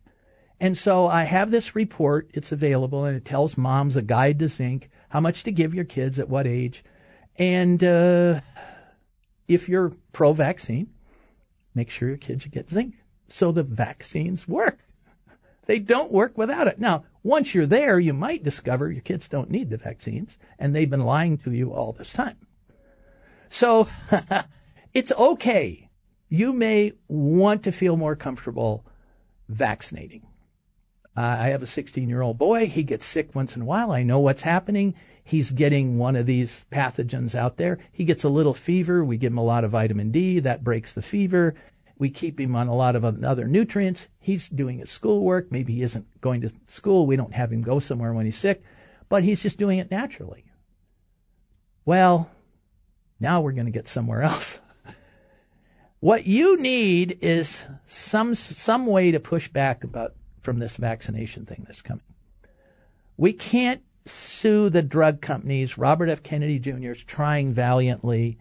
And 0.59 0.77
so 0.77 1.07
I 1.07 1.23
have 1.23 1.51
this 1.51 1.75
report. 1.75 2.29
It's 2.33 2.51
available 2.51 3.03
and 3.05 3.17
it 3.17 3.25
tells 3.25 3.57
moms 3.57 3.97
a 3.97 4.01
guide 4.01 4.39
to 4.39 4.47
zinc, 4.47 4.89
how 5.09 5.19
much 5.19 5.43
to 5.43 5.51
give 5.51 5.73
your 5.73 5.85
kids 5.85 6.19
at 6.19 6.29
what 6.29 6.47
age. 6.47 6.83
And 7.37 7.83
uh, 7.83 8.41
if 9.47 9.69
you're 9.69 9.91
pro 10.11 10.33
vaccine, 10.33 10.87
make 11.73 11.89
sure 11.89 12.07
your 12.07 12.17
kids 12.17 12.45
get 12.45 12.69
zinc. 12.69 12.95
So 13.27 13.51
the 13.51 13.63
vaccines 13.63 14.47
work. 14.47 14.79
They 15.65 15.79
don't 15.79 16.11
work 16.11 16.37
without 16.37 16.67
it. 16.67 16.79
Now, 16.79 17.05
once 17.23 17.55
you're 17.55 17.65
there, 17.65 17.99
you 17.99 18.13
might 18.13 18.43
discover 18.43 18.91
your 18.91 19.01
kids 19.01 19.27
don't 19.27 19.49
need 19.49 19.71
the 19.71 19.77
vaccines, 19.77 20.37
and 20.59 20.75
they've 20.75 20.89
been 20.89 21.05
lying 21.05 21.39
to 21.39 21.51
you 21.51 21.73
all 21.73 21.91
this 21.91 22.13
time. 22.13 22.37
So 23.49 23.87
it's 24.93 25.11
okay. 25.11 25.89
You 26.29 26.53
may 26.53 26.93
want 27.07 27.63
to 27.63 27.71
feel 27.71 27.97
more 27.97 28.15
comfortable 28.15 28.85
vaccinating. 29.49 30.27
Uh, 31.17 31.37
I 31.39 31.49
have 31.49 31.63
a 31.63 31.67
16 31.67 32.09
year 32.09 32.21
old 32.21 32.37
boy. 32.37 32.67
He 32.67 32.83
gets 32.83 33.05
sick 33.05 33.33
once 33.33 33.55
in 33.55 33.61
a 33.61 33.65
while. 33.65 33.91
I 33.91 34.03
know 34.03 34.19
what's 34.19 34.41
happening. 34.41 34.95
He's 35.23 35.49
getting 35.49 35.97
one 35.97 36.15
of 36.15 36.25
these 36.25 36.65
pathogens 36.71 37.33
out 37.33 37.57
there. 37.57 37.79
He 37.91 38.03
gets 38.03 38.23
a 38.23 38.29
little 38.29 38.53
fever. 38.53 39.03
We 39.03 39.17
give 39.17 39.31
him 39.31 39.37
a 39.37 39.43
lot 39.43 39.63
of 39.63 39.71
vitamin 39.71 40.11
D. 40.11 40.39
That 40.39 40.63
breaks 40.63 40.93
the 40.93 41.01
fever. 41.01 41.55
We 41.97 42.09
keep 42.09 42.39
him 42.39 42.55
on 42.55 42.67
a 42.67 42.75
lot 42.75 42.95
of 42.95 43.05
other 43.05 43.47
nutrients. 43.47 44.09
He's 44.19 44.49
doing 44.49 44.79
his 44.79 44.91
schoolwork. 44.91 45.51
Maybe 45.51 45.73
he 45.73 45.81
isn't 45.81 46.21
going 46.21 46.41
to 46.41 46.51
school. 46.67 47.07
We 47.07 47.15
don't 47.15 47.33
have 47.33 47.51
him 47.51 47.61
go 47.61 47.79
somewhere 47.79 48.11
when 48.11 48.25
he's 48.25 48.37
sick, 48.37 48.63
but 49.07 49.23
he's 49.23 49.41
just 49.41 49.57
doing 49.57 49.79
it 49.79 49.89
naturally. 49.89 50.43
Well, 51.85 52.29
now 53.19 53.39
we're 53.39 53.53
going 53.53 53.67
to 53.67 53.71
get 53.71 53.87
somewhere 53.87 54.23
else. 54.23 54.59
what 56.01 56.25
you 56.25 56.57
need 56.57 57.19
is 57.21 57.63
some 57.85 58.35
some 58.35 58.85
way 58.85 59.11
to 59.11 59.19
push 59.21 59.47
back 59.47 59.85
about 59.85 60.13
from 60.45 60.59
this 60.59 60.77
vaccination 60.77 61.45
thing 61.45 61.63
that's 61.65 61.81
coming. 61.81 62.05
We 63.17 63.33
can't 63.33 63.81
sue 64.05 64.69
the 64.69 64.83
drug 64.83 65.19
companies. 65.19 65.77
Robert 65.77 66.07
F. 66.07 66.21
Kennedy 66.21 66.59
Jr. 66.59 66.91
is 66.91 67.03
trying 67.03 67.51
valiantly 67.51 68.37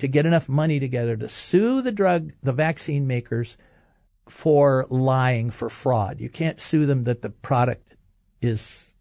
to 0.00 0.08
get 0.08 0.26
enough 0.26 0.48
money 0.48 0.80
together 0.80 1.16
to 1.16 1.28
sue 1.28 1.80
the 1.80 1.92
drug, 1.92 2.32
the 2.42 2.52
vaccine 2.52 3.06
makers 3.06 3.56
for 4.28 4.86
lying, 4.90 5.50
for 5.50 5.70
fraud. 5.70 6.20
You 6.20 6.28
can't 6.28 6.60
sue 6.60 6.84
them 6.84 7.04
that 7.04 7.22
the 7.22 7.30
product 7.30 7.94
is 8.42 8.92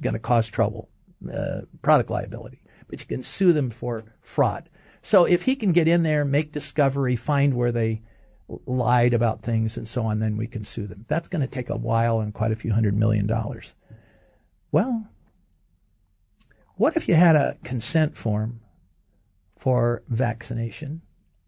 going 0.00 0.14
to 0.14 0.18
cause 0.18 0.48
trouble, 0.48 0.88
uh, 1.32 1.62
product 1.82 2.10
liability, 2.10 2.62
but 2.88 3.00
you 3.00 3.06
can 3.06 3.22
sue 3.22 3.52
them 3.52 3.70
for 3.70 4.04
fraud. 4.20 4.68
So 5.02 5.24
if 5.24 5.42
he 5.42 5.54
can 5.54 5.72
get 5.72 5.88
in 5.88 6.02
there, 6.02 6.24
make 6.24 6.52
discovery, 6.52 7.14
find 7.14 7.54
where 7.54 7.72
they 7.72 8.02
lied 8.66 9.14
about 9.14 9.42
things 9.42 9.76
and 9.76 9.88
so 9.88 10.04
on, 10.04 10.18
then 10.18 10.36
we 10.36 10.46
can 10.46 10.64
sue 10.64 10.86
them. 10.86 11.04
That's 11.08 11.28
going 11.28 11.42
to 11.42 11.48
take 11.48 11.70
a 11.70 11.76
while 11.76 12.20
and 12.20 12.34
quite 12.34 12.52
a 12.52 12.56
few 12.56 12.72
hundred 12.72 12.96
million 12.96 13.26
dollars. 13.26 13.74
Well, 14.70 15.06
what 16.76 16.96
if 16.96 17.08
you 17.08 17.14
had 17.14 17.36
a 17.36 17.58
consent 17.62 18.16
form 18.16 18.60
for 19.62 20.02
vaccination, 20.08 21.00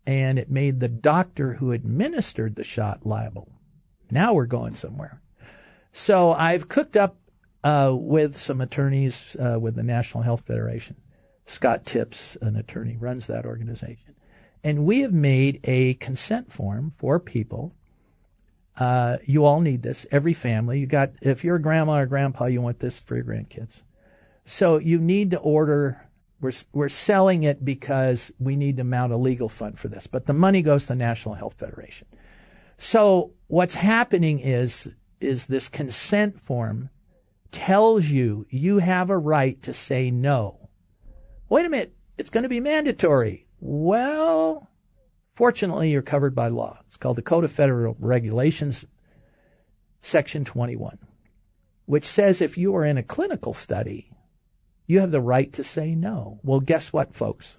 and 0.06 0.38
it 0.38 0.48
made 0.48 0.78
the 0.78 0.86
doctor 0.86 1.54
who 1.54 1.72
administered 1.72 2.54
the 2.54 2.62
shot 2.62 3.04
liable. 3.04 3.50
Now 4.08 4.34
we're 4.34 4.46
going 4.46 4.76
somewhere. 4.76 5.20
So 5.90 6.30
I've 6.32 6.68
cooked 6.68 6.96
up 6.96 7.16
uh, 7.64 7.90
with 7.92 8.36
some 8.36 8.60
attorneys 8.60 9.36
uh, 9.40 9.58
with 9.58 9.74
the 9.74 9.82
National 9.82 10.22
Health 10.22 10.44
Federation. 10.46 10.94
Scott 11.46 11.84
Tips, 11.84 12.36
an 12.40 12.54
attorney, 12.54 12.96
runs 12.96 13.26
that 13.26 13.46
organization. 13.46 14.13
And 14.64 14.84
we 14.84 15.00
have 15.00 15.12
made 15.12 15.60
a 15.62 15.94
consent 15.94 16.52
form 16.52 16.94
for 16.96 17.20
people. 17.20 17.72
Uh, 18.76 19.18
you 19.24 19.44
all 19.44 19.60
need 19.60 19.82
this. 19.82 20.06
Every 20.10 20.32
family. 20.32 20.80
You 20.80 20.86
got, 20.86 21.10
if 21.20 21.44
you're 21.44 21.56
a 21.56 21.62
grandma 21.62 21.98
or 21.98 22.06
grandpa, 22.06 22.46
you 22.46 22.60
want 22.60 22.80
this 22.80 22.98
for 22.98 23.14
your 23.14 23.24
grandkids. 23.24 23.82
So 24.44 24.78
you 24.78 24.98
need 24.98 25.30
to 25.30 25.38
order 25.38 26.04
we're, 26.44 26.52
we're 26.72 26.88
selling 26.90 27.42
it 27.44 27.64
because 27.64 28.30
we 28.38 28.54
need 28.54 28.76
to 28.76 28.84
mount 28.84 29.12
a 29.12 29.16
legal 29.16 29.48
fund 29.48 29.80
for 29.80 29.88
this, 29.88 30.06
but 30.06 30.26
the 30.26 30.34
money 30.34 30.60
goes 30.60 30.82
to 30.82 30.88
the 30.88 30.96
National 30.96 31.34
Health 31.34 31.54
Federation. 31.54 32.06
So 32.76 33.32
what's 33.46 33.74
happening 33.74 34.40
is, 34.40 34.88
is 35.20 35.46
this 35.46 35.68
consent 35.68 36.38
form 36.38 36.90
tells 37.50 38.06
you 38.06 38.46
you 38.50 38.78
have 38.78 39.08
a 39.08 39.16
right 39.16 39.60
to 39.62 39.72
say 39.72 40.10
no. 40.10 40.68
Wait 41.48 41.64
a 41.64 41.70
minute, 41.70 41.94
it's 42.18 42.30
going 42.30 42.42
to 42.42 42.48
be 42.48 42.60
mandatory. 42.60 43.43
Well, 43.66 44.68
fortunately, 45.34 45.90
you're 45.90 46.02
covered 46.02 46.34
by 46.34 46.48
law. 46.48 46.80
It's 46.86 46.98
called 46.98 47.16
the 47.16 47.22
Code 47.22 47.44
of 47.44 47.50
Federal 47.50 47.96
Regulations, 47.98 48.84
Section 50.02 50.44
21, 50.44 50.98
which 51.86 52.04
says 52.04 52.42
if 52.42 52.58
you 52.58 52.76
are 52.76 52.84
in 52.84 52.98
a 52.98 53.02
clinical 53.02 53.54
study 53.54 54.10
you 54.86 55.00
have 55.00 55.10
the 55.10 55.20
right 55.20 55.52
to 55.54 55.64
say 55.64 55.94
no. 55.94 56.40
Well, 56.42 56.60
guess 56.60 56.92
what, 56.92 57.14
folks? 57.14 57.58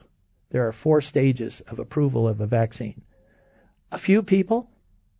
There 0.51 0.68
are 0.68 0.72
four 0.72 1.01
stages 1.01 1.62
of 1.62 1.80
approval 1.80 2.28
of 2.28 2.39
a 2.39 2.45
vaccine. 2.45 3.01
A 3.91 3.97
few 3.97 4.22
people, 4.22 4.70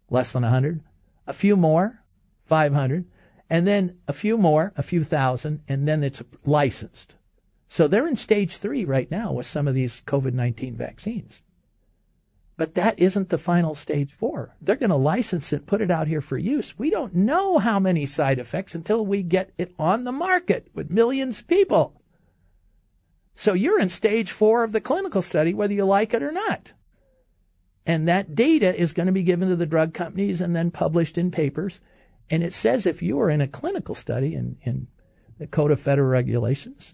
less 0.10 0.34
than 0.34 0.44
100. 0.44 0.82
A 1.28 1.34
few 1.34 1.56
more, 1.56 2.04
500. 2.46 3.06
And 3.50 3.66
then 3.66 3.98
a 4.08 4.14
few 4.14 4.38
more, 4.38 4.72
a 4.76 4.84
few 4.84 5.04
thousand, 5.04 5.62
and 5.68 5.88
then 5.88 6.04
it's 6.04 6.22
licensed. 6.46 7.16
So 7.76 7.90
they're 7.90 8.08
in 8.08 8.16
stage 8.16 8.56
three 8.56 8.86
right 8.86 9.12
now 9.12 9.34
with 9.34 9.46
some 9.46 9.68
of 9.68 9.76
these 9.76 10.02
COVID 10.08 10.32
19 10.32 10.78
vaccines. 10.78 11.44
But 12.56 12.76
that 12.76 12.98
isn't 12.98 13.28
the 13.28 13.38
final 13.38 13.76
stage 13.76 14.14
four. 14.14 14.56
They're 14.62 14.78
going 14.78 14.92
to 14.92 14.96
license 14.96 15.52
it, 15.52 15.66
put 15.66 15.82
it 15.82 15.92
out 15.92 16.08
here 16.08 16.22
for 16.22 16.38
use. 16.38 16.80
We 16.80 16.90
don't 16.90 17.14
know 17.14 17.58
how 17.58 17.78
many 17.78 18.06
side 18.06 18.40
effects 18.40 18.76
until 18.76 19.06
we 19.06 19.24
get 19.24 19.52
it 19.58 19.74
on 19.78 20.06
the 20.06 20.14
market 20.14 20.70
with 20.74 20.90
millions 20.90 21.42
of 21.42 21.48
people. 21.48 22.02
So 23.36 23.52
you're 23.52 23.82
in 23.82 23.90
stage 23.90 24.32
four 24.32 24.64
of 24.64 24.72
the 24.72 24.80
clinical 24.80 25.22
study, 25.22 25.54
whether 25.54 25.74
you 25.74 25.84
like 25.84 26.14
it 26.14 26.24
or 26.24 26.32
not. 26.32 26.72
And 27.86 28.08
that 28.08 28.36
data 28.36 28.74
is 28.74 28.94
going 28.94 29.08
to 29.08 29.12
be 29.12 29.22
given 29.22 29.50
to 29.50 29.58
the 29.58 29.66
drug 29.66 29.94
companies 29.94 30.40
and 30.40 30.56
then 30.56 30.72
published 30.72 31.18
in 31.18 31.30
papers. 31.30 31.82
And 32.30 32.42
it 32.42 32.54
says 32.54 32.86
if 32.86 33.02
you 33.02 33.20
are 33.20 33.30
in 33.30 33.42
a 33.42 33.50
clinical 33.50 33.96
study 33.96 34.34
in, 34.34 34.60
in 34.62 34.88
the 35.40 35.46
Code 35.46 35.72
of 35.72 35.82
Federal 35.82 36.08
Regulations, 36.08 36.94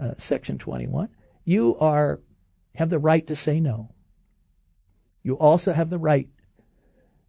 uh, 0.00 0.14
Section 0.18 0.58
21, 0.58 1.08
you 1.44 1.76
are 1.78 2.20
have 2.74 2.90
the 2.90 2.98
right 2.98 3.26
to 3.26 3.36
say 3.36 3.60
no. 3.60 3.90
You 5.22 5.34
also 5.34 5.72
have 5.72 5.90
the 5.90 5.98
right 5.98 6.28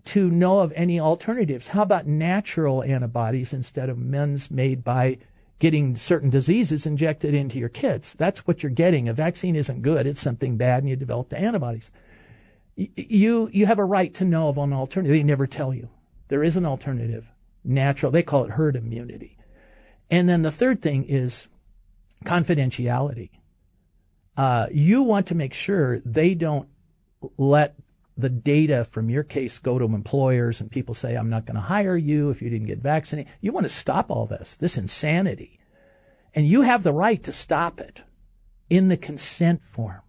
to 0.05 0.29
know 0.29 0.59
of 0.59 0.73
any 0.75 0.99
alternatives. 0.99 1.69
How 1.69 1.81
about 1.81 2.07
natural 2.07 2.83
antibodies 2.83 3.53
instead 3.53 3.89
of 3.89 3.97
men's 3.97 4.51
made 4.51 4.83
by 4.83 5.17
getting 5.57 5.95
certain 5.95 6.29
diseases 6.29 6.85
injected 6.85 7.33
into 7.33 7.57
your 7.57 7.69
kids? 7.69 8.13
That's 8.17 8.45
what 8.45 8.61
you're 8.61 8.71
getting. 8.71 9.07
A 9.07 9.13
vaccine 9.13 9.55
isn't 9.55 9.81
good. 9.81 10.05
It's 10.05 10.21
something 10.21 10.57
bad 10.57 10.83
and 10.83 10.89
you 10.89 10.95
develop 10.95 11.29
the 11.29 11.39
antibodies. 11.39 11.91
You, 12.75 13.49
you 13.53 13.65
have 13.65 13.79
a 13.79 13.85
right 13.85 14.13
to 14.15 14.25
know 14.25 14.49
of 14.49 14.57
an 14.57 14.73
alternative. 14.73 15.15
They 15.15 15.23
never 15.23 15.47
tell 15.47 15.73
you. 15.73 15.89
There 16.27 16.43
is 16.43 16.57
an 16.57 16.65
alternative. 16.65 17.25
Natural. 17.63 18.11
They 18.11 18.23
call 18.23 18.43
it 18.43 18.51
herd 18.51 18.75
immunity. 18.75 19.37
And 20.11 20.29
then 20.29 20.43
the 20.43 20.51
third 20.51 20.81
thing 20.81 21.05
is 21.05 21.47
confidentiality. 22.25 23.29
Uh, 24.37 24.67
you 24.71 25.03
want 25.03 25.27
to 25.27 25.35
make 25.35 25.53
sure 25.53 25.99
they 25.99 26.33
don't 26.33 26.67
let 27.37 27.75
the 28.17 28.29
data 28.29 28.85
from 28.91 29.09
your 29.09 29.23
case 29.23 29.59
go 29.59 29.77
to 29.77 29.85
employers 29.85 30.61
and 30.61 30.71
people 30.71 30.93
say, 30.93 31.15
I'm 31.15 31.29
not 31.29 31.45
going 31.45 31.55
to 31.55 31.61
hire 31.61 31.97
you 31.97 32.29
if 32.29 32.41
you 32.41 32.49
didn't 32.49 32.67
get 32.67 32.79
vaccinated. 32.79 33.31
You 33.41 33.51
want 33.51 33.65
to 33.65 33.73
stop 33.73 34.09
all 34.09 34.25
this, 34.25 34.55
this 34.55 34.77
insanity. 34.77 35.59
And 36.33 36.47
you 36.47 36.61
have 36.61 36.83
the 36.83 36.93
right 36.93 37.21
to 37.23 37.31
stop 37.31 37.79
it 37.79 38.01
in 38.69 38.87
the 38.87 38.97
consent 38.97 39.61
form. 39.71 40.01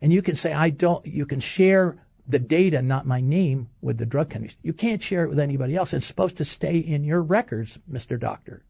And 0.00 0.12
you 0.12 0.22
can 0.22 0.36
say, 0.36 0.52
I 0.52 0.70
don't, 0.70 1.04
you 1.06 1.26
can 1.26 1.40
share 1.40 2.04
the 2.26 2.38
data, 2.38 2.82
not 2.82 3.06
my 3.06 3.20
name, 3.20 3.68
with 3.80 3.98
the 3.98 4.06
drug 4.06 4.30
companies. 4.30 4.56
You 4.62 4.72
can't 4.72 5.02
share 5.02 5.24
it 5.24 5.28
with 5.28 5.40
anybody 5.40 5.74
else. 5.74 5.92
It's 5.92 6.06
supposed 6.06 6.36
to 6.36 6.44
stay 6.44 6.78
in 6.78 7.04
your 7.04 7.22
records, 7.22 7.78
Mr. 7.90 8.20
Doctor. 8.20 8.64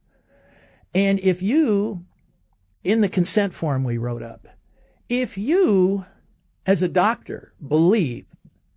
And 0.94 1.18
if 1.20 1.42
you, 1.42 2.06
in 2.88 3.02
the 3.02 3.08
consent 3.10 3.52
form 3.52 3.84
we 3.84 3.98
wrote 3.98 4.22
up, 4.22 4.48
if 5.10 5.36
you, 5.36 6.06
as 6.64 6.82
a 6.82 6.88
doctor, 6.88 7.52
believe 7.66 8.24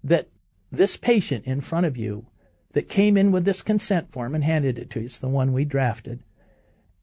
that 0.04 0.28
this 0.70 0.98
patient 0.98 1.46
in 1.46 1.62
front 1.62 1.86
of 1.86 1.96
you 1.96 2.26
that 2.74 2.90
came 2.90 3.16
in 3.16 3.32
with 3.32 3.46
this 3.46 3.62
consent 3.62 4.12
form 4.12 4.36
and 4.36 4.44
handed 4.44 4.78
it 4.78 4.90
to 4.90 5.00
you, 5.00 5.06
it's 5.06 5.18
the 5.18 5.30
one 5.30 5.54
we 5.54 5.64
drafted, 5.64 6.26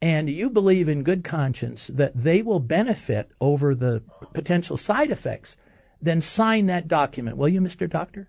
and 0.03 0.29
you 0.29 0.51
believe 0.51 0.87
in 0.87 1.03
good 1.03 1.25
conscience 1.25 1.87
that 1.87 2.13
they 2.15 2.43
will 2.43 2.61
benefit 2.61 3.31
over 3.41 3.75
the 3.75 4.03
potential 4.35 4.77
side 4.77 5.11
effects, 5.11 5.57
then 6.03 6.21
sign 6.21 6.67
that 6.67 6.89
document, 6.89 7.39
will 7.39 7.49
you, 7.49 7.63
Mr. 7.63 7.89
Doctor? 7.89 8.29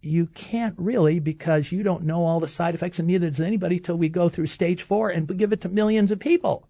You 0.00 0.26
can't 0.26 0.74
really 0.76 1.20
because 1.20 1.70
you 1.70 1.84
don't 1.84 2.02
know 2.02 2.24
all 2.24 2.40
the 2.40 2.48
side 2.48 2.74
effects, 2.74 2.98
and 2.98 3.06
neither 3.06 3.30
does 3.30 3.40
anybody 3.40 3.78
till 3.78 3.96
we 3.96 4.08
go 4.08 4.28
through 4.28 4.48
stage 4.48 4.82
four 4.82 5.08
and 5.08 5.38
give 5.38 5.52
it 5.52 5.60
to 5.60 5.68
millions 5.68 6.10
of 6.10 6.18
people. 6.18 6.68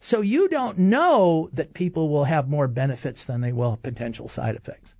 So 0.00 0.20
you 0.20 0.48
don't 0.48 0.78
know 0.78 1.50
that 1.52 1.74
people 1.74 2.08
will 2.08 2.24
have 2.24 2.48
more 2.48 2.68
benefits 2.68 3.24
than 3.24 3.40
they 3.40 3.52
will 3.52 3.76
potential 3.76 4.28
side 4.28 4.54
effects. 4.54 4.94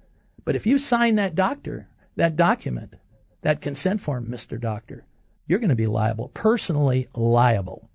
But 0.45 0.57
if 0.57 0.67
you 0.67 0.79
sign 0.79 1.15
that 1.17 1.35
doctor, 1.35 1.89
that 2.17 2.37
document, 2.37 2.95
that 3.43 3.61
consent 3.61 4.01
form, 4.01 4.27
Mr. 4.27 4.61
Doctor, 4.61 5.05
you're 5.47 5.61
going 5.61 5.69
to 5.69 5.77
be 5.77 5.87
liable, 5.87 6.29
personally 6.29 7.09
liable. 7.15 7.89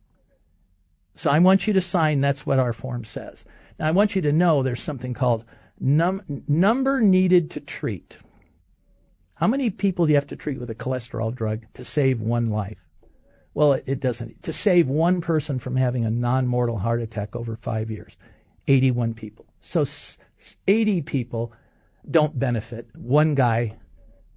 So 1.16 1.30
I 1.30 1.39
want 1.39 1.68
you 1.68 1.74
to 1.74 1.82
sign, 1.82 2.22
that's 2.22 2.45
what 2.45 2.60
our 2.60 2.74
form 2.74 3.04
says. 3.04 3.45
Now 3.78 3.88
I 3.88 3.91
want 3.91 4.16
you 4.16 4.22
to 4.24 4.32
know 4.32 4.64
there's 4.64 4.82
something 4.82 5.14
called 5.14 5.45
num- 5.80 6.43
number 6.47 7.01
needed 7.01 7.51
to 7.51 7.60
treat. 7.60 8.18
How 9.36 9.47
many 9.47 9.70
people 9.70 10.06
do 10.06 10.12
you 10.12 10.18
have 10.18 10.28
to 10.28 10.36
treat 10.36 10.60
with 10.60 10.70
a 10.70 10.76
cholesterol 10.76 11.34
drug 11.34 11.66
to 11.74 11.84
save 11.84 12.22
one 12.22 12.49
life? 12.49 12.83
Well, 13.54 13.74
it, 13.74 13.84
it 13.86 13.99
doesn't. 13.99 14.43
To 14.43 14.54
save 14.54 14.88
one 14.88 15.22
person 15.22 15.60
from 15.60 15.76
having 15.76 16.06
a 16.06 16.10
non 16.10 16.47
mortal 16.47 16.78
heart 16.78 17.01
attack 17.01 17.36
over 17.36 17.56
five 17.56 17.91
years, 17.91 18.18
81 18.68 19.14
people. 19.14 19.45
So 19.62 19.86
80 20.68 21.01
people 21.01 21.54
don't 22.10 22.38
benefit. 22.38 22.88
One 22.95 23.36
guy, 23.36 23.78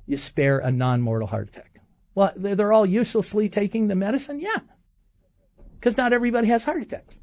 you 0.06 0.16
spare 0.16 0.58
a 0.58 0.70
non 0.70 1.00
mortal 1.00 1.28
heart 1.28 1.48
attack. 1.48 1.80
Well, 2.14 2.32
they're 2.36 2.72
all 2.72 2.86
uselessly 2.86 3.48
taking 3.48 3.88
the 3.88 3.94
medicine? 3.94 4.40
Yeah. 4.40 4.60
Because 5.74 5.96
not 5.96 6.12
everybody 6.12 6.48
has 6.48 6.64
heart 6.64 6.82
attacks. 6.82 7.16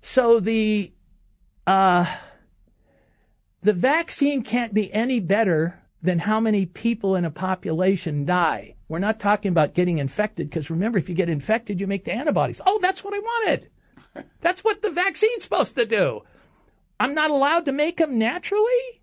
So 0.00 0.40
the, 0.40 0.92
uh, 1.66 2.06
the 3.62 3.74
vaccine 3.74 4.42
can't 4.42 4.72
be 4.72 4.92
any 4.92 5.20
better 5.20 5.82
than 6.00 6.20
how 6.20 6.40
many 6.40 6.64
people 6.64 7.16
in 7.16 7.24
a 7.24 7.30
population 7.30 8.24
die. 8.24 8.75
We're 8.88 8.98
not 9.00 9.18
talking 9.18 9.50
about 9.50 9.74
getting 9.74 9.98
infected 9.98 10.48
because 10.48 10.70
remember, 10.70 10.98
if 10.98 11.08
you 11.08 11.14
get 11.14 11.28
infected, 11.28 11.80
you 11.80 11.86
make 11.86 12.04
the 12.04 12.12
antibodies. 12.12 12.60
Oh, 12.64 12.78
that's 12.80 13.02
what 13.02 13.14
I 13.14 13.18
wanted. 13.18 13.70
That's 14.40 14.64
what 14.64 14.80
the 14.80 14.88
vaccine's 14.88 15.42
supposed 15.42 15.76
to 15.76 15.84
do. 15.84 16.22
I'm 16.98 17.14
not 17.14 17.30
allowed 17.30 17.66
to 17.66 17.72
make 17.72 17.98
them 17.98 18.16
naturally? 18.16 19.02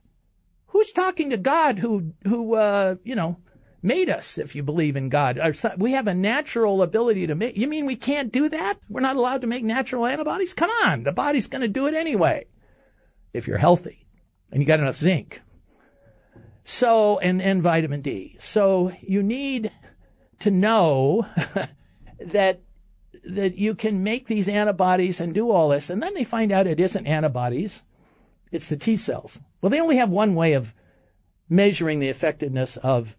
Who's 0.67 0.91
talking 0.91 1.29
to 1.29 1.37
God 1.37 1.77
who, 1.77 2.13
who, 2.23 2.55
uh, 2.55 2.95
you 3.03 3.13
know, 3.13 3.37
made 3.83 4.09
us, 4.09 4.37
if 4.37 4.55
you 4.55 4.63
believe 4.63 4.95
in 4.95 5.09
God. 5.09 5.39
We 5.77 5.91
have 5.91 6.07
a 6.07 6.15
natural 6.15 6.81
ability 6.81 7.27
to 7.27 7.35
make. 7.35 7.57
You 7.57 7.67
mean 7.67 7.85
we 7.85 7.97
can't 7.97 8.31
do 8.31 8.49
that? 8.49 8.79
We're 8.89 9.01
not 9.01 9.17
allowed 9.17 9.41
to 9.41 9.47
make 9.47 9.63
natural 9.63 10.05
antibodies? 10.05 10.53
Come 10.53 10.71
on, 10.85 11.03
the 11.03 11.11
body's 11.11 11.47
going 11.47 11.61
to 11.61 11.67
do 11.67 11.85
it 11.87 11.93
anyway. 11.93 12.45
If 13.33 13.47
you're 13.47 13.57
healthy 13.57 14.07
and 14.51 14.61
you 14.61 14.67
got 14.67 14.79
enough 14.79 14.97
zinc. 14.97 15.41
So, 16.63 17.19
and, 17.19 17.41
and 17.41 17.61
vitamin 17.61 18.01
D. 18.01 18.37
So 18.39 18.93
you 19.01 19.21
need 19.21 19.71
to 20.39 20.51
know 20.51 21.27
that, 22.19 22.61
that 23.25 23.57
you 23.57 23.75
can 23.75 24.03
make 24.03 24.27
these 24.27 24.47
antibodies 24.47 25.19
and 25.19 25.33
do 25.33 25.49
all 25.49 25.69
this. 25.69 25.89
And 25.89 26.01
then 26.01 26.13
they 26.13 26.23
find 26.23 26.51
out 26.51 26.67
it 26.67 26.79
isn't 26.79 27.05
antibodies. 27.05 27.83
It's 28.51 28.69
the 28.69 28.77
T 28.77 28.95
cells. 28.95 29.41
Well, 29.61 29.69
they 29.69 29.81
only 29.81 29.97
have 29.97 30.09
one 30.09 30.35
way 30.35 30.53
of 30.53 30.73
measuring 31.49 31.99
the 31.99 32.09
effectiveness 32.09 32.77
of 32.77 33.15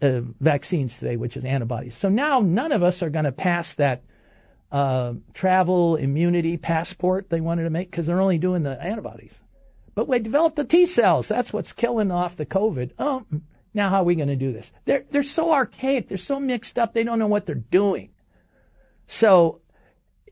uh, 0.00 0.20
vaccines 0.40 0.98
today, 0.98 1.16
which 1.16 1.36
is 1.36 1.44
antibodies. 1.44 1.96
So 1.96 2.08
now 2.08 2.40
none 2.40 2.72
of 2.72 2.82
us 2.82 3.02
are 3.02 3.10
going 3.10 3.24
to 3.24 3.32
pass 3.32 3.74
that 3.74 4.02
uh, 4.70 5.14
travel 5.34 5.96
immunity 5.96 6.56
passport 6.56 7.28
they 7.28 7.40
wanted 7.40 7.64
to 7.64 7.70
make 7.70 7.90
because 7.90 8.06
they're 8.06 8.20
only 8.20 8.38
doing 8.38 8.62
the 8.62 8.80
antibodies. 8.82 9.42
But 9.94 10.08
we 10.08 10.18
developed 10.18 10.56
the 10.56 10.64
T 10.64 10.86
cells. 10.86 11.28
That's 11.28 11.52
what's 11.52 11.72
killing 11.72 12.10
off 12.10 12.36
the 12.36 12.46
COVID. 12.46 12.92
Oh, 12.98 13.24
now 13.74 13.90
how 13.90 14.00
are 14.00 14.04
we 14.04 14.14
going 14.14 14.28
to 14.28 14.36
do 14.36 14.52
this? 14.52 14.72
They're, 14.84 15.04
they're 15.10 15.22
so 15.22 15.52
archaic. 15.52 16.08
They're 16.08 16.18
so 16.18 16.40
mixed 16.40 16.78
up. 16.78 16.94
They 16.94 17.04
don't 17.04 17.18
know 17.18 17.26
what 17.26 17.46
they're 17.46 17.54
doing. 17.54 18.10
So 19.06 19.60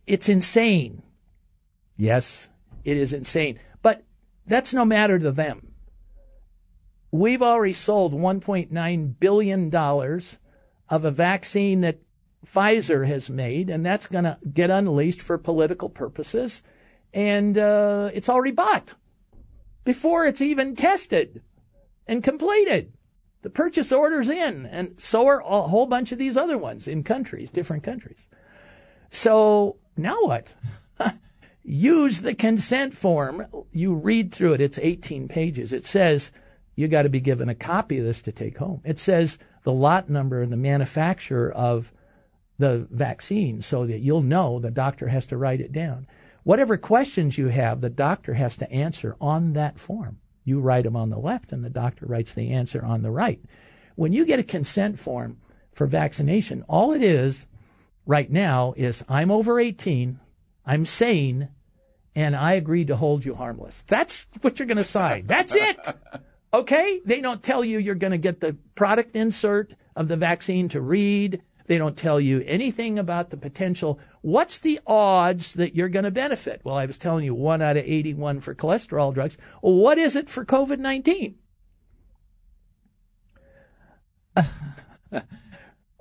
it's 0.07 0.29
insane. 0.29 1.03
Yes, 1.97 2.49
it 2.85 2.97
is 2.97 3.13
insane. 3.13 3.59
But 3.83 4.05
that's 4.47 4.73
no 4.73 4.85
matter 4.85 5.19
to 5.19 5.33
them. 5.33 5.73
We've 7.13 7.43
already 7.43 7.73
sold 7.73 8.15
$1.9 8.15 9.15
billion 9.19 9.75
of 9.75 11.05
a 11.05 11.11
vaccine 11.11 11.81
that 11.81 11.99
Pfizer 12.47 13.07
has 13.07 13.29
made, 13.29 13.69
and 13.69 13.85
that's 13.85 14.07
going 14.07 14.25
to 14.25 14.39
get 14.53 14.71
unleashed 14.71 15.21
for 15.21 15.37
political 15.37 15.89
purposes. 15.89 16.63
And 17.13 17.59
uh, 17.59 18.11
it's 18.15 18.29
already 18.29 18.53
bought 18.53 18.95
before 19.85 20.27
it's 20.27 20.41
even 20.41 20.77
tested 20.77 21.43
and 22.07 22.23
completed. 22.23 22.93
The 23.43 23.51
purchase 23.51 23.91
order's 23.91 24.29
in, 24.29 24.67
and 24.67 25.01
so 25.01 25.27
are 25.27 25.41
a 25.41 25.69
whole 25.69 25.87
bunch 25.87 26.13
of 26.13 26.19
these 26.19 26.37
other 26.37 26.59
ones 26.59 26.87
in 26.87 27.03
countries, 27.03 27.49
different 27.49 27.83
countries. 27.83 28.27
So 29.11 29.77
now 29.97 30.19
what? 30.23 30.55
Use 31.63 32.21
the 32.21 32.35
consent 32.35 32.93
form. 32.93 33.47
You 33.73 33.95
read 33.95 34.33
through 34.33 34.55
it. 34.55 34.61
It's 34.61 34.79
18 34.79 35.29
pages. 35.29 35.73
It 35.73 35.87
says 35.87 36.31
you 36.75 36.89
got 36.89 37.03
to 37.03 37.09
be 37.09 37.21
given 37.21 37.49
a 37.49 37.55
copy 37.55 37.99
of 37.99 38.05
this 38.05 38.23
to 38.23 38.33
take 38.33 38.59
home. 38.59 38.83
It 38.85 38.99
says 38.99 39.39
the 39.65 39.73
lot 39.73 40.11
number 40.11 40.43
and 40.43 40.53
the 40.53 40.57
manufacturer 40.57 41.51
of 41.53 41.93
the 42.59 42.87
vaccine 42.91 43.63
so 43.63 43.87
that 43.87 44.01
you'll 44.01 44.23
know 44.23 44.59
the 44.59 44.71
doctor 44.71 45.09
has 45.09 45.27
to 45.27 45.37
write 45.37 45.61
it 45.61 45.73
down. 45.73 46.07
Whatever 46.43 46.77
questions 46.77 47.37
you 47.37 47.49
have, 47.49 47.81
the 47.81 47.91
doctor 47.91 48.35
has 48.35 48.57
to 48.59 48.71
answer 48.71 49.17
on 49.21 49.53
that 49.55 49.79
form. 49.79 50.19
You 50.45 50.61
write 50.61 50.85
them 50.85 50.97
on 50.97 51.11
the 51.11 51.19
left 51.19 51.53
and 51.53 51.65
the 51.65 51.71
doctor 51.71 52.07
writes 52.07 52.35
the 52.35 52.51
answer 52.51 52.85
on 52.85 53.03
the 53.03 53.11
right. 53.11 53.41
When 53.95 54.13
you 54.13 54.25
get 54.25 54.39
a 54.39 54.45
consent 54.45 54.99
form 54.99 55.39
for 55.73 55.87
vaccination, 55.87 56.65
all 56.69 56.93
it 56.93 57.03
is 57.03 57.47
right 58.07 58.31
now 58.31 58.75
is 58.77 59.05
I'm 59.09 59.31
over 59.31 59.61
18, 59.61 60.19
I'm 60.65 60.87
sane, 60.87 61.49
and 62.15 62.35
I 62.35 62.55
agree 62.55 62.85
to 62.87 62.97
hold 62.97 63.25
you 63.25 63.35
harmless. 63.35 63.85
That's 63.87 64.27
what 64.41 64.59
you're 64.59 64.67
going 64.67 64.79
to 64.79 64.85
sign. 64.85 65.27
That's 65.27 65.55
it. 65.55 65.79
Okay? 66.53 67.01
They 67.05 67.21
don't 67.21 67.45
tell 67.45 67.65
you 67.65 67.79
you're 67.79 67.95
going 67.95 68.11
to 68.11 68.19
get 68.19 68.41
the 68.41 68.57
product 68.75 69.15
insert 69.15 69.73
of 69.95 70.09
the 70.09 70.17
vaccine 70.17 70.69
to 70.71 70.81
read. 70.81 71.43
They 71.71 71.79
don't 71.79 71.97
tell 71.97 72.21
you 72.21 72.43
anything 72.49 72.99
about 72.99 73.31
the 73.31 73.37
potential. 73.37 74.01
What's 74.23 74.59
the 74.59 74.81
odds 74.89 75.55
that 75.55 75.77
you're 75.77 75.89
going 75.89 76.05
to 76.05 76.11
benefit? 76.11 76.63
Well, 76.65 76.75
I 76.75 76.85
was 76.85 76.99
telling 76.99 77.25
you 77.25 77.33
one 77.33 77.63
out 77.63 77.77
of 77.77 77.85
81 77.85 78.41
for 78.41 78.57
cholesterol 78.57 79.15
drugs. 79.15 79.39
Well, 79.63 79.75
what 79.75 79.97
is 79.97 80.17
it 80.17 80.29
for 80.29 80.45
COVID 80.45 80.81
19? 80.81 81.37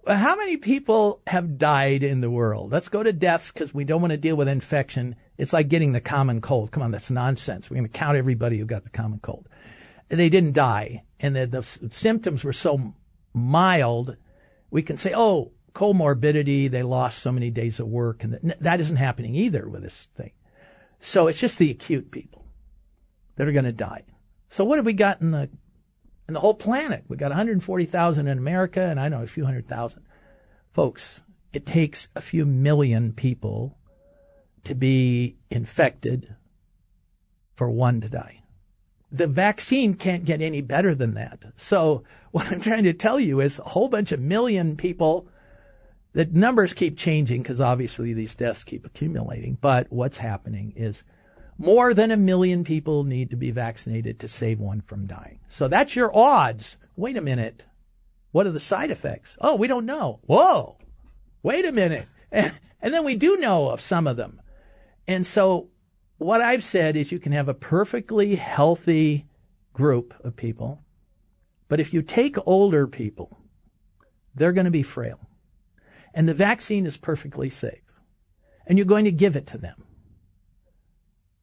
How 0.07 0.35
many 0.35 0.57
people 0.57 1.21
have 1.27 1.59
died 1.59 2.01
in 2.01 2.21
the 2.21 2.31
world? 2.31 2.71
Let's 2.71 2.89
go 2.89 3.03
to 3.03 3.13
deaths 3.13 3.51
because 3.51 3.71
we 3.71 3.83
don't 3.83 4.01
want 4.01 4.09
to 4.09 4.17
deal 4.17 4.35
with 4.35 4.47
infection. 4.47 5.15
It's 5.37 5.53
like 5.53 5.69
getting 5.69 5.91
the 5.91 6.01
common 6.01 6.41
cold. 6.41 6.71
Come 6.71 6.81
on, 6.81 6.89
that's 6.89 7.11
nonsense. 7.11 7.69
We're 7.69 7.75
going 7.75 7.89
to 7.89 7.97
count 7.99 8.17
everybody 8.17 8.57
who 8.57 8.65
got 8.65 8.85
the 8.85 8.89
common 8.89 9.19
cold 9.19 9.47
they 10.09 10.29
didn't 10.29 10.53
die, 10.53 11.03
and 11.19 11.35
the, 11.35 11.45
the 11.45 11.61
symptoms 11.91 12.43
were 12.43 12.53
so 12.53 12.93
mild, 13.33 14.17
we 14.71 14.81
can 14.81 14.97
say, 14.97 15.13
oh, 15.15 15.51
comorbidity, 15.73 16.69
they 16.69 16.83
lost 16.83 17.19
so 17.19 17.31
many 17.31 17.49
days 17.49 17.79
of 17.79 17.87
work, 17.87 18.23
and 18.23 18.55
that 18.59 18.79
isn't 18.79 18.97
happening 18.97 19.35
either 19.35 19.67
with 19.67 19.83
this 19.83 20.07
thing. 20.15 20.31
So 20.99 21.27
it's 21.27 21.39
just 21.39 21.57
the 21.57 21.71
acute 21.71 22.11
people 22.11 22.45
that 23.35 23.47
are 23.47 23.51
going 23.51 23.65
to 23.65 23.71
die. 23.71 24.03
So 24.49 24.63
what 24.63 24.77
have 24.77 24.85
we 24.85 24.93
got 24.93 25.21
in 25.21 25.31
the 25.31 25.49
in 26.27 26.33
the 26.33 26.39
whole 26.39 26.53
planet? 26.53 27.05
We've 27.07 27.19
got 27.19 27.29
140,000 27.29 28.27
in 28.27 28.37
America, 28.37 28.81
and 28.81 28.99
I 28.99 29.09
know 29.09 29.21
a 29.21 29.27
few 29.27 29.45
hundred 29.45 29.67
thousand. 29.67 30.03
Folks, 30.73 31.21
it 31.53 31.65
takes 31.65 32.07
a 32.15 32.21
few 32.21 32.45
million 32.45 33.13
people 33.13 33.77
to 34.65 34.75
be 34.75 35.37
infected 35.49 36.35
for 37.55 37.69
one 37.69 38.01
to 38.01 38.09
die 38.09 38.39
the 39.11 39.27
vaccine 39.27 39.95
can't 39.95 40.25
get 40.25 40.41
any 40.41 40.61
better 40.61 40.93
than 40.93 41.15
that. 41.15 41.43
So 41.55 42.03
what 42.31 42.51
I'm 42.51 42.61
trying 42.61 42.83
to 42.83 42.93
tell 42.93 43.19
you 43.19 43.39
is 43.41 43.59
a 43.59 43.69
whole 43.69 43.89
bunch 43.89 44.11
of 44.11 44.19
million 44.19 44.75
people. 44.75 45.27
The 46.13 46.25
numbers 46.25 46.73
keep 46.73 46.97
changing 46.97 47.43
because 47.43 47.61
obviously 47.61 48.13
these 48.13 48.35
deaths 48.35 48.63
keep 48.63 48.85
accumulating. 48.85 49.57
But 49.61 49.91
what's 49.91 50.17
happening 50.17 50.73
is 50.75 51.03
more 51.57 51.93
than 51.93 52.09
a 52.09 52.17
million 52.17 52.63
people 52.63 53.03
need 53.03 53.29
to 53.29 53.35
be 53.35 53.51
vaccinated 53.51 54.19
to 54.19 54.27
save 54.27 54.59
one 54.59 54.81
from 54.81 55.05
dying. 55.05 55.39
So 55.47 55.67
that's 55.67 55.95
your 55.95 56.15
odds. 56.15 56.77
Wait 56.95 57.17
a 57.17 57.21
minute. 57.21 57.65
What 58.31 58.47
are 58.47 58.51
the 58.51 58.59
side 58.59 58.91
effects? 58.91 59.37
Oh, 59.41 59.55
we 59.55 59.67
don't 59.67 59.85
know. 59.85 60.19
Whoa. 60.25 60.77
Wait 61.43 61.65
a 61.65 61.71
minute. 61.71 62.07
And, 62.31 62.57
and 62.81 62.93
then 62.93 63.03
we 63.03 63.15
do 63.15 63.37
know 63.37 63.69
of 63.69 63.81
some 63.81 64.07
of 64.07 64.17
them. 64.17 64.41
And 65.07 65.25
so 65.25 65.69
what 66.17 66.41
I've 66.41 66.63
said 66.63 66.95
is 66.95 67.11
you 67.11 67.19
can 67.19 67.31
have 67.31 67.49
a 67.49 67.53
perfectly 67.53 68.35
healthy 68.35 69.25
group 69.73 70.13
of 70.23 70.35
people, 70.35 70.83
but 71.67 71.79
if 71.79 71.93
you 71.93 72.01
take 72.01 72.35
older 72.45 72.85
people, 72.87 73.39
they're 74.35 74.51
going 74.51 74.65
to 74.65 74.71
be 74.71 74.83
frail. 74.83 75.19
And 76.19 76.27
the 76.27 76.33
vaccine 76.33 76.85
is 76.85 76.97
perfectly 76.97 77.49
safe. 77.49 77.79
And 78.67 78.77
you're 78.77 78.83
going 78.83 79.05
to 79.05 79.11
give 79.11 79.37
it 79.37 79.47
to 79.47 79.57
them. 79.57 79.85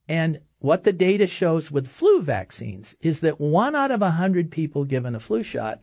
And 0.07 0.41
what 0.59 0.85
the 0.85 0.93
data 0.93 1.27
shows 1.27 1.71
with 1.71 1.89
flu 1.89 2.21
vaccines 2.21 2.95
is 3.01 3.21
that 3.21 3.41
one 3.41 3.75
out 3.75 3.91
of 3.91 4.03
a 4.03 4.11
hundred 4.11 4.51
people 4.51 4.85
given 4.85 5.15
a 5.15 5.19
flu 5.19 5.43
shot 5.43 5.81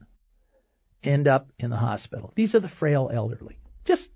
end 1.04 1.28
up 1.28 1.52
in 1.58 1.72
the 1.72 1.78
hospital. 1.78 2.34
These 2.36 2.54
are 2.54 2.60
the 2.60 2.68
frail 2.68 3.10
elderly. 3.12 3.58
Just 3.84 4.12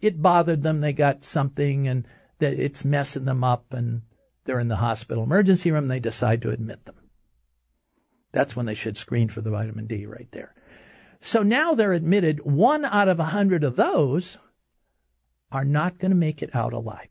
it 0.00 0.22
bothered 0.22 0.62
them. 0.62 0.80
They 0.80 0.94
got 0.94 1.26
something 1.26 1.86
and 1.86 2.08
that 2.38 2.54
it's 2.54 2.86
messing 2.86 3.26
them 3.26 3.44
up 3.44 3.74
and 3.74 4.00
they're 4.46 4.60
in 4.60 4.68
the 4.68 4.76
hospital 4.76 5.24
emergency 5.24 5.70
room. 5.70 5.88
They 5.88 6.00
decide 6.00 6.40
to 6.40 6.50
admit 6.50 6.86
them. 6.86 6.96
That's 8.32 8.56
when 8.56 8.64
they 8.64 8.72
should 8.72 8.96
screen 8.96 9.28
for 9.28 9.42
the 9.42 9.50
vitamin 9.50 9.86
D 9.86 10.06
right 10.06 10.28
there. 10.32 10.54
So 11.24 11.44
now 11.44 11.74
they're 11.74 11.92
admitted 11.92 12.44
one 12.44 12.84
out 12.84 13.06
of 13.06 13.20
a 13.20 13.26
hundred 13.26 13.62
of 13.62 13.76
those 13.76 14.38
are 15.52 15.64
not 15.64 15.98
going 15.98 16.10
to 16.10 16.16
make 16.16 16.42
it 16.42 16.50
out 16.52 16.72
alive. 16.72 17.08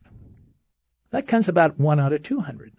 That 1.11 1.29
comes 1.29 1.47
about 1.47 1.79
one 1.79 1.97
out 1.97 2.11
of 2.11 2.21
200. 2.21 2.73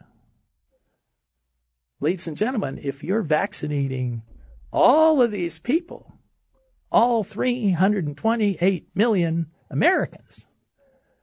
Ladies 2.00 2.28
and 2.28 2.36
gentlemen, 2.36 2.78
if 2.82 3.02
you're 3.02 3.22
vaccinating 3.22 4.22
all 4.70 5.22
of 5.22 5.30
these 5.30 5.58
people, 5.58 6.18
all 6.90 7.24
328 7.24 8.88
million 8.94 9.46
Americans, 9.70 10.46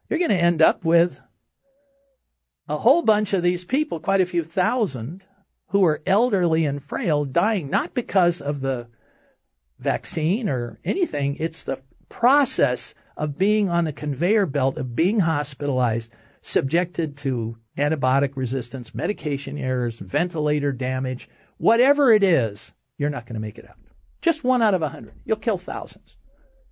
you're 0.10 0.18
going 0.18 0.32
to 0.32 0.36
end 0.36 0.60
up 0.60 0.84
with 0.84 1.22
a 2.68 2.80
whole 2.80 3.04
bunch 3.04 3.34
of 3.34 3.44
these 3.44 3.64
people, 3.64 4.00
quite 4.00 4.22
a 4.22 4.26
few 4.26 4.44
thousand, 4.44 5.24
who 5.68 5.86
are 5.86 6.02
elderly 6.08 6.66
and 6.66 6.84
frail, 6.84 7.26
dying 7.26 7.70
not 7.70 7.94
because 7.94 8.42
of 8.42 8.62
the 8.62 8.88
vaccine 9.80 10.50
or 10.50 10.80
anything. 10.84 11.36
It's 11.40 11.64
the 11.64 11.82
process 12.10 12.94
of 13.18 13.38
being 13.38 13.70
on 13.70 13.86
the 13.86 13.94
conveyor 13.94 14.46
belt, 14.46 14.78
of 14.78 14.96
being 14.96 15.22
hospitalized, 15.22 16.12
subjected 16.42 17.18
to 17.18 17.58
antibiotic 17.78 18.36
resistance, 18.36 18.94
medication 18.94 19.58
errors, 19.58 20.00
ventilator 20.00 20.72
damage, 20.72 21.30
whatever 21.58 22.12
it 22.12 22.24
is, 22.24 22.74
you're 22.98 23.10
not 23.10 23.26
going 23.26 23.36
to 23.36 23.40
make 23.40 23.58
it 23.58 23.68
out. 23.68 23.76
Just 24.22 24.44
one 24.44 24.62
out 24.62 24.74
of 24.74 24.82
a 24.82 24.90
hundred. 24.90 25.16
You'll 25.26 25.38
kill 25.38 25.58
thousands. 25.58 26.18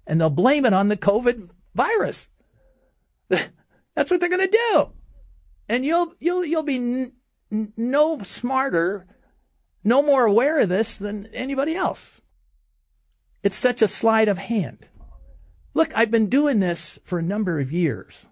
And 0.06 0.20
they'll 0.20 0.30
blame 0.30 0.66
it 0.66 0.74
on 0.74 0.88
the 0.88 0.98
COVID 0.98 1.50
virus. 1.76 2.30
That's 3.30 4.12
what 4.12 4.20
they're 4.20 4.30
going 4.30 4.50
to 4.50 4.60
do. 4.72 4.90
And 5.70 5.86
you'll, 5.86 6.14
you'll, 6.20 6.46
you'll 6.46 6.64
be 6.64 6.76
n- 6.76 7.14
n- 7.52 7.74
no 7.76 8.20
smarter, 8.24 9.06
no 9.84 10.02
more 10.02 10.26
aware 10.26 10.60
of 10.60 10.70
this 10.70 10.98
than 10.98 11.28
anybody 11.28 11.76
else. 11.76 12.22
It's 13.48 13.56
such 13.56 13.82
a 13.82 13.88
sleight 13.88 14.28
of 14.28 14.38
hand. 14.38 14.90
Look, 15.74 15.96
I've 15.96 16.12
been 16.12 16.28
doing 16.28 16.60
this 16.60 17.00
for 17.06 17.18
a 17.18 17.24
number 17.24 17.62
of 17.62 17.72
years. 17.72 18.26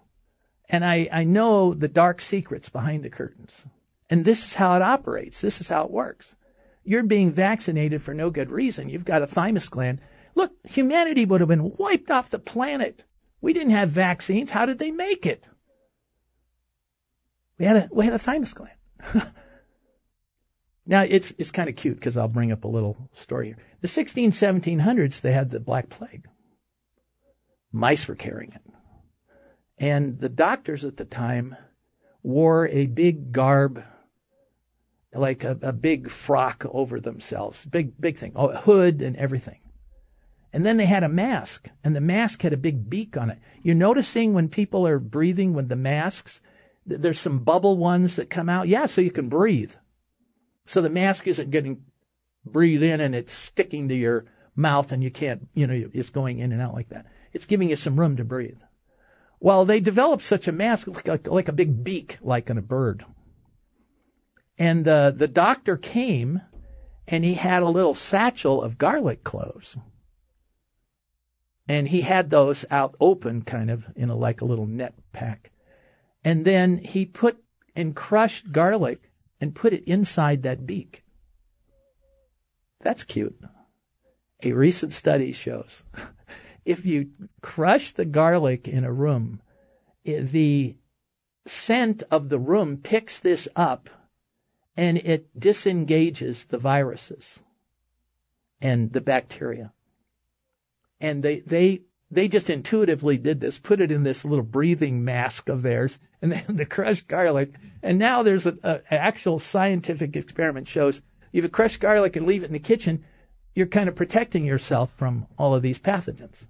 And 0.68 0.84
I, 0.84 1.08
I 1.10 1.24
know 1.24 1.72
the 1.72 1.88
dark 1.88 2.20
secrets 2.20 2.68
behind 2.68 3.02
the 3.02 3.08
curtains. 3.08 3.64
And 4.10 4.26
this 4.26 4.44
is 4.44 4.56
how 4.56 4.76
it 4.76 4.82
operates. 4.82 5.40
This 5.40 5.58
is 5.58 5.70
how 5.70 5.84
it 5.84 5.90
works. 5.90 6.36
You're 6.84 7.02
being 7.02 7.32
vaccinated 7.32 8.02
for 8.02 8.12
no 8.12 8.28
good 8.28 8.50
reason. 8.50 8.90
You've 8.90 9.06
got 9.06 9.22
a 9.22 9.26
thymus 9.26 9.70
gland. 9.70 10.02
Look, 10.34 10.52
humanity 10.64 11.24
would 11.24 11.40
have 11.40 11.48
been 11.48 11.74
wiped 11.78 12.10
off 12.10 12.28
the 12.28 12.38
planet. 12.38 13.04
We 13.40 13.54
didn't 13.54 13.70
have 13.70 13.88
vaccines. 13.88 14.50
How 14.50 14.66
did 14.66 14.78
they 14.78 14.90
make 14.90 15.24
it? 15.24 15.48
We 17.58 17.64
had 17.64 17.76
a, 17.76 17.88
we 17.90 18.04
had 18.04 18.12
a 18.12 18.18
thymus 18.18 18.52
gland. 18.52 18.76
now 20.86 21.02
it's, 21.02 21.34
it's 21.38 21.50
kind 21.50 21.68
of 21.68 21.76
cute 21.76 21.96
because 21.96 22.16
I'll 22.16 22.28
bring 22.28 22.52
up 22.52 22.64
a 22.64 22.68
little 22.68 23.10
story 23.12 23.48
here. 23.48 23.58
The 23.80 23.88
16, 23.88 24.30
1700s, 24.30 25.20
they 25.20 25.32
had 25.32 25.50
the 25.50 25.60
Black 25.60 25.88
Plague. 25.88 26.26
Mice 27.72 28.06
were 28.08 28.14
carrying 28.14 28.52
it. 28.52 28.62
And 29.78 30.20
the 30.20 30.28
doctors 30.28 30.84
at 30.84 30.96
the 30.96 31.04
time 31.04 31.56
wore 32.22 32.68
a 32.68 32.86
big 32.86 33.32
garb, 33.32 33.82
like 35.12 35.44
a, 35.44 35.58
a 35.60 35.72
big 35.72 36.10
frock 36.10 36.64
over 36.70 37.00
themselves, 37.00 37.64
big, 37.66 38.00
big 38.00 38.16
thing, 38.16 38.32
a 38.34 38.60
hood 38.60 39.02
and 39.02 39.16
everything. 39.16 39.60
And 40.52 40.64
then 40.64 40.78
they 40.78 40.86
had 40.86 41.02
a 41.02 41.08
mask, 41.08 41.68
and 41.84 41.94
the 41.94 42.00
mask 42.00 42.40
had 42.40 42.54
a 42.54 42.56
big 42.56 42.88
beak 42.88 43.16
on 43.16 43.28
it. 43.28 43.38
You're 43.62 43.74
noticing 43.74 44.32
when 44.32 44.48
people 44.48 44.86
are 44.86 44.98
breathing 44.98 45.52
with 45.52 45.68
the 45.68 45.76
masks, 45.76 46.40
there's 46.86 47.20
some 47.20 47.40
bubble 47.40 47.76
ones 47.76 48.16
that 48.16 48.30
come 48.30 48.48
out. 48.48 48.68
Yeah, 48.68 48.86
so 48.86 49.02
you 49.02 49.10
can 49.10 49.28
breathe. 49.28 49.74
So 50.66 50.80
the 50.80 50.90
mask 50.90 51.26
isn't 51.26 51.50
getting 51.50 51.82
breathe 52.44 52.82
in 52.82 53.00
and 53.00 53.14
it's 53.14 53.32
sticking 53.32 53.88
to 53.88 53.94
your 53.94 54.26
mouth 54.54 54.92
and 54.92 55.02
you 55.02 55.10
can't, 55.10 55.48
you 55.54 55.66
know, 55.66 55.88
it's 55.92 56.10
going 56.10 56.38
in 56.38 56.52
and 56.52 56.62
out 56.62 56.74
like 56.74 56.88
that. 56.90 57.06
It's 57.32 57.44
giving 57.44 57.70
you 57.70 57.76
some 57.76 57.98
room 57.98 58.16
to 58.16 58.24
breathe. 58.24 58.58
Well, 59.38 59.64
they 59.64 59.80
developed 59.80 60.24
such 60.24 60.48
a 60.48 60.52
mask, 60.52 60.88
like, 61.06 61.28
like 61.28 61.48
a 61.48 61.52
big 61.52 61.84
beak, 61.84 62.18
like 62.22 62.48
in 62.48 62.56
a 62.56 62.62
bird. 62.62 63.04
And 64.58 64.88
uh, 64.88 65.10
the 65.10 65.28
doctor 65.28 65.76
came, 65.76 66.40
and 67.06 67.24
he 67.24 67.34
had 67.34 67.62
a 67.62 67.68
little 67.68 67.94
satchel 67.94 68.62
of 68.62 68.78
garlic 68.78 69.22
cloves. 69.22 69.76
And 71.68 71.88
he 71.88 72.00
had 72.00 72.30
those 72.30 72.64
out 72.70 72.96
open, 73.00 73.42
kind 73.42 73.70
of 73.70 73.84
in 73.94 74.08
a 74.08 74.16
like 74.16 74.40
a 74.40 74.46
little 74.46 74.66
net 74.66 74.94
pack. 75.12 75.50
And 76.24 76.44
then 76.44 76.78
he 76.78 77.04
put 77.04 77.42
and 77.74 77.94
crushed 77.94 78.52
garlic 78.52 79.10
and 79.40 79.54
put 79.54 79.72
it 79.72 79.84
inside 79.84 80.42
that 80.42 80.66
beak. 80.66 81.04
That's 82.80 83.04
cute. 83.04 83.38
A 84.42 84.52
recent 84.52 84.92
study 84.92 85.32
shows 85.32 85.82
if 86.64 86.84
you 86.84 87.10
crush 87.40 87.92
the 87.92 88.04
garlic 88.04 88.68
in 88.68 88.84
a 88.84 88.92
room, 88.92 89.40
it, 90.04 90.30
the 90.32 90.76
scent 91.46 92.02
of 92.10 92.28
the 92.28 92.38
room 92.38 92.76
picks 92.76 93.18
this 93.18 93.48
up 93.56 93.88
and 94.76 94.98
it 94.98 95.38
disengages 95.38 96.44
the 96.44 96.58
viruses 96.58 97.42
and 98.60 98.92
the 98.92 99.00
bacteria. 99.00 99.72
And 101.00 101.22
they, 101.22 101.40
they, 101.40 101.82
they 102.10 102.28
just 102.28 102.48
intuitively 102.48 103.18
did 103.18 103.40
this, 103.40 103.58
put 103.58 103.80
it 103.80 103.90
in 103.90 104.04
this 104.04 104.24
little 104.24 104.44
breathing 104.44 105.04
mask 105.04 105.48
of 105.48 105.62
theirs, 105.62 105.98
and 106.22 106.32
then 106.32 106.44
the 106.56 106.66
crushed 106.66 107.08
garlic. 107.08 107.52
And 107.82 107.98
now 107.98 108.22
there's 108.22 108.46
an 108.46 108.58
actual 108.90 109.38
scientific 109.38 110.16
experiment 110.16 110.68
shows 110.68 111.02
if 111.36 111.44
you 111.44 111.50
crush 111.50 111.76
garlic 111.76 112.16
and 112.16 112.26
leave 112.26 112.42
it 112.42 112.46
in 112.46 112.54
the 112.54 112.58
kitchen, 112.58 113.04
you're 113.54 113.66
kind 113.66 113.90
of 113.90 113.94
protecting 113.94 114.46
yourself 114.46 114.90
from 114.96 115.26
all 115.38 115.54
of 115.54 115.60
these 115.60 115.78
pathogens. 115.78 116.46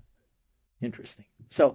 Interesting. 0.81 1.25
So, 1.51 1.75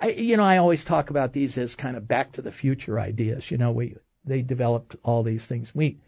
I, 0.00 0.12
you 0.12 0.38
know, 0.38 0.44
I 0.44 0.56
always 0.56 0.82
talk 0.82 1.10
about 1.10 1.34
these 1.34 1.58
as 1.58 1.74
kind 1.74 1.98
of 1.98 2.08
back 2.08 2.32
to 2.32 2.42
the 2.42 2.52
future 2.52 2.98
ideas. 2.98 3.50
You 3.50 3.58
know, 3.58 3.72
we 3.72 3.96
they 4.24 4.40
developed 4.40 4.96
all 5.02 5.22
these 5.22 5.44
things. 5.44 5.74
We, 5.74 5.98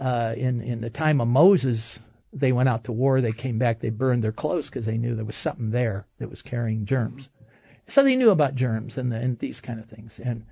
uh, 0.00 0.34
in 0.36 0.60
in 0.60 0.80
the 0.80 0.90
time 0.90 1.20
of 1.20 1.28
Moses, 1.28 2.00
they 2.34 2.52
went 2.52 2.68
out 2.68 2.84
to 2.84 2.92
war. 2.92 3.20
They 3.20 3.32
came 3.32 3.58
back. 3.58 3.80
They 3.80 3.90
burned 3.90 4.24
their 4.24 4.32
clothes 4.32 4.66
because 4.66 4.86
they 4.86 4.98
knew 4.98 5.14
there 5.14 5.24
was 5.24 5.36
something 5.36 5.70
there 5.70 6.06
that 6.18 6.28
was 6.28 6.42
carrying 6.42 6.84
germs. 6.84 7.28
So 7.88 8.02
they 8.02 8.16
knew 8.16 8.30
about 8.30 8.54
germs 8.54 8.98
and, 8.98 9.12
the, 9.12 9.16
and 9.16 9.38
these 9.38 9.60
kind 9.60 9.78
of 9.78 9.86
things. 9.86 10.18
And 10.18 10.44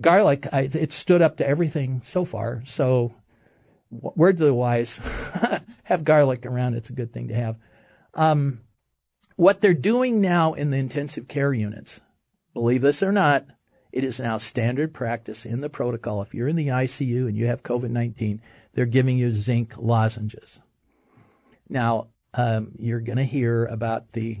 garlic, 0.00 0.46
I, 0.52 0.62
it 0.72 0.92
stood 0.92 1.22
up 1.22 1.36
to 1.38 1.46
everything 1.46 2.02
so 2.04 2.24
far. 2.24 2.62
So, 2.66 3.14
word 3.90 4.38
to 4.38 4.44
the 4.44 4.54
wise, 4.54 4.98
have 5.84 6.04
garlic 6.04 6.46
around. 6.46 6.74
It's 6.74 6.90
a 6.90 6.94
good 6.94 7.12
thing 7.12 7.28
to 7.28 7.34
have. 7.34 7.56
Um, 8.14 8.60
what 9.36 9.60
they're 9.60 9.74
doing 9.74 10.20
now 10.20 10.54
in 10.54 10.70
the 10.70 10.78
intensive 10.78 11.28
care 11.28 11.52
units, 11.52 12.00
believe 12.54 12.82
this 12.82 13.02
or 13.02 13.12
not, 13.12 13.46
it 13.92 14.04
is 14.04 14.18
now 14.18 14.38
standard 14.38 14.92
practice 14.94 15.44
in 15.44 15.60
the 15.60 15.68
protocol. 15.68 16.22
If 16.22 16.34
you're 16.34 16.48
in 16.48 16.56
the 16.56 16.68
ICU 16.68 17.28
and 17.28 17.36
you 17.36 17.46
have 17.46 17.62
COVID 17.62 17.90
19, 17.90 18.40
they're 18.74 18.86
giving 18.86 19.18
you 19.18 19.30
zinc 19.30 19.74
lozenges. 19.76 20.60
Now, 21.68 22.08
um, 22.34 22.72
you're 22.78 23.00
going 23.00 23.18
to 23.18 23.24
hear 23.24 23.64
about 23.66 24.12
the 24.12 24.40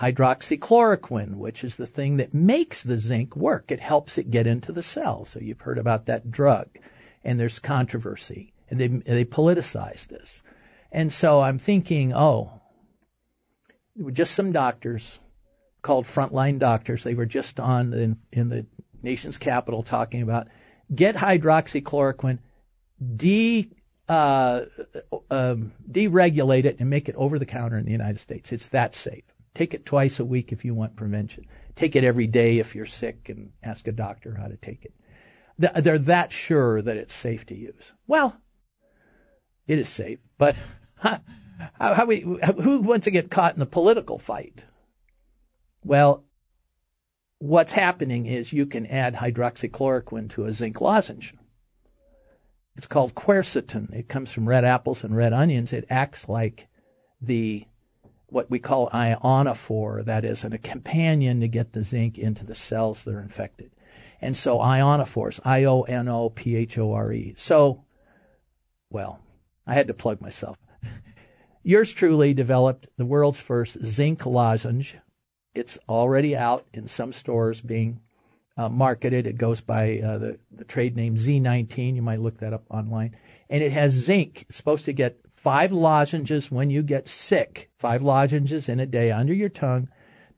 hydroxychloroquine, 0.00 1.36
which 1.36 1.64
is 1.64 1.76
the 1.76 1.86
thing 1.86 2.16
that 2.16 2.34
makes 2.34 2.82
the 2.82 2.98
zinc 2.98 3.36
work. 3.36 3.70
It 3.70 3.80
helps 3.80 4.18
it 4.18 4.30
get 4.30 4.46
into 4.46 4.72
the 4.72 4.82
cell. 4.82 5.24
So 5.24 5.40
you've 5.40 5.60
heard 5.60 5.78
about 5.78 6.06
that 6.06 6.30
drug, 6.30 6.68
and 7.24 7.38
there's 7.38 7.58
controversy, 7.58 8.52
and 8.68 8.80
they 8.80 8.88
they 8.88 9.24
politicize 9.24 10.06
this. 10.08 10.42
And 10.90 11.12
so 11.12 11.40
I'm 11.40 11.58
thinking, 11.58 12.12
oh, 12.12 12.60
just 14.12 14.34
some 14.34 14.52
doctors 14.52 15.20
called 15.82 16.04
frontline 16.04 16.58
doctors. 16.58 17.02
They 17.02 17.14
were 17.14 17.26
just 17.26 17.58
on 17.58 17.92
in, 17.92 18.18
in 18.32 18.48
the 18.48 18.66
nation's 19.02 19.38
capital 19.38 19.82
talking 19.82 20.22
about 20.22 20.48
get 20.94 21.16
hydroxychloroquine, 21.16 22.38
de 23.16 23.70
uh, 24.12 24.66
um, 25.30 25.72
deregulate 25.90 26.66
it, 26.66 26.76
and 26.78 26.90
make 26.90 27.08
it 27.08 27.14
over 27.16 27.38
the 27.38 27.46
counter 27.46 27.78
in 27.78 27.86
the 27.86 27.92
United 27.92 28.20
States. 28.20 28.52
It's 28.52 28.68
that 28.68 28.94
safe. 28.94 29.24
Take 29.54 29.72
it 29.72 29.86
twice 29.86 30.20
a 30.20 30.24
week 30.24 30.52
if 30.52 30.66
you 30.66 30.74
want 30.74 30.96
prevention. 30.96 31.46
Take 31.76 31.96
it 31.96 32.04
every 32.04 32.26
day 32.26 32.58
if 32.58 32.74
you're 32.74 32.84
sick, 32.84 33.30
and 33.30 33.52
ask 33.62 33.88
a 33.88 33.92
doctor 33.92 34.34
how 34.34 34.48
to 34.48 34.56
take 34.56 34.84
it. 34.84 34.92
They're 35.58 35.98
that 35.98 36.30
sure 36.30 36.82
that 36.82 36.98
it's 36.98 37.14
safe 37.14 37.46
to 37.46 37.54
use. 37.54 37.94
Well, 38.06 38.36
it 39.66 39.78
is 39.78 39.88
safe, 39.88 40.18
but 40.36 40.56
how, 40.96 41.20
how 41.78 42.04
we, 42.04 42.20
who 42.20 42.80
wants 42.80 43.04
to 43.04 43.10
get 43.10 43.30
caught 43.30 43.56
in 43.56 43.62
a 43.62 43.66
political 43.66 44.18
fight? 44.18 44.66
Well, 45.84 46.24
what's 47.38 47.72
happening 47.72 48.26
is 48.26 48.52
you 48.52 48.66
can 48.66 48.86
add 48.86 49.16
hydroxychloroquine 49.16 50.28
to 50.30 50.44
a 50.44 50.52
zinc 50.52 50.82
lozenge. 50.82 51.34
It's 52.76 52.86
called 52.86 53.14
quercetin. 53.14 53.92
It 53.92 54.08
comes 54.08 54.32
from 54.32 54.48
red 54.48 54.64
apples 54.64 55.04
and 55.04 55.16
red 55.16 55.32
onions. 55.32 55.72
It 55.72 55.86
acts 55.90 56.28
like 56.28 56.68
the 57.20 57.66
what 58.28 58.50
we 58.50 58.58
call 58.58 58.88
ionophore, 58.90 60.04
that 60.06 60.24
is, 60.24 60.42
a 60.42 60.56
companion 60.56 61.40
to 61.40 61.48
get 61.48 61.74
the 61.74 61.82
zinc 61.82 62.18
into 62.18 62.46
the 62.46 62.54
cells 62.54 63.04
that 63.04 63.14
are 63.14 63.20
infected. 63.20 63.70
And 64.22 64.36
so 64.36 64.58
ionophores, 64.58 65.38
I 65.44 65.64
O 65.64 65.82
N 65.82 66.08
O 66.08 66.30
P 66.30 66.56
H 66.56 66.78
O 66.78 66.92
R 66.92 67.12
E. 67.12 67.34
So, 67.36 67.84
well, 68.88 69.20
I 69.66 69.74
had 69.74 69.88
to 69.88 69.94
plug 69.94 70.20
myself. 70.20 70.56
Yours 71.62 71.92
truly 71.92 72.32
developed 72.32 72.88
the 72.96 73.04
world's 73.04 73.38
first 73.38 73.84
zinc 73.84 74.24
lozenge. 74.24 74.96
It's 75.54 75.76
already 75.88 76.34
out 76.34 76.66
in 76.72 76.88
some 76.88 77.12
stores 77.12 77.60
being 77.60 78.00
uh, 78.62 78.68
marketed. 78.68 79.26
It 79.26 79.38
goes 79.38 79.60
by 79.60 79.98
uh, 79.98 80.18
the, 80.18 80.38
the 80.50 80.64
trade 80.64 80.96
name 80.96 81.16
Z19. 81.16 81.94
You 81.94 82.02
might 82.02 82.20
look 82.20 82.38
that 82.38 82.52
up 82.52 82.64
online. 82.70 83.16
And 83.50 83.62
it 83.62 83.72
has 83.72 83.92
zinc. 83.92 84.46
It's 84.48 84.56
supposed 84.56 84.84
to 84.86 84.92
get 84.92 85.18
five 85.34 85.72
lozenges 85.72 86.50
when 86.50 86.70
you 86.70 86.82
get 86.82 87.08
sick, 87.08 87.70
five 87.78 88.02
lozenges 88.02 88.68
in 88.68 88.80
a 88.80 88.86
day 88.86 89.10
under 89.10 89.34
your 89.34 89.48
tongue 89.48 89.88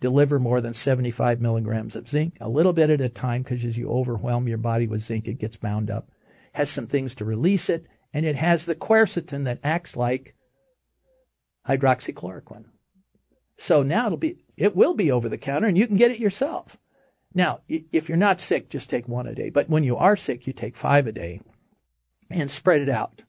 deliver 0.00 0.38
more 0.38 0.60
than 0.60 0.74
75 0.74 1.40
milligrams 1.40 1.96
of 1.96 2.08
zinc, 2.08 2.36
a 2.38 2.48
little 2.48 2.74
bit 2.74 2.90
at 2.90 3.00
a 3.00 3.08
time 3.08 3.42
because 3.42 3.64
as 3.64 3.78
you 3.78 3.88
overwhelm 3.88 4.46
your 4.46 4.58
body 4.58 4.86
with 4.86 5.00
zinc, 5.00 5.26
it 5.26 5.38
gets 5.38 5.56
bound 5.56 5.90
up. 5.90 6.10
Has 6.52 6.68
some 6.68 6.86
things 6.86 7.14
to 7.14 7.24
release 7.24 7.70
it, 7.70 7.86
and 8.12 8.26
it 8.26 8.36
has 8.36 8.66
the 8.66 8.74
quercetin 8.74 9.44
that 9.44 9.60
acts 9.64 9.96
like 9.96 10.34
hydroxychloroquine. 11.66 12.66
So 13.56 13.82
now 13.82 14.06
it'll 14.06 14.18
be, 14.18 14.44
it 14.58 14.76
will 14.76 14.92
be 14.92 15.10
over 15.10 15.28
the 15.28 15.38
counter 15.38 15.68
and 15.68 15.78
you 15.78 15.86
can 15.86 15.96
get 15.96 16.10
it 16.10 16.20
yourself. 16.20 16.76
Now, 17.34 17.60
if 17.68 18.08
you're 18.08 18.16
not 18.16 18.40
sick, 18.40 18.70
just 18.70 18.88
take 18.88 19.08
one 19.08 19.26
a 19.26 19.34
day. 19.34 19.50
But 19.50 19.68
when 19.68 19.82
you 19.82 19.96
are 19.96 20.16
sick, 20.16 20.46
you 20.46 20.52
take 20.52 20.76
five 20.76 21.06
a 21.06 21.12
day 21.12 21.40
and 22.30 22.50
spread 22.50 22.80
it 22.80 22.88
out. 22.88 23.22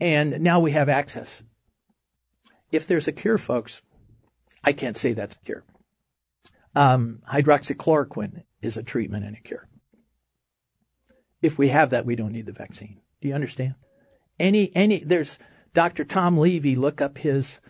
And 0.00 0.40
now 0.40 0.60
we 0.60 0.72
have 0.72 0.88
access. 0.88 1.42
If 2.72 2.86
there's 2.86 3.08
a 3.08 3.12
cure, 3.12 3.38
folks, 3.38 3.82
I 4.64 4.72
can't 4.72 4.96
say 4.96 5.12
that's 5.12 5.36
a 5.36 5.44
cure. 5.44 5.64
Um, 6.74 7.20
hydroxychloroquine 7.30 8.42
is 8.62 8.76
a 8.76 8.82
treatment 8.82 9.24
and 9.24 9.36
a 9.36 9.40
cure. 9.40 9.68
If 11.42 11.58
we 11.58 11.68
have 11.68 11.90
that, 11.90 12.06
we 12.06 12.16
don't 12.16 12.32
need 12.32 12.46
the 12.46 12.52
vaccine. 12.52 13.00
Do 13.20 13.28
you 13.28 13.34
understand? 13.34 13.74
Any, 14.38 14.74
any, 14.74 15.04
there's 15.04 15.38
Dr. 15.74 16.04
Tom 16.04 16.38
Levy, 16.38 16.74
look 16.74 17.00
up 17.00 17.18
his 17.18 17.60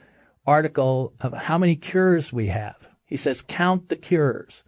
article 0.46 1.12
of 1.20 1.32
how 1.32 1.58
many 1.58 1.76
cures 1.76 2.32
we 2.32 2.46
have. 2.48 2.76
He 3.04 3.16
says, 3.16 3.42
count 3.42 3.88
the 3.88 3.96
cures. 3.96 4.64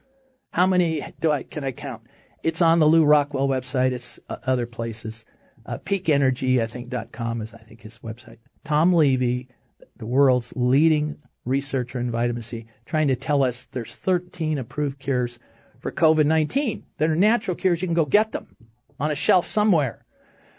How 0.50 0.66
many 0.66 1.04
do 1.20 1.30
I, 1.30 1.42
can 1.42 1.64
I 1.64 1.72
count? 1.72 2.02
It's 2.42 2.62
on 2.62 2.78
the 2.78 2.86
Lew 2.86 3.04
Rockwell 3.04 3.48
website. 3.48 3.92
It's 3.92 4.18
uh, 4.28 4.36
other 4.44 4.66
places. 4.66 5.24
Uh, 5.66 5.78
Peak 5.78 6.08
Energy, 6.08 6.62
I 6.62 6.66
think, 6.66 6.88
dot 6.88 7.12
.com 7.12 7.42
is, 7.42 7.52
I 7.52 7.58
think, 7.58 7.82
his 7.82 7.98
website. 7.98 8.38
Tom 8.64 8.92
Levy, 8.92 9.48
the 9.96 10.06
world's 10.06 10.52
leading 10.56 11.18
researcher 11.44 11.98
in 11.98 12.10
vitamin 12.10 12.42
C, 12.42 12.66
trying 12.86 13.08
to 13.08 13.16
tell 13.16 13.42
us 13.42 13.66
there's 13.72 13.94
13 13.94 14.58
approved 14.58 14.98
cures 14.98 15.38
for 15.80 15.92
COVID-19 15.92 16.82
that 16.98 17.10
are 17.10 17.16
natural 17.16 17.54
cures. 17.54 17.82
You 17.82 17.88
can 17.88 17.94
go 17.94 18.04
get 18.04 18.32
them 18.32 18.56
on 18.98 19.10
a 19.10 19.14
shelf 19.14 19.46
somewhere. 19.46 20.04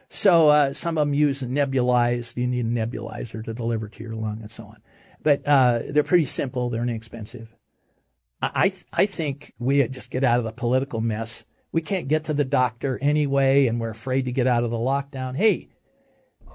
So 0.09 0.49
uh, 0.49 0.73
some 0.73 0.97
of 0.97 1.07
them 1.07 1.13
use 1.13 1.41
nebulized. 1.41 2.37
You 2.37 2.47
need 2.47 2.65
a 2.65 2.69
nebulizer 2.69 3.43
to 3.45 3.53
deliver 3.53 3.87
to 3.89 4.03
your 4.03 4.15
lung 4.15 4.39
and 4.41 4.51
so 4.51 4.65
on. 4.65 4.77
But 5.21 5.47
uh, 5.47 5.81
they're 5.89 6.03
pretty 6.03 6.25
simple. 6.25 6.69
They're 6.69 6.83
inexpensive. 6.83 7.55
I 8.41 8.69
th- 8.69 8.85
I 8.93 9.05
think 9.05 9.53
we 9.59 9.85
just 9.87 10.09
get 10.09 10.23
out 10.23 10.39
of 10.39 10.45
the 10.45 10.51
political 10.51 11.01
mess. 11.01 11.43
We 11.71 11.81
can't 11.81 12.07
get 12.07 12.23
to 12.25 12.33
the 12.33 12.45
doctor 12.45 12.97
anyway, 13.01 13.67
and 13.67 13.79
we're 13.79 13.89
afraid 13.89 14.25
to 14.25 14.31
get 14.31 14.47
out 14.47 14.63
of 14.63 14.71
the 14.71 14.77
lockdown. 14.77 15.35
Hey, 15.35 15.69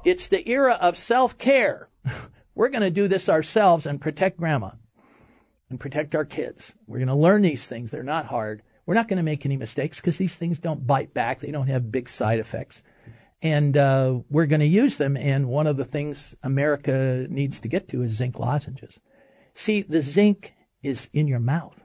it's 0.05 0.29
the 0.29 0.49
era 0.49 0.79
of 0.81 0.97
self 0.97 1.39
care. 1.39 1.89
We're 2.55 2.69
going 2.69 2.83
to 2.83 2.91
do 2.91 3.09
this 3.09 3.29
ourselves 3.29 3.85
and 3.85 4.01
protect 4.01 4.39
grandma 4.39 4.71
and 5.69 5.81
protect 5.81 6.15
our 6.15 6.25
kids. 6.25 6.75
We're 6.87 6.99
going 6.99 7.09
to 7.09 7.15
learn 7.15 7.43
these 7.43 7.67
things. 7.67 7.91
They're 7.91 8.05
not 8.05 8.27
hard. 8.27 8.63
We're 8.87 8.95
not 8.95 9.09
going 9.09 9.17
to 9.17 9.25
make 9.25 9.45
any 9.45 9.57
mistakes 9.57 9.99
because 9.99 10.19
these 10.19 10.37
things 10.37 10.61
don't 10.61 10.87
bite 10.87 11.15
back. 11.15 11.41
They 11.41 11.51
don't 11.51 11.67
have 11.67 11.91
big 11.91 12.09
side 12.09 12.39
effects. 12.39 12.83
And 13.43 13.77
uh, 13.77 14.21
we're 14.31 14.47
going 14.47 14.61
to 14.61 14.67
use 14.67 14.99
them. 14.99 15.17
And 15.17 15.49
one 15.49 15.67
of 15.67 15.77
the 15.77 15.85
things 15.85 16.35
America 16.43 17.27
needs 17.29 17.59
to 17.61 17.69
get 17.69 17.89
to 17.89 18.03
is 18.03 18.13
zinc 18.13 18.39
lozenges. 18.39 19.01
See, 19.55 19.83
the 19.83 20.01
zinc 20.01 20.55
is 20.85 21.09
in 21.13 21.27
your 21.27 21.41
mouth. 21.41 21.81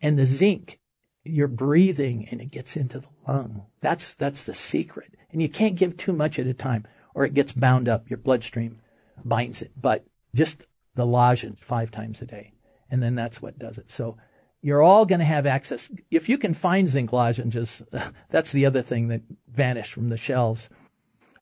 And 0.00 0.18
the 0.18 0.26
zinc, 0.26 0.78
you're 1.24 1.48
breathing 1.48 2.28
and 2.30 2.40
it 2.40 2.50
gets 2.50 2.76
into 2.76 3.00
the 3.00 3.08
lung. 3.26 3.66
That's, 3.80 4.14
that's 4.14 4.44
the 4.44 4.54
secret. 4.54 5.14
And 5.32 5.42
you 5.42 5.48
can't 5.48 5.76
give 5.76 5.96
too 5.96 6.12
much 6.12 6.38
at 6.38 6.46
a 6.46 6.54
time 6.54 6.86
or 7.14 7.24
it 7.24 7.34
gets 7.34 7.52
bound 7.52 7.88
up, 7.88 8.08
your 8.08 8.18
bloodstream 8.18 8.80
binds 9.24 9.62
it, 9.62 9.72
but 9.76 10.04
just 10.34 10.58
the 10.94 11.06
lozenge 11.06 11.58
five 11.60 11.90
times 11.90 12.22
a 12.22 12.26
day. 12.26 12.52
And 12.90 13.02
then 13.02 13.14
that's 13.14 13.42
what 13.42 13.58
does 13.58 13.76
it. 13.76 13.90
So 13.90 14.16
you're 14.62 14.82
all 14.82 15.04
going 15.04 15.18
to 15.18 15.24
have 15.24 15.46
access. 15.46 15.88
If 16.10 16.28
you 16.28 16.38
can 16.38 16.54
find 16.54 16.88
zinc 16.88 17.12
lozenges, 17.12 17.82
that's 18.28 18.52
the 18.52 18.66
other 18.66 18.82
thing 18.82 19.08
that 19.08 19.22
vanished 19.50 19.92
from 19.92 20.08
the 20.08 20.16
shelves. 20.16 20.68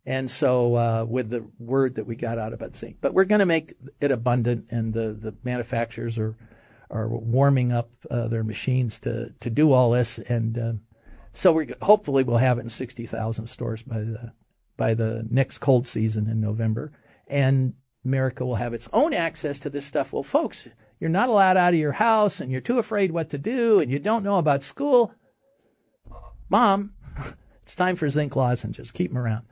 And 0.04 0.30
so, 0.30 0.76
uh, 0.76 1.04
with 1.08 1.30
the 1.30 1.44
word 1.58 1.96
that 1.96 2.06
we 2.06 2.14
got 2.14 2.38
out 2.38 2.52
about 2.52 2.76
zinc, 2.76 2.98
but 3.00 3.12
we're 3.12 3.24
going 3.24 3.40
to 3.40 3.46
make 3.46 3.74
it 4.00 4.12
abundant, 4.12 4.66
and 4.70 4.94
the, 4.94 5.12
the 5.12 5.34
manufacturers 5.42 6.16
are 6.16 6.36
are 6.90 7.08
warming 7.08 7.72
up 7.72 7.90
uh, 8.10 8.28
their 8.28 8.44
machines 8.44 8.98
to 9.00 9.32
to 9.40 9.50
do 9.50 9.72
all 9.72 9.90
this, 9.90 10.18
and 10.18 10.58
uh, 10.58 10.72
so 11.32 11.52
we 11.52 11.72
hopefully 11.82 12.22
we'll 12.22 12.36
have 12.36 12.58
it 12.58 12.62
in 12.62 12.70
sixty 12.70 13.06
thousand 13.06 13.48
stores 13.48 13.82
by 13.82 13.98
the 13.98 14.32
by 14.76 14.94
the 14.94 15.26
next 15.30 15.58
cold 15.58 15.86
season 15.86 16.28
in 16.28 16.40
November 16.40 16.92
and 17.26 17.74
America 18.04 18.44
will 18.44 18.56
have 18.56 18.74
its 18.74 18.88
own 18.92 19.12
access 19.12 19.58
to 19.60 19.70
this 19.70 19.84
stuff. 19.84 20.12
Well, 20.12 20.22
folks, 20.22 20.68
you're 21.00 21.10
not 21.10 21.28
allowed 21.28 21.56
out 21.56 21.74
of 21.74 21.80
your 21.80 21.92
house 21.92 22.40
and 22.40 22.50
you're 22.50 22.60
too 22.60 22.78
afraid 22.78 23.10
what 23.10 23.30
to 23.30 23.38
do 23.38 23.80
and 23.80 23.90
you 23.90 23.98
don't 23.98 24.22
know 24.22 24.38
about 24.38 24.62
school. 24.62 25.12
Mom, 26.48 26.92
it's 27.64 27.74
time 27.74 27.96
for 27.96 28.08
zinc 28.08 28.36
lozenges. 28.36 28.92
Keep 28.92 29.10
them 29.10 29.18
around. 29.18 29.46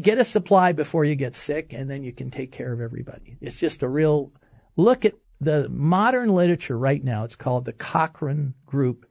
Get 0.00 0.18
a 0.18 0.24
supply 0.24 0.72
before 0.72 1.04
you 1.04 1.16
get 1.16 1.34
sick 1.34 1.72
and 1.72 1.90
then 1.90 2.04
you 2.04 2.12
can 2.12 2.30
take 2.30 2.52
care 2.52 2.72
of 2.72 2.80
everybody. 2.80 3.36
It's 3.40 3.56
just 3.56 3.82
a 3.82 3.88
real 3.88 4.32
look 4.76 5.04
at 5.04 5.14
the 5.42 5.68
modern 5.68 6.28
literature 6.34 6.78
right 6.78 7.02
now. 7.02 7.24
It's 7.24 7.36
called 7.36 7.64
the 7.64 7.72
Cochrane 7.72 8.54
Group. 8.64 9.06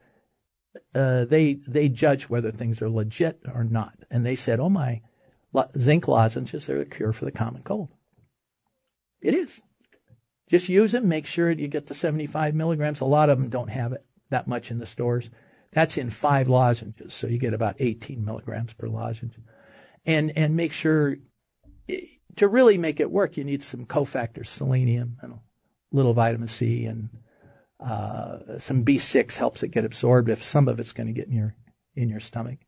Uh, 0.95 1.25
they 1.25 1.55
they 1.67 1.89
judge 1.89 2.29
whether 2.29 2.51
things 2.51 2.81
are 2.81 2.89
legit 2.89 3.41
or 3.53 3.65
not, 3.65 3.93
and 4.09 4.25
they 4.25 4.35
said, 4.35 4.59
"Oh 4.59 4.69
my, 4.69 5.01
zinc 5.77 6.07
lozenges 6.07 6.69
are 6.69 6.79
a 6.79 6.85
cure 6.85 7.11
for 7.11 7.25
the 7.25 7.31
common 7.31 7.63
cold. 7.63 7.89
It 9.21 9.33
is. 9.33 9.61
Just 10.49 10.69
use 10.69 10.93
them. 10.93 11.07
Make 11.07 11.27
sure 11.27 11.51
you 11.51 11.67
get 11.67 11.87
the 11.87 11.93
75 11.93 12.55
milligrams. 12.55 13.01
A 13.01 13.05
lot 13.05 13.29
of 13.29 13.37
them 13.37 13.49
don't 13.49 13.69
have 13.69 13.93
it 13.93 14.05
that 14.29 14.47
much 14.47 14.71
in 14.71 14.79
the 14.79 14.85
stores. 14.85 15.29
That's 15.73 15.97
in 15.97 16.09
five 16.09 16.47
lozenges, 16.47 17.13
so 17.13 17.27
you 17.27 17.37
get 17.37 17.53
about 17.53 17.75
18 17.79 18.23
milligrams 18.23 18.73
per 18.73 18.87
lozenge. 18.87 19.35
And 20.05 20.31
and 20.37 20.55
make 20.55 20.71
sure 20.71 21.17
to 22.37 22.47
really 22.47 22.77
make 22.77 23.01
it 23.01 23.11
work, 23.11 23.35
you 23.35 23.43
need 23.43 23.63
some 23.63 23.85
cofactors, 23.85 24.47
selenium 24.47 25.17
and 25.21 25.39
little 25.91 26.13
vitamin 26.13 26.47
C, 26.47 26.85
and 26.85 27.09
uh, 27.79 28.57
some 28.59 28.85
B6 28.85 29.35
helps 29.35 29.63
it 29.63 29.69
get 29.69 29.85
absorbed 29.85 30.29
if 30.29 30.43
some 30.43 30.67
of 30.67 30.79
it's 30.79 30.93
going 30.93 31.07
to 31.07 31.13
get 31.13 31.27
in 31.27 31.33
your 31.33 31.55
in 31.95 32.09
your 32.09 32.19
stomach. 32.19 32.59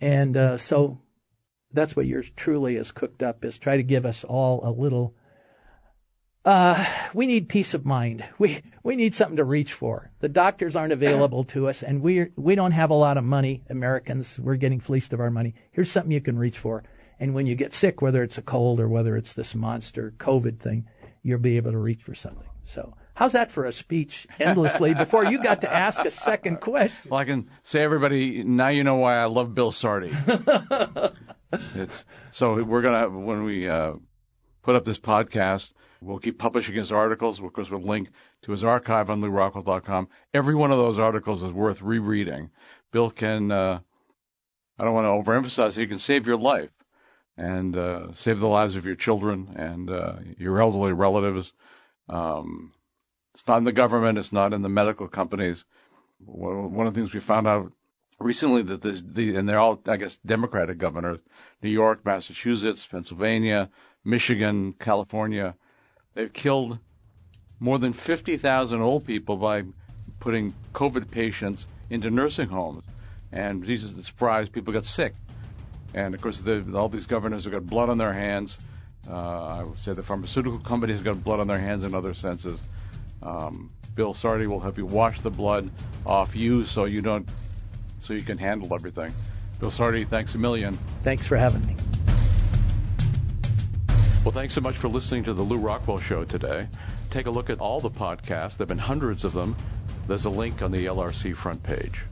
And 0.00 0.36
uh, 0.36 0.56
so 0.56 1.00
that's 1.72 1.94
what 1.94 2.06
yours 2.06 2.30
truly 2.36 2.76
is 2.76 2.92
cooked 2.92 3.22
up 3.22 3.44
is 3.44 3.58
try 3.58 3.76
to 3.76 3.82
give 3.82 4.06
us 4.06 4.24
all 4.24 4.66
a 4.66 4.70
little 4.70 5.14
uh, 6.44 6.84
we 7.14 7.26
need 7.26 7.48
peace 7.48 7.74
of 7.74 7.84
mind. 7.84 8.24
We 8.38 8.62
we 8.82 8.96
need 8.96 9.14
something 9.14 9.36
to 9.36 9.44
reach 9.44 9.72
for. 9.72 10.10
The 10.18 10.28
doctors 10.28 10.74
aren't 10.74 10.92
available 10.92 11.44
to 11.44 11.68
us, 11.68 11.84
and 11.84 12.02
we 12.02 12.26
we 12.36 12.56
don't 12.56 12.72
have 12.72 12.90
a 12.90 12.94
lot 12.94 13.16
of 13.16 13.22
money. 13.22 13.62
Americans, 13.70 14.40
we're 14.40 14.56
getting 14.56 14.80
fleeced 14.80 15.12
of 15.12 15.20
our 15.20 15.30
money. 15.30 15.54
Here's 15.70 15.92
something 15.92 16.10
you 16.10 16.20
can 16.20 16.36
reach 16.36 16.58
for, 16.58 16.82
and 17.20 17.34
when 17.34 17.46
you 17.46 17.54
get 17.54 17.72
sick, 17.72 18.02
whether 18.02 18.24
it's 18.24 18.38
a 18.38 18.42
cold 18.42 18.80
or 18.80 18.88
whether 18.88 19.16
it's 19.16 19.34
this 19.34 19.54
monster 19.54 20.14
COVID 20.18 20.58
thing, 20.58 20.86
you'll 21.22 21.38
be 21.38 21.56
able 21.56 21.70
to 21.70 21.78
reach 21.78 22.02
for 22.02 22.16
something. 22.16 22.48
So, 22.64 22.94
how's 23.14 23.32
that 23.32 23.50
for 23.50 23.64
a 23.64 23.72
speech 23.72 24.26
endlessly 24.38 24.94
before 24.94 25.24
you 25.24 25.42
got 25.42 25.60
to 25.62 25.72
ask 25.72 26.04
a 26.04 26.10
second 26.10 26.60
question? 26.60 27.10
Well, 27.10 27.20
I 27.20 27.24
can 27.24 27.50
say 27.62 27.82
everybody 27.82 28.42
now 28.44 28.68
you 28.68 28.84
know 28.84 28.96
why 28.96 29.16
I 29.16 29.24
love 29.24 29.54
Bill 29.54 29.72
Sardi. 29.72 30.12
it's 31.74 32.04
so 32.30 32.62
we're 32.62 32.82
gonna 32.82 33.10
when 33.10 33.44
we 33.44 33.68
uh, 33.68 33.94
put 34.62 34.76
up 34.76 34.84
this 34.84 34.98
podcast, 34.98 35.70
we'll 36.00 36.18
keep 36.18 36.38
publishing 36.38 36.74
his 36.74 36.92
articles. 36.92 37.40
Of 37.40 37.52
course, 37.52 37.70
we'll 37.70 37.82
link 37.82 38.10
to 38.42 38.52
his 38.52 38.64
archive 38.64 39.10
on 39.10 39.20
lewrockwell.com. 39.20 40.08
Every 40.32 40.54
one 40.54 40.70
of 40.70 40.78
those 40.78 40.98
articles 40.98 41.42
is 41.42 41.52
worth 41.52 41.82
rereading. 41.82 42.50
Bill 42.90 43.10
can. 43.10 43.50
Uh, 43.50 43.80
I 44.78 44.84
don't 44.84 44.94
want 44.94 45.04
to 45.04 45.30
overemphasize 45.30 45.76
He 45.76 45.86
can 45.86 45.98
save 45.98 46.26
your 46.26 46.36
life 46.36 46.70
and 47.36 47.76
uh, 47.76 48.12
save 48.14 48.40
the 48.40 48.48
lives 48.48 48.76
of 48.76 48.84
your 48.84 48.94
children 48.94 49.52
and 49.56 49.90
uh, 49.90 50.14
your 50.38 50.60
elderly 50.60 50.92
relatives. 50.92 51.52
Um, 52.12 52.72
it's 53.34 53.46
not 53.48 53.58
in 53.58 53.64
the 53.64 53.72
government. 53.72 54.18
It's 54.18 54.32
not 54.32 54.52
in 54.52 54.62
the 54.62 54.68
medical 54.68 55.08
companies. 55.08 55.64
One 56.24 56.86
of 56.86 56.94
the 56.94 57.00
things 57.00 57.14
we 57.14 57.20
found 57.20 57.48
out 57.48 57.72
recently 58.20 58.62
that 58.62 58.82
this, 58.82 59.02
the, 59.04 59.34
and 59.34 59.48
they're 59.48 59.58
all, 59.58 59.80
I 59.86 59.96
guess, 59.96 60.18
Democratic 60.24 60.78
governors, 60.78 61.18
New 61.62 61.70
York, 61.70 62.04
Massachusetts, 62.04 62.86
Pennsylvania, 62.86 63.70
Michigan, 64.04 64.74
California, 64.78 65.56
they've 66.14 66.32
killed 66.32 66.78
more 67.58 67.78
than 67.78 67.92
50,000 67.92 68.80
old 68.80 69.06
people 69.06 69.36
by 69.36 69.64
putting 70.20 70.54
COVID 70.74 71.10
patients 71.10 71.66
into 71.90 72.10
nursing 72.10 72.48
homes. 72.48 72.84
And 73.32 73.64
Jesus, 73.64 73.92
the 73.92 74.04
surprise, 74.04 74.48
people 74.48 74.72
got 74.72 74.84
sick. 74.84 75.14
And 75.94 76.14
of 76.14 76.20
course, 76.20 76.40
the, 76.40 76.64
all 76.76 76.88
these 76.88 77.06
governors 77.06 77.44
have 77.44 77.52
got 77.52 77.66
blood 77.66 77.88
on 77.88 77.98
their 77.98 78.12
hands. 78.12 78.58
Uh, 79.08 79.46
I 79.46 79.62
would 79.64 79.78
say 79.78 79.92
the 79.92 80.02
pharmaceutical 80.02 80.60
company 80.60 80.92
has 80.92 81.02
got 81.02 81.22
blood 81.22 81.40
on 81.40 81.48
their 81.48 81.58
hands 81.58 81.84
in 81.84 81.94
other 81.94 82.14
senses. 82.14 82.60
Um, 83.22 83.70
Bill 83.94 84.14
Sardi 84.14 84.46
will 84.46 84.60
help 84.60 84.78
you 84.78 84.86
wash 84.86 85.20
the 85.20 85.30
blood 85.30 85.70
off 86.06 86.34
you 86.34 86.64
so 86.64 86.84
you 86.84 87.02
don't, 87.02 87.28
so 88.00 88.14
you 88.14 88.22
can 88.22 88.38
handle 88.38 88.72
everything. 88.74 89.12
Bill 89.60 89.70
Sardi, 89.70 90.04
thanks 90.04 90.34
a 90.34 90.38
million. 90.38 90.78
Thanks 91.02 91.26
for 91.26 91.36
having 91.36 91.64
me. 91.66 91.76
Well, 94.24 94.32
thanks 94.32 94.54
so 94.54 94.60
much 94.60 94.76
for 94.76 94.88
listening 94.88 95.24
to 95.24 95.34
the 95.34 95.42
Lew 95.42 95.58
Rockwell 95.58 95.98
Show 95.98 96.24
today. 96.24 96.68
Take 97.10 97.26
a 97.26 97.30
look 97.30 97.50
at 97.50 97.58
all 97.58 97.80
the 97.80 97.90
podcasts. 97.90 98.56
There 98.56 98.60
have 98.60 98.68
been 98.68 98.78
hundreds 98.78 99.24
of 99.24 99.32
them. 99.32 99.56
There's 100.06 100.24
a 100.24 100.30
link 100.30 100.62
on 100.62 100.70
the 100.70 100.86
LRC 100.86 101.36
front 101.36 101.62
page. 101.62 102.04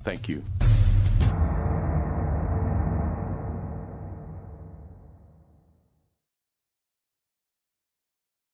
Thank 0.00 0.28
you. 0.28 0.42